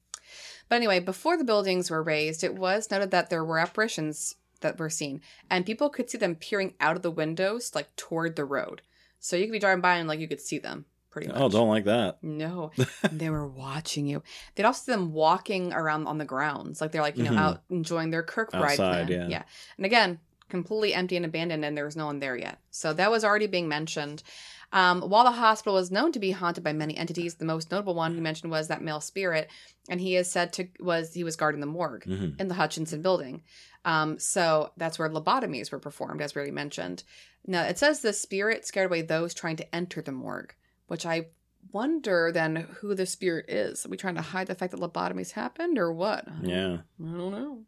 But 0.70 0.78
anyway, 0.78 1.00
before 1.02 1.36
the 1.38 1.44
buildings 1.44 1.90
were 1.90 2.04
razed, 2.04 2.44
it 2.44 2.56
was 2.56 2.90
noted 2.90 3.12
that 3.12 3.30
there 3.30 3.44
were 3.44 3.60
apparitions 3.60 4.36
that 4.62 4.78
were 4.80 4.90
seen, 4.90 5.22
and 5.50 5.66
people 5.66 5.90
could 5.90 6.10
see 6.10 6.18
them 6.18 6.36
peering 6.36 6.74
out 6.80 6.96
of 6.96 7.02
the 7.02 7.12
windows, 7.12 7.72
like 7.76 7.96
toward 7.96 8.36
the 8.36 8.46
road. 8.46 8.82
So 9.20 9.36
you 9.36 9.46
could 9.46 9.52
be 9.54 9.60
driving 9.60 9.82
by 9.82 9.96
and 9.98 10.08
like 10.08 10.20
you 10.20 10.28
could 10.28 10.42
see 10.42 10.60
them 10.60 10.86
pretty 11.12 11.28
much. 11.28 11.38
Oh, 11.40 11.50
don't 11.50 11.70
like 11.70 11.86
that. 11.86 12.18
No, 12.24 12.72
they 13.12 13.30
were 13.30 13.48
watching 13.48 14.06
you. 14.08 14.24
They'd 14.56 14.64
also 14.66 14.84
see 14.84 14.92
them 14.92 15.12
walking 15.14 15.74
around 15.74 16.08
on 16.08 16.18
the 16.18 16.26
grounds, 16.26 16.82
like 16.82 16.92
they're 16.92 17.02
like 17.02 17.18
you 17.18 17.24
know 17.24 17.32
Mhm. 17.32 17.38
out 17.38 17.62
enjoying 17.70 18.12
their 18.12 18.24
Kirkbride 18.24 18.72
Outside, 18.72 19.08
plan. 19.08 19.22
yeah. 19.22 19.28
yeah. 19.28 19.44
And 19.78 19.86
again, 19.86 20.20
completely 20.50 20.94
empty 20.94 21.16
and 21.16 21.26
abandoned, 21.26 21.64
and 21.66 21.78
there 21.78 21.86
was 21.86 21.96
no 21.96 22.06
one 22.06 22.20
there 22.20 22.36
yet. 22.38 22.60
So 22.72 22.94
that 22.94 23.12
was 23.12 23.24
already 23.24 23.48
being 23.48 23.68
mentioned. 23.68 24.24
Um, 24.72 25.02
while 25.02 25.24
the 25.24 25.32
hospital 25.32 25.74
was 25.74 25.90
known 25.92 26.12
to 26.12 26.20
be 26.20 26.32
haunted 26.32 26.64
by 26.64 26.74
many 26.74 26.96
entities, 26.96 27.36
the 27.36 27.46
most 27.46 27.72
notable 27.72 27.96
one 27.96 28.14
he 28.14 28.22
mentioned 28.22 28.52
was 28.52 28.68
that 28.68 28.84
male 28.84 29.02
spirit, 29.02 29.50
and 29.90 30.00
he 30.00 30.16
is 30.16 30.30
said 30.30 30.54
to 30.54 30.68
was 30.80 31.14
he 31.14 31.24
was 31.24 31.36
guarding 31.36 31.62
the 31.62 31.68
morgue 31.68 32.06
hmm 32.06 32.30
in 32.40 32.48
the 32.48 32.54
Hutchinson 32.56 33.02
building. 33.02 33.42
Um, 33.86 34.20
so 34.20 34.72
that's 34.78 35.00
where 35.00 35.10
lobotomies 35.10 35.72
were 35.72 35.80
performed, 35.80 36.22
as 36.22 36.36
we 36.36 36.40
already 36.40 36.52
mentioned. 36.52 37.04
Now 37.48 37.64
it 37.64 37.78
says 37.78 38.02
the 38.02 38.14
spirit 38.14 38.66
scared 38.66 38.88
away 38.88 39.02
those 39.02 39.34
trying 39.34 39.56
to 39.58 39.76
enter 39.76 40.02
the 40.02 40.12
morgue, 40.12 40.54
which 40.88 41.06
I 41.06 41.28
wonder 41.72 42.32
then 42.32 42.56
who 42.80 42.96
the 42.96 43.06
spirit 43.06 43.50
is. 43.50 43.86
Are 43.86 43.90
we 43.90 43.98
trying 43.98 44.16
to 44.16 44.22
hide 44.22 44.48
the 44.48 44.56
fact 44.56 44.72
that 44.72 44.80
lobotomies 44.80 45.32
happened 45.32 45.78
or 45.78 45.92
what? 45.92 46.28
I 46.28 46.44
Yeah. 46.44 46.78
I 47.02 47.18
don't 47.18 47.32
know. 47.32 47.64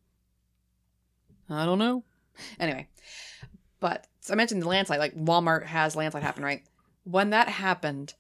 I 1.50 1.66
don't 1.66 1.80
know. 1.80 2.04
Anyway, 2.60 2.88
but 3.80 4.08
so 4.22 4.34
I 4.34 4.38
mentioned 4.38 4.62
the 4.62 4.68
landslide. 4.68 5.00
Like 5.00 5.16
Walmart 5.16 5.66
has 5.66 5.96
landslide 5.96 6.24
happen, 6.24 6.44
right? 6.44 6.64
When 7.04 7.30
that 7.32 7.50
happened, 7.50 8.14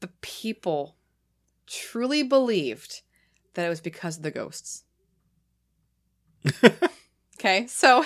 the 0.00 0.08
people 0.20 0.96
truly 1.66 2.22
believed 2.22 3.02
that 3.54 3.66
it 3.66 3.68
was 3.68 3.80
because 3.80 4.16
of 4.18 4.22
the 4.22 4.30
ghosts. 4.30 4.84
okay, 7.38 7.66
so 7.66 8.04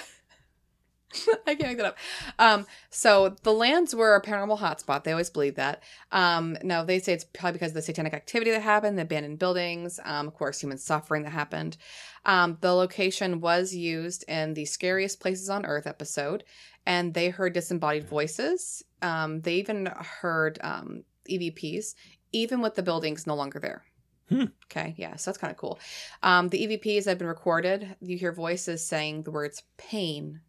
I 1.46 1.54
can't 1.54 1.68
make 1.68 1.76
that 1.78 1.86
up. 1.86 1.98
Um, 2.38 2.66
so 2.90 3.36
the 3.42 3.52
lands 3.52 3.94
were 3.94 4.14
a 4.14 4.22
paranormal 4.22 4.58
hotspot. 4.58 5.04
They 5.04 5.12
always 5.12 5.30
believe 5.30 5.56
that. 5.56 5.82
Um, 6.12 6.56
now 6.62 6.84
they 6.84 6.98
say 6.98 7.12
it's 7.12 7.24
probably 7.24 7.52
because 7.52 7.70
of 7.70 7.76
the 7.76 7.82
satanic 7.82 8.14
activity 8.14 8.50
that 8.50 8.62
happened, 8.62 8.98
the 8.98 9.02
abandoned 9.02 9.38
buildings, 9.38 10.00
um, 10.04 10.28
of 10.28 10.34
course, 10.34 10.60
human 10.60 10.78
suffering 10.78 11.22
that 11.22 11.30
happened. 11.30 11.76
Um, 12.24 12.58
the 12.60 12.72
location 12.72 13.40
was 13.40 13.74
used 13.74 14.24
in 14.28 14.54
the 14.54 14.64
scariest 14.64 15.20
places 15.20 15.48
on 15.48 15.64
earth 15.64 15.86
episode, 15.86 16.44
and 16.84 17.14
they 17.14 17.30
heard 17.30 17.52
disembodied 17.52 18.08
voices. 18.08 18.84
Um, 19.02 19.40
they 19.42 19.54
even 19.56 19.86
heard 19.86 20.58
um, 20.62 21.04
EVPs, 21.30 21.94
even 22.32 22.60
with 22.60 22.74
the 22.74 22.82
buildings 22.82 23.26
no 23.26 23.34
longer 23.34 23.58
there. 23.58 23.82
Hmm. 24.28 24.44
Okay, 24.64 24.94
yeah, 24.96 25.16
so 25.16 25.30
that's 25.30 25.38
kind 25.38 25.50
of 25.52 25.56
cool. 25.56 25.78
Um, 26.22 26.48
the 26.48 26.66
EVPs 26.66 27.04
have 27.04 27.18
been 27.18 27.28
recorded. 27.28 27.94
You 28.00 28.18
hear 28.18 28.32
voices 28.32 28.84
saying 28.84 29.22
the 29.22 29.30
words 29.30 29.62
pain 29.76 30.40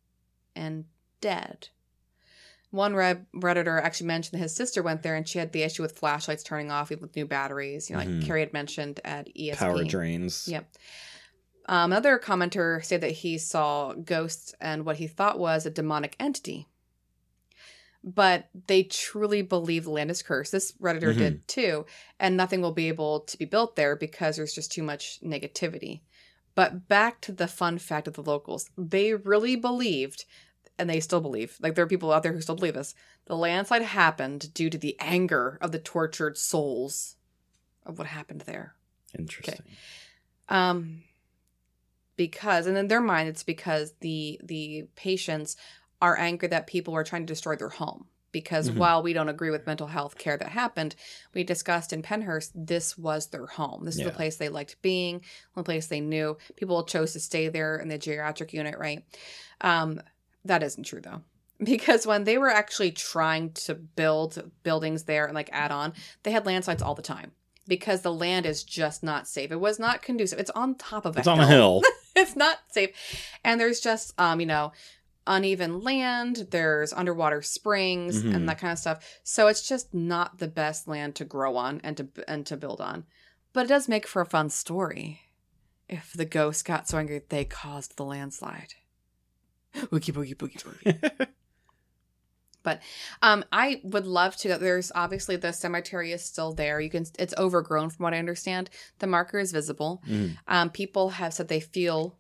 and 0.56 0.86
dead. 1.22 1.70
One 2.72 2.96
Red- 2.96 3.28
Redditor 3.36 3.82
actually 3.82 4.08
mentioned 4.08 4.40
that 4.40 4.44
his 4.44 4.56
sister 4.56 4.82
went 4.84 5.04
there 5.04 5.16
and 5.16 5.28
she 5.28 5.40
had 5.40 5.54
the 5.54 5.64
issue 5.64 5.84
with 5.84 5.98
flashlights 5.98 6.44
turning 6.44 6.70
off 6.72 6.92
even 6.92 7.02
with 7.04 7.16
new 7.16 7.26
batteries, 7.26 7.90
you 7.90 7.96
know, 7.96 8.00
like 8.02 8.10
Mhm. 8.10 8.26
Carrie 8.26 8.42
had 8.42 8.52
mentioned 8.54 9.00
at 9.06 9.28
ESP. 9.36 9.58
Power 9.58 9.84
drains. 9.86 10.48
Yep. 10.48 10.70
Um, 11.70 11.92
another 11.92 12.18
commenter 12.20 12.84
said 12.84 13.02
that 13.02 13.12
he 13.12 13.38
saw 13.38 13.94
ghosts 13.94 14.54
and 14.60 14.86
what 14.86 14.98
he 14.98 15.08
thought 15.08 15.38
was 15.40 15.66
a 15.66 15.70
demonic 15.70 16.16
entity. 16.20 16.68
But 18.04 18.50
they 18.68 18.84
truly 18.84 19.42
believe 19.42 19.84
the 19.84 19.92
land 19.92 20.12
is 20.12 20.24
cursed. 20.24 20.52
This 20.52 20.72
Redditor 20.74 21.14
Mhm. 21.14 21.18
did 21.18 21.48
too. 21.48 21.86
And 22.20 22.38
nothing 22.38 22.62
will 22.62 22.72
be 22.72 22.88
able 22.88 23.22
to 23.22 23.38
be 23.38 23.46
built 23.46 23.76
there 23.76 23.96
because 23.96 24.36
there's 24.38 24.54
just 24.54 24.72
too 24.72 24.84
much 24.84 25.20
negativity. 25.22 26.02
But 26.56 26.88
back 26.88 27.22
to 27.22 27.32
the 27.32 27.48
fun 27.48 27.78
fact 27.78 28.08
of 28.08 28.14
the 28.14 28.24
locals. 28.24 28.70
They 28.78 29.14
really 29.14 29.56
believed, 29.56 30.26
and 30.78 30.90
they 30.90 31.00
still 31.00 31.22
believe, 31.22 31.58
like 31.60 31.76
there 31.76 31.84
are 31.84 31.88
people 31.90 32.12
out 32.14 32.24
there 32.24 32.34
who 32.34 32.42
still 32.42 32.56
believe 32.56 32.76
this, 32.76 32.96
the 33.26 33.36
landslide 33.36 33.82
happened 33.82 34.54
due 34.54 34.70
to 34.70 34.78
the 34.78 34.96
anger 35.00 35.58
of 35.62 35.72
the 35.72 35.80
tortured 35.80 36.38
souls 36.38 37.16
of 37.86 37.98
what 37.98 38.08
happened 38.08 38.42
there. 38.42 38.76
Interesting. 39.18 39.66
Um, 40.50 41.04
because 42.16 42.66
and 42.66 42.78
in 42.78 42.88
their 42.88 43.02
mind 43.02 43.30
it's 43.30 43.44
because 43.44 43.94
the 44.02 44.40
the 44.44 44.88
patients 44.96 45.56
are 46.02 46.18
angry 46.18 46.48
that 46.50 46.68
people 46.68 46.94
are 46.96 47.04
trying 47.04 47.24
to 47.24 47.32
destroy 47.34 47.56
their 47.56 47.70
home 47.70 48.08
because 48.32 48.70
Mhm. 48.70 48.76
while 48.76 49.02
we 49.02 49.14
don't 49.14 49.30
agree 49.30 49.50
with 49.50 49.66
mental 49.66 49.88
health 49.88 50.18
care 50.18 50.38
that 50.38 50.50
happened 50.50 50.96
we 51.34 51.44
discussed 51.44 51.92
in 51.94 52.02
Pennhurst 52.04 52.52
this 52.54 52.98
was 52.98 53.28
their 53.28 53.48
home. 53.48 53.86
This 53.86 53.96
is 53.96 54.04
the 54.04 54.12
place 54.12 54.36
they 54.36 54.50
liked 54.50 54.82
being 54.82 55.22
the 55.56 55.64
place 55.64 55.88
they 55.88 56.02
knew. 56.02 56.38
People 56.56 56.84
chose 56.84 57.14
to 57.14 57.20
stay 57.20 57.48
there 57.50 57.78
in 57.78 57.88
the 57.88 57.98
geriatric 57.98 58.54
unit 58.54 58.78
right? 58.78 59.04
Um 59.62 60.02
that 60.46 60.64
isn't 60.64 60.84
true 60.84 61.02
though. 61.02 61.22
Because 61.64 62.06
when 62.06 62.26
they 62.26 62.38
were 62.38 62.50
actually 62.52 62.92
trying 62.92 63.52
to 63.54 63.74
build 63.74 64.52
buildings 64.62 65.06
there 65.06 65.26
and 65.26 65.34
like 65.34 65.50
add 65.52 65.72
on 65.72 65.94
they 66.24 66.32
had 66.32 66.46
landslides 66.46 66.84
all 66.84 66.94
the 66.94 67.02
time 67.02 67.32
because 67.68 68.02
the 68.02 68.14
land 68.14 68.46
is 68.46 68.64
just 68.64 69.04
not 69.04 69.28
safe. 69.28 69.52
It 69.52 69.60
was 69.60 69.80
not 69.80 70.02
conducive. 70.04 70.38
It's 70.40 70.52
on 70.52 70.76
top 70.76 71.06
of 71.06 71.16
a 71.16 71.20
It's 71.20 71.28
on 71.28 71.40
a 71.40 71.48
hill. 71.48 71.82
it's 72.16 72.36
not 72.36 72.60
safe. 72.72 72.92
And 73.44 73.60
there's 73.60 73.80
just 73.80 74.14
um 74.20 74.40
you 74.40 74.46
know 74.46 74.72
uneven 75.28 75.82
land 75.82 76.48
there's 76.52 76.94
underwater 76.94 77.42
springs 77.42 78.24
Mhm. 78.24 78.34
and 78.36 78.50
that 78.50 78.60
kind 78.60 78.74
of 78.74 78.80
stuff. 78.80 79.20
So 79.24 79.48
it's 79.48 79.68
just 79.68 79.94
not 79.94 80.40
the 80.40 80.48
best 80.48 80.88
land 80.88 81.16
to 81.16 81.26
grow 81.26 81.56
on 81.58 81.82
and 81.84 81.96
to 81.98 82.08
and 82.28 82.46
to 82.48 82.58
build 82.58 82.82
on. 82.82 83.06
But 83.54 83.66
it 83.66 83.70
does 83.70 83.88
make 83.88 84.08
for 84.08 84.22
a 84.22 84.26
fun 84.26 84.50
story. 84.50 85.22
If 85.90 86.14
the 86.14 86.26
ghost 86.26 86.66
got 86.66 86.88
so 86.88 86.98
angry 86.98 87.22
they 87.30 87.46
caused 87.46 87.96
the 87.98 88.04
landslide. 88.06 88.74
Wookie 89.76 90.14
boogie 90.14 90.36
boogie 90.36 90.64
boogie. 90.64 91.28
But 92.64 92.82
um 93.22 93.46
i 93.54 93.80
would 93.86 94.06
love 94.06 94.36
to 94.38 94.50
go 94.50 94.58
there's 94.58 94.92
obviously 94.94 95.38
the 95.38 95.54
cemetery 95.54 96.12
is 96.12 96.22
still 96.24 96.54
there. 96.54 96.82
You 96.82 96.90
can 96.90 97.06
it's 97.18 97.34
overgrown 97.38 97.92
from 97.92 98.04
what 98.04 98.14
i 98.14 98.20
understand. 98.20 98.70
The 99.00 99.08
marker 99.08 99.40
is 99.40 99.52
visible. 99.54 100.04
Mhm. 100.08 100.38
um, 100.48 100.70
people 100.72 101.12
have 101.12 101.34
said 101.34 101.48
they 101.48 101.62
feel 101.62 102.18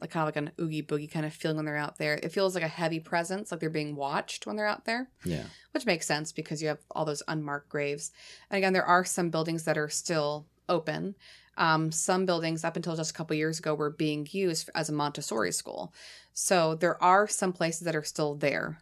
like 0.00 0.10
kind 0.10 0.22
of 0.22 0.28
like 0.28 0.36
an 0.36 0.50
oogie 0.60 0.82
boogie 0.82 1.10
kind 1.10 1.26
of 1.26 1.32
feeling 1.32 1.56
when 1.56 1.66
they're 1.66 1.76
out 1.76 1.98
there. 1.98 2.14
It 2.14 2.32
feels 2.32 2.54
like 2.54 2.64
a 2.64 2.68
heavy 2.68 3.00
presence, 3.00 3.50
like 3.50 3.60
they're 3.60 3.70
being 3.70 3.96
watched 3.96 4.46
when 4.46 4.56
they're 4.56 4.66
out 4.66 4.84
there, 4.84 5.08
Yeah. 5.24 5.44
which 5.72 5.86
makes 5.86 6.06
sense 6.06 6.32
because 6.32 6.62
you 6.62 6.68
have 6.68 6.78
all 6.90 7.04
those 7.04 7.22
unmarked 7.28 7.68
graves. 7.68 8.12
And 8.50 8.58
again, 8.58 8.72
there 8.72 8.84
are 8.84 9.04
some 9.04 9.30
buildings 9.30 9.64
that 9.64 9.76
are 9.78 9.88
still 9.88 10.46
open. 10.68 11.14
Um, 11.56 11.92
some 11.92 12.24
buildings 12.26 12.64
up 12.64 12.76
until 12.76 12.96
just 12.96 13.10
a 13.10 13.14
couple 13.14 13.36
years 13.36 13.58
ago 13.58 13.74
were 13.74 13.90
being 13.90 14.26
used 14.30 14.70
as 14.74 14.88
a 14.88 14.92
Montessori 14.92 15.52
school. 15.52 15.92
So 16.32 16.74
there 16.74 17.02
are 17.02 17.28
some 17.28 17.52
places 17.52 17.80
that 17.82 17.96
are 17.96 18.04
still 18.04 18.34
there, 18.34 18.78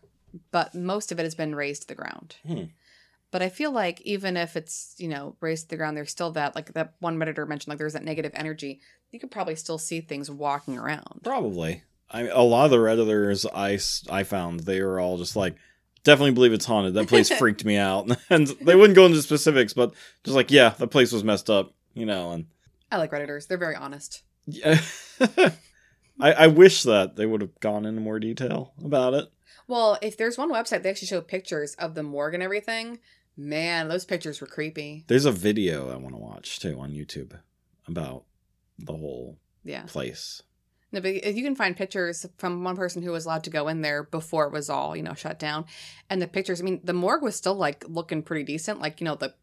but 0.52 0.74
most 0.74 1.10
of 1.10 1.18
it 1.18 1.24
has 1.24 1.34
been 1.34 1.54
razed 1.54 1.82
to 1.82 1.88
the 1.88 1.94
ground. 1.96 2.36
Hmm. 2.46 2.64
But 3.30 3.42
I 3.42 3.50
feel 3.50 3.70
like 3.70 4.00
even 4.02 4.36
if 4.36 4.56
it's, 4.56 4.94
you 4.96 5.08
know, 5.08 5.36
razed 5.40 5.64
to 5.64 5.68
the 5.70 5.76
ground, 5.76 5.96
there's 5.96 6.10
still 6.10 6.30
that, 6.32 6.54
like 6.54 6.72
that 6.72 6.94
one 7.00 7.18
Redditor 7.18 7.46
mentioned, 7.46 7.68
like 7.68 7.78
there's 7.78 7.92
that 7.92 8.04
negative 8.04 8.32
energy. 8.34 8.80
You 9.10 9.20
could 9.20 9.30
probably 9.30 9.54
still 9.54 9.78
see 9.78 10.00
things 10.00 10.30
walking 10.30 10.78
around. 10.78 11.20
Probably. 11.24 11.82
I 12.10 12.22
mean, 12.22 12.32
a 12.32 12.42
lot 12.42 12.64
of 12.64 12.70
the 12.70 12.78
redditors 12.78 13.46
I 14.10 14.22
found 14.24 14.60
they 14.60 14.80
were 14.80 14.98
all 14.98 15.18
just 15.18 15.36
like 15.36 15.56
definitely 16.04 16.32
believe 16.32 16.52
it's 16.52 16.64
haunted. 16.64 16.94
That 16.94 17.08
place 17.08 17.30
freaked 17.38 17.64
me 17.64 17.76
out, 17.76 18.10
and 18.30 18.46
they 18.46 18.74
wouldn't 18.74 18.96
go 18.96 19.06
into 19.06 19.20
specifics, 19.22 19.74
but 19.74 19.92
just 20.24 20.34
like 20.34 20.50
yeah, 20.50 20.70
the 20.70 20.88
place 20.88 21.12
was 21.12 21.24
messed 21.24 21.50
up, 21.50 21.74
you 21.94 22.06
know. 22.06 22.32
And 22.32 22.46
I 22.90 22.96
like 22.96 23.10
Redditors. 23.10 23.46
They're 23.46 23.58
very 23.58 23.76
honest. 23.76 24.22
yeah, 24.46 24.80
I 26.20 26.32
I 26.32 26.46
wish 26.46 26.82
that 26.84 27.16
they 27.16 27.26
would 27.26 27.42
have 27.42 27.60
gone 27.60 27.84
into 27.84 28.00
more 28.00 28.18
detail 28.18 28.72
about 28.82 29.14
it. 29.14 29.28
Well, 29.66 29.98
if 30.00 30.16
there's 30.16 30.38
one 30.38 30.50
website, 30.50 30.82
they 30.82 30.90
actually 30.90 31.08
show 31.08 31.20
pictures 31.20 31.74
of 31.74 31.94
the 31.94 32.02
morgue 32.02 32.34
and 32.34 32.42
everything. 32.42 33.00
Man, 33.40 33.86
those 33.86 34.04
pictures 34.04 34.40
were 34.40 34.48
creepy. 34.48 35.04
There's 35.06 35.24
a 35.24 35.30
video 35.30 35.90
I 35.90 35.96
want 35.96 36.12
to 36.14 36.20
watch 36.20 36.58
too 36.58 36.78
on 36.80 36.90
YouTube 36.90 37.38
about 37.86 38.24
the 38.80 38.92
whole 38.96 39.38
Yeah. 39.64 39.84
place. 39.86 40.42
No, 40.90 41.00
but 41.00 41.12
you 41.34 41.44
can 41.44 41.54
find 41.54 41.76
pictures 41.76 42.26
from 42.38 42.64
one 42.64 42.74
person 42.76 43.02
who 43.02 43.12
was 43.12 43.26
allowed 43.26 43.44
to 43.44 43.50
go 43.50 43.68
in 43.68 43.82
there 43.82 44.02
before 44.02 44.46
it 44.46 44.52
was 44.52 44.68
all, 44.68 44.96
you 44.96 45.02
know, 45.04 45.14
shut 45.14 45.38
down. 45.38 45.66
And 46.10 46.20
the 46.20 46.26
pictures, 46.26 46.60
I 46.60 46.64
mean, 46.64 46.80
the 46.82 46.92
morgue 46.94 47.22
was 47.22 47.36
still 47.36 47.54
like 47.54 47.84
looking 47.88 48.22
pretty 48.22 48.42
decent. 48.42 48.80
Like, 48.80 49.00
you 49.00 49.04
know, 49.04 49.14
the 49.14 49.34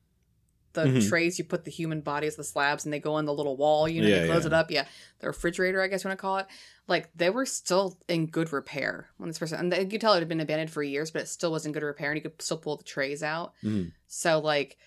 the 0.75 0.85
Mhm. 0.85 1.09
trays 1.09 1.39
you 1.39 1.45
put 1.45 1.63
the 1.65 1.71
human 1.71 2.01
bodies, 2.01 2.35
the 2.35 2.43
slabs, 2.43 2.85
and 2.85 2.93
they 2.93 2.99
go 2.99 3.17
in 3.17 3.25
the 3.25 3.33
little 3.33 3.57
wall, 3.57 3.87
you 3.89 4.01
know, 4.01 4.07
Yeah, 4.07 4.21
you 4.21 4.27
close 4.29 4.43
yeah. 4.43 4.47
it 4.47 4.53
up. 4.53 4.69
Yeah. 4.71 4.85
The 5.19 5.27
refrigerator, 5.27 5.81
I 5.81 5.87
guess 5.87 6.03
you 6.03 6.09
want 6.09 6.19
to 6.19 6.21
call 6.21 6.37
it. 6.37 6.45
Like 6.87 7.09
they 7.15 7.31
were 7.31 7.45
still 7.47 7.97
in 8.07 8.27
good 8.27 8.53
repair 8.53 9.09
when 9.17 9.27
this 9.29 9.39
person 9.39 9.59
and 9.59 9.73
you 9.83 9.89
could 9.89 10.01
tell 10.01 10.13
it 10.13 10.19
had 10.19 10.27
been 10.29 10.39
abandoned 10.39 10.69
for 10.69 10.83
years, 10.83 11.09
but 11.09 11.23
it 11.23 11.27
still 11.27 11.51
was 11.51 11.65
in 11.65 11.71
good 11.71 11.81
repair 11.83 12.11
and 12.11 12.17
you 12.17 12.21
could 12.29 12.39
still 12.41 12.57
pull 12.57 12.77
the 12.77 12.83
trays 12.83 13.23
out. 13.23 13.53
Mhm. 13.63 13.91
So 14.07 14.39
like, 14.39 14.77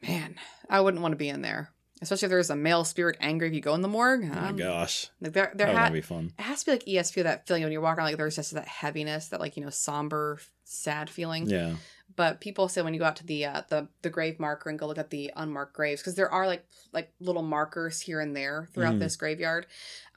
man, 0.00 0.36
I 0.68 0.80
wouldn't 0.80 1.02
want 1.02 1.12
to 1.12 1.16
be 1.16 1.28
in 1.28 1.42
there. 1.42 1.70
Especially 2.00 2.26
if 2.26 2.30
there's 2.30 2.50
a 2.50 2.56
male 2.56 2.82
spirit 2.82 3.16
angry 3.20 3.46
if 3.46 3.54
you 3.54 3.60
go 3.60 3.74
in 3.74 3.80
the 3.80 3.86
morgue. 3.88 4.24
Oh 4.24 4.34
my 4.34 4.48
Um, 4.48 4.56
gosh, 4.56 5.06
Like 5.20 5.34
there, 5.34 5.52
there 5.54 5.68
that 5.68 5.76
had 5.76 5.92
would 5.92 5.96
be 5.98 6.00
fun. 6.00 6.32
it 6.36 6.42
has 6.42 6.60
to 6.60 6.66
be 6.66 6.72
like 6.72 6.84
ESP 6.88 7.22
that 7.22 7.46
feeling 7.46 7.62
when 7.62 7.70
you're 7.70 7.80
walking 7.80 7.98
around, 8.00 8.08
like 8.08 8.16
there's 8.16 8.34
just 8.34 8.52
that 8.54 8.66
heaviness, 8.66 9.28
that 9.28 9.38
like 9.38 9.56
you 9.56 9.62
know 9.62 9.70
somber, 9.70 10.40
sad 10.64 11.08
feeling. 11.08 11.48
Yeah, 11.48 11.76
But 12.16 12.40
people 12.40 12.68
say 12.68 12.82
when 12.82 12.94
you 12.94 13.00
go 13.00 13.06
out 13.06 13.16
to 13.16 13.26
the 13.26 13.44
uh, 13.46 13.62
the 13.68 13.88
the 14.02 14.10
grave 14.10 14.38
marker 14.38 14.68
and 14.70 14.78
go 14.78 14.86
look 14.86 14.98
at 14.98 15.10
the 15.10 15.32
unmarked 15.36 15.74
graves 15.74 16.00
because 16.02 16.14
there 16.14 16.30
are 16.30 16.46
like 16.46 16.64
like 16.92 17.12
little 17.20 17.42
markers 17.42 18.00
here 18.00 18.20
and 18.20 18.36
there 18.36 18.68
throughout 18.74 18.94
Mhm. 18.94 18.98
this 19.00 19.16
graveyard, 19.16 19.66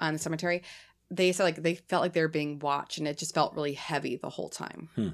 uh, 0.02 0.06
in 0.08 0.14
the 0.14 0.20
cemetery. 0.20 0.64
They 1.12 1.32
said 1.32 1.44
like 1.44 1.62
they 1.62 1.76
felt 1.76 2.02
like 2.02 2.14
they 2.14 2.22
were 2.22 2.28
being 2.28 2.60
watched 2.60 2.98
and 2.98 3.08
it 3.08 3.18
just 3.18 3.34
felt 3.34 3.54
really 3.56 3.74
heavy 3.74 4.16
the 4.18 4.30
whole 4.30 4.50
time. 4.50 4.90
Hmm. 4.96 5.10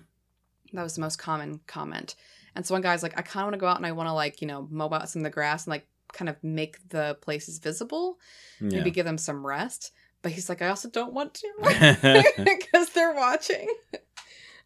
That 0.73 0.83
was 0.83 0.95
the 0.95 1.01
most 1.01 1.17
common 1.17 1.59
comment. 1.67 2.15
And 2.55 2.65
so 2.65 2.73
one 2.73 2.81
guy's 2.81 3.03
like, 3.03 3.17
I 3.17 3.21
kind 3.21 3.43
of 3.43 3.47
want 3.47 3.53
to 3.53 3.59
go 3.59 3.67
out 3.67 3.77
and 3.77 3.85
I 3.85 3.91
want 3.91 4.07
to 4.07 4.13
like 4.13 4.41
you 4.41 4.47
know 4.47 4.67
mow 4.71 4.89
out 4.91 5.09
some 5.09 5.21
of 5.21 5.23
the 5.25 5.29
grass 5.29 5.65
and 5.65 5.71
like 5.71 5.87
kind 6.13 6.29
of 6.29 6.35
make 6.43 6.89
the 6.89 7.17
places 7.21 7.59
visible 7.59 8.17
yeah. 8.59 8.77
maybe 8.79 8.91
give 8.91 9.05
them 9.05 9.17
some 9.17 9.45
rest. 9.45 9.91
But 10.23 10.33
he's 10.33 10.49
like, 10.49 10.61
I 10.61 10.67
also 10.67 10.87
don't 10.89 11.13
want 11.13 11.33
to 11.35 12.33
because 12.43 12.89
they're 12.89 13.13
watching. 13.13 13.67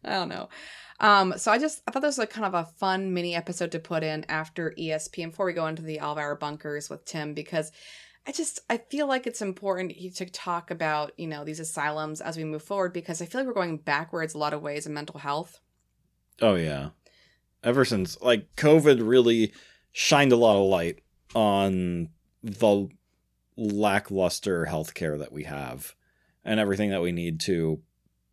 I 0.04 0.10
don't 0.10 0.28
know. 0.28 0.48
Um, 0.98 1.34
so 1.36 1.52
I 1.52 1.58
just 1.58 1.82
I 1.86 1.90
thought 1.90 2.02
this 2.02 2.16
was 2.16 2.18
like 2.18 2.30
kind 2.30 2.46
of 2.46 2.54
a 2.54 2.70
fun 2.78 3.12
mini 3.12 3.34
episode 3.34 3.72
to 3.72 3.78
put 3.78 4.02
in 4.02 4.24
after 4.28 4.72
ESP 4.78 5.22
and 5.22 5.32
before 5.32 5.46
we 5.46 5.52
go 5.52 5.66
into 5.66 5.82
the 5.82 5.98
Alvar 5.98 6.36
bunkers 6.36 6.88
with 6.88 7.04
Tim 7.04 7.34
because 7.34 7.70
I 8.26 8.32
just 8.32 8.60
I 8.70 8.78
feel 8.78 9.06
like 9.06 9.26
it's 9.26 9.42
important 9.42 9.92
to 9.92 10.26
talk 10.26 10.70
about 10.70 11.12
you 11.18 11.26
know 11.26 11.44
these 11.44 11.60
asylums 11.60 12.20
as 12.20 12.36
we 12.36 12.44
move 12.44 12.62
forward 12.62 12.92
because 12.92 13.20
I 13.20 13.26
feel 13.26 13.40
like 13.40 13.48
we're 13.48 13.54
going 13.54 13.78
backwards 13.78 14.34
a 14.34 14.38
lot 14.38 14.54
of 14.54 14.62
ways 14.62 14.86
in 14.86 14.94
mental 14.94 15.20
health. 15.20 15.60
Oh 16.40 16.54
yeah. 16.54 16.90
Ever 17.62 17.84
since 17.84 18.20
like 18.20 18.54
COVID 18.56 19.06
really 19.06 19.52
shined 19.92 20.32
a 20.32 20.36
lot 20.36 20.56
of 20.56 20.66
light 20.66 21.02
on 21.34 22.08
the 22.42 22.88
lackluster 23.56 24.66
healthcare 24.66 25.18
that 25.18 25.32
we 25.32 25.44
have 25.44 25.94
and 26.44 26.60
everything 26.60 26.90
that 26.90 27.02
we 27.02 27.12
need 27.12 27.40
to 27.40 27.80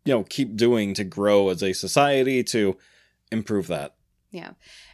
you 0.05 0.13
know 0.13 0.23
keep 0.23 0.55
doing 0.55 0.93
to 0.93 1.03
grow 1.03 1.49
as 1.49 1.61
a 1.61 1.73
society 1.73 2.43
to 2.43 2.77
improve 3.31 3.67
that. 3.67 3.95
Yeah. 4.31 4.51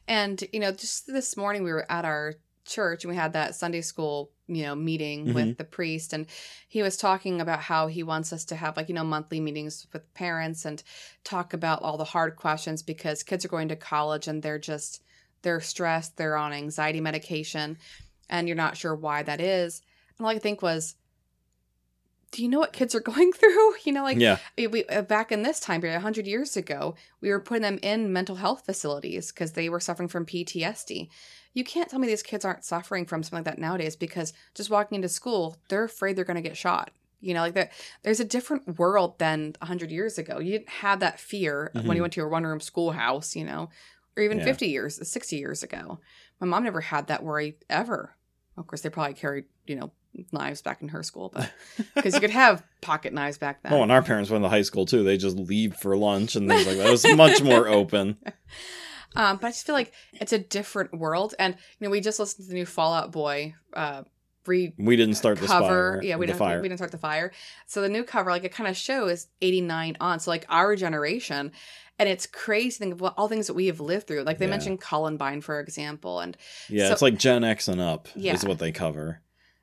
And 0.07 0.43
you 0.51 0.59
know, 0.59 0.71
just 0.71 1.07
this 1.07 1.37
morning 1.37 1.63
we 1.63 1.71
were 1.71 1.89
at 1.89 2.05
our 2.05 2.35
church 2.65 3.03
and 3.03 3.09
we 3.09 3.15
had 3.15 3.33
that 3.33 3.55
Sunday 3.55 3.81
school, 3.81 4.31
you 4.47 4.63
know, 4.63 4.75
meeting 4.75 5.25
mm-hmm. 5.25 5.33
with 5.33 5.57
the 5.57 5.63
priest 5.63 6.13
and 6.13 6.27
he 6.67 6.81
was 6.81 6.97
talking 6.97 7.41
about 7.41 7.61
how 7.61 7.87
he 7.87 8.03
wants 8.03 8.31
us 8.33 8.45
to 8.45 8.55
have 8.55 8.77
like, 8.77 8.89
you 8.89 8.95
know, 8.95 9.03
monthly 9.03 9.39
meetings 9.39 9.87
with 9.93 10.13
parents 10.13 10.65
and 10.65 10.83
talk 11.23 11.53
about 11.53 11.81
all 11.81 11.97
the 11.97 12.03
hard 12.03 12.35
questions 12.35 12.83
because 12.83 13.23
kids 13.23 13.45
are 13.45 13.49
going 13.49 13.69
to 13.69 13.75
college 13.75 14.27
and 14.27 14.43
they're 14.43 14.59
just 14.59 15.03
they're 15.41 15.61
stressed, 15.61 16.17
they're 16.17 16.37
on 16.37 16.51
anxiety 16.51 16.99
medication 16.99 17.77
and 18.29 18.47
you're 18.47 18.57
not 18.57 18.77
sure 18.77 18.93
why 18.93 19.23
that 19.23 19.41
is. 19.41 19.81
And 20.17 20.25
all 20.25 20.31
I 20.31 20.33
could 20.35 20.43
think 20.43 20.61
was 20.61 20.95
do 22.31 22.43
you 22.43 22.49
know 22.49 22.59
what 22.59 22.73
kids 22.73 22.93
are 22.95 22.99
going 23.13 23.31
through? 23.33 23.73
You 23.85 23.93
know, 23.93 24.03
like 24.03 24.19
yeah. 24.19 24.37
we 24.57 24.85
uh, 24.85 25.01
back 25.03 25.31
in 25.31 25.41
this 25.41 25.59
time 25.59 25.81
period 25.81 25.95
100 25.95 26.27
years 26.27 26.55
ago 26.57 26.95
we 27.21 27.29
were 27.29 27.39
putting 27.39 27.63
them 27.63 27.79
in 27.81 28.11
mental 28.13 28.35
health 28.35 28.65
facilities 28.65 29.31
because 29.31 29.53
they 29.53 29.69
were 29.69 29.79
suffering 29.79 30.09
from 30.09 30.25
ptsd 30.25 31.09
you 31.53 31.63
can't 31.63 31.89
tell 31.89 31.97
me 31.99 32.07
these 32.07 32.21
kids 32.21 32.45
aren't 32.45 32.63
suffering 32.65 33.05
from 33.05 33.23
something 33.23 33.37
like 33.37 33.45
that 33.45 33.57
nowadays 33.57 33.95
because 33.95 34.33
just 34.53 34.69
walking 34.69 34.97
into 34.97 35.09
school 35.09 35.57
they're 35.69 35.85
afraid 35.85 36.15
they're 36.15 36.25
going 36.25 36.35
to 36.35 36.47
get 36.49 36.57
shot 36.57 36.91
you 37.21 37.33
know 37.33 37.41
like 37.41 37.53
there, 37.53 37.69
there's 38.03 38.19
a 38.19 38.25
different 38.25 38.77
world 38.77 39.17
than 39.17 39.55
100 39.59 39.89
years 39.89 40.17
ago 40.17 40.39
you 40.39 40.51
didn't 40.51 40.69
have 40.69 40.99
that 40.99 41.19
fear 41.19 41.71
when 41.73 41.85
Mhm. 41.85 41.95
you 41.95 42.01
went 42.01 42.13
to 42.13 42.19
your 42.19 42.29
one 42.29 42.43
room 42.43 42.59
schoolhouse 42.59 43.35
you 43.35 43.45
know 43.45 43.69
or 44.17 44.23
even 44.23 44.37
Yeah. 44.39 44.43
50 44.43 44.67
years 44.67 45.09
60 45.09 45.35
years 45.37 45.63
ago 45.63 45.99
my 46.39 46.45
mom 46.47 46.63
never 46.63 46.81
had 46.81 47.07
that 47.07 47.23
worry 47.23 47.57
ever 47.69 48.15
of 48.57 48.67
course 48.67 48.81
they 48.81 48.89
probably 48.89 49.13
carried 49.13 49.45
you 49.65 49.75
know 49.77 49.91
knives 50.31 50.61
back 50.61 50.81
in 50.81 50.89
her 50.89 51.03
school 51.03 51.31
but 51.33 51.51
because 51.95 52.13
you 52.15 52.19
could 52.19 52.29
have 52.31 52.63
pocket 52.81 53.13
knives 53.13 53.37
back 53.37 53.61
then 53.63 53.71
Oh, 53.73 53.83
and 53.83 53.91
our 53.91 54.01
parents 54.01 54.29
went 54.29 54.43
to 54.43 54.49
high 54.49 54.63
school 54.63 54.85
too. 54.85 55.03
They 55.03 55.17
just 55.17 55.37
leave 55.37 55.75
for 55.75 55.95
lunch 55.95 56.35
and 56.35 56.49
things 56.49 56.65
like 56.67 56.77
that. 56.77 56.87
It 56.87 56.91
was 56.91 57.05
much 57.15 57.41
more 57.43 57.67
open. 57.67 58.17
Um, 59.15 59.37
but 59.37 59.47
I 59.47 59.49
just 59.49 59.65
feel 59.65 59.73
like 59.73 59.91
it's 60.13 60.33
a 60.33 60.37
different 60.37 60.93
world. 60.93 61.33
And 61.39 61.55
you 61.79 61.85
know, 61.87 61.89
we 61.89 61.99
just 61.99 62.19
listened 62.19 62.45
to 62.45 62.49
the 62.49 62.53
new 62.55 62.65
Fall 62.67 62.93
Out 62.93 63.11
Boy 63.11 63.55
uh 63.73 64.03
re 64.45 64.71
We 64.77 64.95
didn't 64.95 65.15
start 65.15 65.39
the 65.39 65.47
cover. 65.47 65.93
fire. 65.93 66.01
yeah, 66.03 66.15
we 66.15 66.27
didn't 66.27 66.37
fire. 66.37 66.61
we 66.61 66.67
didn't 66.69 66.77
start 66.77 66.91
the 66.91 66.99
fire. 66.99 67.31
So 67.65 67.81
the 67.81 67.89
new 67.89 68.03
cover, 68.03 68.29
like 68.29 68.43
it 68.43 68.51
kind 68.53 68.69
of 68.69 68.77
shows 68.77 69.25
eighty 69.41 69.61
nine 69.61 69.97
on. 69.99 70.19
So 70.19 70.29
like 70.29 70.45
our 70.47 70.75
generation. 70.75 71.51
And 71.97 72.07
it's 72.07 72.27
crazy 72.27 72.69
to 72.69 72.77
think 72.77 72.93
of 73.01 73.13
all 73.17 73.27
things 73.27 73.47
that 73.47 73.55
we 73.55 73.65
have 73.65 73.79
lived 73.81 74.05
through. 74.07 74.21
Like 74.23 74.37
they 74.37 74.45
Yeah. 74.45 74.51
mentioned 74.51 74.79
Columbine, 74.79 75.41
for 75.41 75.59
example. 75.59 76.19
And 76.19 76.37
yeah, 76.69 76.85
so- 76.87 76.93
it's 76.93 77.01
like 77.01 77.17
Gen 77.17 77.43
X 77.43 77.67
and 77.67 77.81
up 77.81 78.07
Yeah. 78.15 78.33
is 78.35 78.45
what 78.45 78.59
they 78.59 78.71
cover. 78.71 79.21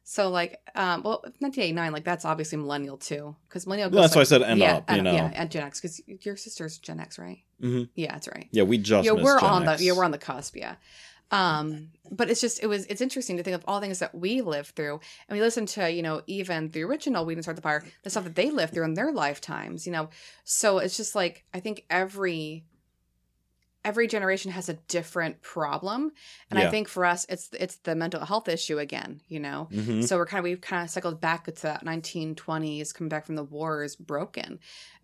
So 0.08 0.30
like, 0.30 0.60
um, 0.76 1.02
well, 1.02 1.18
1989, 1.40 1.92
like 1.92 2.04
that's 2.04 2.24
obviously 2.24 2.58
millennial 2.58 2.96
too, 2.96 3.34
because 3.48 3.66
millennial. 3.66 3.90
Well, 3.90 4.02
that's 4.02 4.14
why 4.14 4.20
I 4.20 4.24
said 4.24 4.40
end 4.40 4.60
yeah, 4.60 4.76
up, 4.76 4.88
you 4.88 5.02
know. 5.02 5.12
yeah, 5.12 5.32
and 5.34 5.50
Gen 5.50 5.64
X, 5.64 5.80
because 5.80 6.00
your 6.24 6.36
sister's 6.36 6.78
Gen 6.78 7.00
X, 7.00 7.18
right? 7.18 7.40
hmm 7.60 7.82
Yeah, 7.96 8.12
that's 8.12 8.28
right. 8.28 8.46
Yeah, 8.52 8.62
we 8.62 8.78
just. 8.78 9.04
Yeah, 9.04 9.12
we're 9.12 9.40
Gen 9.40 9.50
on 9.50 9.68
X. 9.68 9.80
the 9.80 9.84
yeah, 9.84 9.92
we're 9.94 10.04
on 10.04 10.12
the 10.12 10.18
cusp, 10.18 10.54
yeah. 10.54 10.76
Um, 11.32 11.88
but 12.08 12.30
it's 12.30 12.40
just 12.40 12.62
it 12.62 12.68
was 12.68 12.86
it's 12.86 13.00
interesting 13.00 13.36
to 13.38 13.42
think 13.42 13.56
of 13.56 13.64
all 13.66 13.80
things 13.80 13.98
that 13.98 14.14
we 14.14 14.42
lived 14.42 14.76
through, 14.76 15.00
and 15.28 15.36
we 15.36 15.40
listen 15.40 15.66
to 15.66 15.90
you 15.90 16.02
know 16.02 16.22
even 16.28 16.70
the 16.70 16.84
original 16.84 17.26
We 17.26 17.34
Didn't 17.34 17.42
Start 17.42 17.56
the 17.56 17.62
Fire, 17.62 17.82
the 18.04 18.10
stuff 18.10 18.22
that 18.22 18.36
they 18.36 18.50
lived 18.50 18.74
through 18.74 18.84
in 18.84 18.94
their 18.94 19.10
lifetimes, 19.10 19.86
you 19.86 19.92
know. 19.92 20.08
So 20.44 20.78
it's 20.78 20.96
just 20.96 21.16
like 21.16 21.42
I 21.52 21.58
think 21.58 21.84
every 21.90 22.64
every 23.86 24.08
generation 24.08 24.50
has 24.50 24.68
a 24.68 24.74
different 24.88 25.40
problem, 25.40 26.10
and 26.50 26.58
I 26.58 26.68
think 26.68 26.88
for 26.88 27.04
us 27.06 27.24
it's 27.28 27.48
it's 27.58 27.76
the 27.76 27.94
mental 27.94 28.22
health 28.24 28.48
issue 28.48 28.78
again, 28.78 29.20
you 29.28 29.38
know. 29.38 29.68
Mhm. 29.72 30.06
So 30.06 30.16
we're 30.16 30.26
kind 30.26 30.40
of 30.40 30.44
we've 30.44 30.60
kind 30.60 30.82
of 30.82 30.90
cycled 30.90 31.20
back 31.20 31.44
to 31.46 31.62
that 31.62 31.84
1920s, 31.84 32.92
coming 32.92 33.08
back 33.08 33.24
from 33.26 33.36
the 33.36 33.44
wars, 33.44 33.94
broken. 33.94 34.58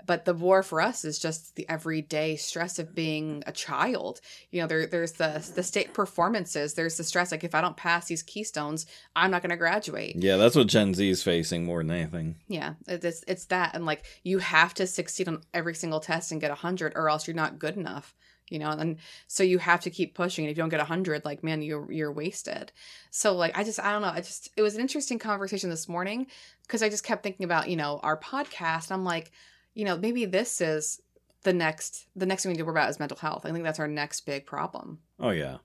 But 0.05 0.25
the 0.25 0.35
war 0.35 0.65
for 0.65 0.81
us 0.81 1.05
is 1.05 1.21
just 1.21 1.55
the 1.55 1.69
everyday 1.69 2.35
stress 2.35 2.81
of 2.81 2.93
being 2.93 3.45
a 3.47 3.53
child. 3.53 4.21
You 4.51 4.61
know, 4.61 4.67
there 4.67 4.87
there's 4.87 5.13
the 5.13 5.49
the 5.55 5.63
state 5.63 5.95
performances. 5.95 6.75
There's 6.75 6.97
the 6.97 7.05
stress 7.05 7.31
like 7.31 7.45
if 7.45 7.55
I 7.55 7.61
don't 7.61 7.77
pass 7.77 8.07
these 8.07 8.25
keystones, 8.25 8.85
I'm 9.15 9.31
not 9.31 9.43
going 9.43 9.51
to 9.51 9.57
graduate. 9.57 10.17
Yeah, 10.17 10.39
that's 10.39 10.57
what 10.57 10.67
Gen 10.67 10.95
Z 10.95 11.09
is 11.09 11.23
facing 11.23 11.65
more 11.65 11.79
than 11.85 11.93
anything. 11.93 12.37
Yeah, 12.49 12.75
it's 12.89 13.23
it's 13.29 13.45
that, 13.47 13.77
and 13.77 13.87
like 13.87 14.05
you 14.25 14.39
have 14.39 14.75
to 14.75 14.89
succeed 14.89 15.29
on 15.29 15.43
every 15.55 15.77
single 15.77 16.01
test 16.01 16.33
and 16.33 16.41
get 16.41 16.51
a 16.51 16.57
hundred, 16.57 16.95
or 16.97 17.09
else 17.09 17.29
you're 17.29 17.37
not 17.37 17.61
good 17.61 17.77
enough. 17.77 18.13
You 18.53 18.59
know, 18.59 18.71
and 18.71 18.99
so 19.27 19.43
you 19.43 19.59
have 19.59 19.81
to 19.81 19.91
keep 19.91 20.15
pushing. 20.15 20.45
And 20.45 20.51
if 20.51 20.57
you 20.57 20.63
don't 20.63 20.69
get 20.69 20.81
a 20.81 20.85
hundred, 20.85 21.25
like 21.25 21.43
man, 21.43 21.63
you're 21.63 21.91
you're 21.91 22.13
wasted. 22.13 22.71
So 23.11 23.35
like 23.35 23.57
I 23.57 23.65
just 23.65 23.81
I 23.81 23.93
don't 23.93 24.03
know. 24.03 24.09
I 24.09 24.21
just 24.21 24.51
it 24.57 24.63
was 24.63 24.75
an 24.75 24.81
interesting 24.81 25.19
conversation 25.19 25.71
this 25.71 25.89
morning 25.89 26.27
because 26.63 26.83
I 26.83 26.91
just 26.91 27.05
kept 27.05 27.23
thinking 27.23 27.45
about 27.45 27.71
you 27.71 27.77
know 27.77 27.99
our 28.03 28.19
podcast. 28.19 28.93
I'm 28.93 29.05
like, 29.05 29.33
you 29.75 29.85
know, 29.87 29.97
maybe 29.97 30.27
this 30.27 30.61
is 30.61 31.01
the 31.45 31.53
next 31.53 32.07
the 32.15 32.27
next 32.27 32.43
thing 32.43 32.51
we 32.51 32.55
need 32.55 32.59
to 32.59 32.65
worry 32.65 32.75
about 32.75 32.91
is 32.91 33.01
mental 33.01 33.17
health. 33.17 33.47
I 33.47 33.53
think 33.53 33.65
that's 33.65 33.81
our 33.81 33.89
next 33.89 34.21
big 34.27 34.45
problem. 34.45 34.99
Oh 35.19 35.31
yeah. 35.31 35.59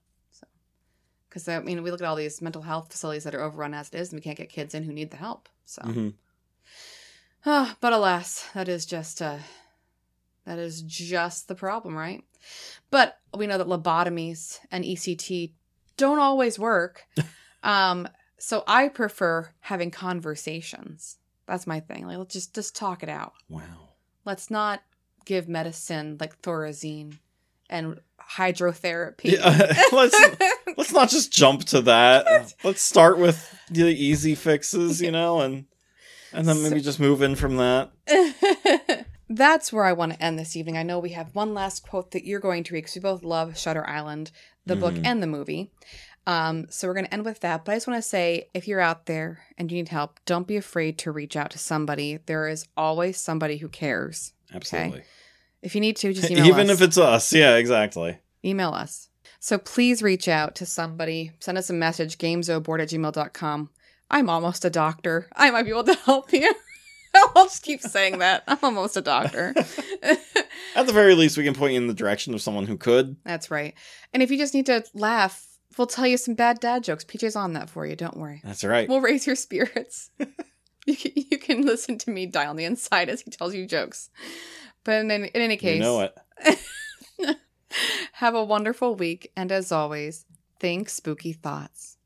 Because 1.28 1.48
I 1.50 1.60
mean, 1.60 1.84
we 1.84 1.92
look 1.92 2.02
at 2.02 2.08
all 2.08 2.16
these 2.16 2.42
mental 2.42 2.62
health 2.62 2.90
facilities 2.92 3.26
that 3.26 3.36
are 3.36 3.42
overrun 3.42 3.74
as 3.74 3.90
it 3.90 3.96
is, 4.00 4.12
and 4.12 4.18
we 4.18 4.24
can't 4.24 4.38
get 4.38 4.50
kids 4.50 4.74
in 4.74 4.84
who 4.84 4.94
need 4.94 5.12
the 5.12 5.18
help. 5.18 5.50
So. 5.66 5.82
hmm 5.84 6.10
Ah, 7.46 7.78
but 7.80 7.94
alas, 7.94 8.50
that 8.54 8.68
is 8.68 8.86
just 8.86 9.22
uh 9.22 9.40
that 10.46 10.60
is 10.60 10.82
just 10.82 11.48
the 11.48 11.56
problem, 11.56 11.96
right? 11.96 12.24
But 12.92 13.18
we 13.36 13.48
know 13.48 13.58
that 13.58 13.68
lobotomies 13.68 14.60
and 14.72 14.84
ECT 14.84 15.52
don't 15.98 16.20
always 16.20 16.58
work. 16.58 17.06
um, 17.64 18.08
so 18.38 18.64
I 18.68 18.88
prefer 18.88 19.50
having 19.62 19.92
conversations. 19.92 21.18
That's 21.48 21.68
my 21.68 21.80
thing. 21.80 22.08
Like 22.08 22.18
let's 22.18 22.34
just 22.34 22.54
just 22.54 22.76
talk 22.76 23.04
it 23.04 23.10
out. 23.10 23.34
Wow. 23.50 23.62
Let's 24.26 24.52
not 24.52 24.82
give 25.26 25.48
medicine 25.48 26.18
like 26.20 26.42
thorazine 26.42 27.18
and 27.70 28.00
hydrotherapy. 28.22 29.32
Yeah, 29.32 29.84
let's 29.92 30.20
let's 30.78 30.94
not 30.94 31.10
just 31.10 31.32
jump 31.32 31.64
to 31.66 31.82
that. 31.82 32.54
Let's 32.64 32.82
start 32.82 33.18
with 33.18 33.56
the 33.70 33.86
easy 33.86 34.36
fixes, 34.36 35.02
you 35.02 35.12
know, 35.12 35.42
and 35.42 35.66
and 36.34 36.48
then 36.48 36.62
maybe 36.62 36.82
just 36.82 37.00
move 37.00 37.22
in 37.22 37.36
from 37.36 37.58
that. 37.58 37.92
That's 39.38 39.72
where 39.72 39.86
I 39.86 39.94
want 39.94 40.14
to 40.14 40.22
end 40.24 40.38
this 40.40 40.56
evening. 40.56 40.78
I 40.78 40.84
know 40.84 41.00
we 41.00 41.12
have 41.12 41.34
one 41.36 41.54
last 41.54 41.88
quote 41.88 42.12
that 42.12 42.26
you're 42.26 42.40
going 42.40 42.64
to 42.66 42.74
read 42.74 42.82
because 42.82 42.96
we 42.96 43.02
both 43.02 43.24
love 43.24 43.58
Shutter 43.58 43.88
Island, 43.88 44.32
the 44.66 44.76
book 44.76 44.96
Mhm. 44.96 45.06
and 45.06 45.24
the 45.24 45.28
movie. 45.28 45.72
Um, 46.26 46.66
so 46.70 46.88
we're 46.88 46.94
going 46.94 47.06
to 47.06 47.14
end 47.14 47.24
with 47.24 47.40
that. 47.42 47.64
But 47.64 47.72
I 47.72 47.76
just 47.76 47.88
want 47.88 48.02
to 48.04 48.08
say 48.10 48.50
if 48.54 48.68
you're 48.68 48.82
out 48.82 49.06
there 49.06 49.40
and 49.58 49.72
you 49.72 49.78
need 49.78 49.90
help, 49.90 50.20
don't 50.26 50.48
be 50.48 50.58
afraid 50.58 50.98
to 51.00 51.12
reach 51.12 51.36
out 51.38 51.52
to 51.52 51.58
somebody. 51.58 52.20
There 52.26 52.48
is 52.50 52.66
always 52.76 53.18
somebody 53.18 53.58
who 53.58 53.70
cares. 53.70 54.34
Absolutely. 54.54 55.04
If 55.62 55.74
you 55.76 55.82
need 55.82 55.96
to, 55.98 56.14
just 56.14 56.30
email 56.32 56.44
us. 56.44 56.50
Even 56.50 56.70
us. 56.70 56.76
if 56.76 56.82
it's 56.82 56.98
us. 56.98 57.34
Yeah, 57.34 57.56
exactly. 57.56 58.18
email 58.44 58.72
us. 58.72 59.10
So 59.40 59.58
please 59.58 60.02
reach 60.04 60.28
out 60.28 60.56
to 60.56 60.66
somebody. 60.66 61.32
Send 61.40 61.58
us 61.58 61.70
a 61.70 61.74
message, 61.74 62.18
gamesoboard 62.18 62.82
at 62.82 62.90
gmail.com. 62.90 63.70
I'm 64.10 64.30
almost 64.30 64.66
a 64.66 64.70
doctor. 64.70 65.28
I 65.36 65.52
might 65.52 65.64
be 65.64 65.70
able 65.70 65.84
to 65.86 65.96
help 65.96 66.32
you. 66.34 66.54
I'll 67.36 67.46
just 67.46 67.64
keep 67.64 67.82
saying 67.82 68.20
that. 68.20 68.44
I'm 68.48 68.58
almost 68.62 68.98
a 68.98 69.02
doctor. 69.02 69.54
At 70.76 70.86
the 70.86 70.94
very 70.94 71.16
least, 71.16 71.38
we 71.38 71.44
can 71.44 71.54
point 71.54 71.74
you 71.74 71.82
in 71.82 71.88
the 71.88 71.94
direction 71.94 72.34
of 72.34 72.42
someone 72.42 72.66
who 72.66 72.78
could. 72.78 73.18
That's 73.24 73.50
right. 73.50 73.74
And 74.14 74.22
if 74.22 74.32
you 74.32 74.38
just 74.38 74.54
need 74.54 74.66
to 74.68 74.84
laugh, 74.94 75.48
we'll 75.78 75.88
tell 75.88 76.08
you 76.08 76.18
some 76.18 76.36
bad 76.36 76.60
dad 76.60 76.84
jokes. 76.84 77.04
PJ's 77.04 77.36
on 77.36 77.54
that 77.54 77.70
for 77.70 77.86
you. 77.86 77.96
Don't 77.96 78.18
worry. 78.18 78.42
That's 78.44 78.64
right. 78.64 78.88
We'll 78.88 79.02
raise 79.02 79.26
your 79.26 79.36
spirits. 79.36 80.12
you, 80.86 80.96
can, 80.96 81.12
you 81.16 81.38
can 81.38 81.66
listen 81.66 81.98
to 82.00 82.12
me 82.12 82.26
die 82.26 82.46
on 82.46 82.56
the 82.56 82.66
inside 82.66 83.10
as 83.10 83.22
he 83.22 83.32
tells 83.32 83.54
you 83.54 83.66
jokes. 83.66 84.10
But 84.84 85.06
in, 85.06 85.12
in 85.12 85.26
any 85.34 85.58
case, 85.58 85.76
you 85.76 85.82
know 85.82 86.02
it. 86.02 87.38
have 88.14 88.36
a 88.36 88.44
wonderful 88.44 88.96
week. 88.96 89.32
And 89.36 89.52
as 89.52 89.72
always, 89.72 90.26
think 90.60 90.90
spooky 90.90 91.34
thoughts. 91.34 91.98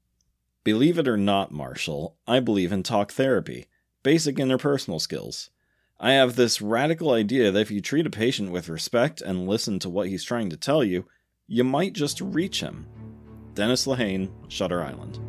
Believe 0.63 0.99
it 0.99 1.07
or 1.07 1.17
not, 1.17 1.51
Marshall, 1.51 2.17
I 2.27 2.39
believe 2.39 2.71
in 2.71 2.83
talk 2.83 3.11
therapy, 3.11 3.65
basic 4.03 4.35
interpersonal 4.37 4.99
skills. 4.99 5.49
I 5.99 6.13
have 6.13 6.35
this 6.35 6.61
radical 6.61 7.11
idea 7.11 7.51
that 7.51 7.59
if 7.59 7.71
you 7.71 7.79
treat 7.79 8.07
a 8.07 8.09
patient 8.09 8.51
with 8.51 8.69
respect 8.69 9.21
and 9.21 9.47
listen 9.47 9.77
to 9.79 9.89
what 9.89 10.07
he's 10.07 10.23
trying 10.23 10.49
to 10.49 10.57
tell 10.57 10.83
you, 10.83 11.05
you 11.47 11.63
might 11.63 11.93
just 11.93 12.19
reach 12.21 12.61
him. 12.61 12.87
Dennis 13.53 13.85
Lehane, 13.85 14.31
Shutter 14.47 14.81
Island. 14.81 15.19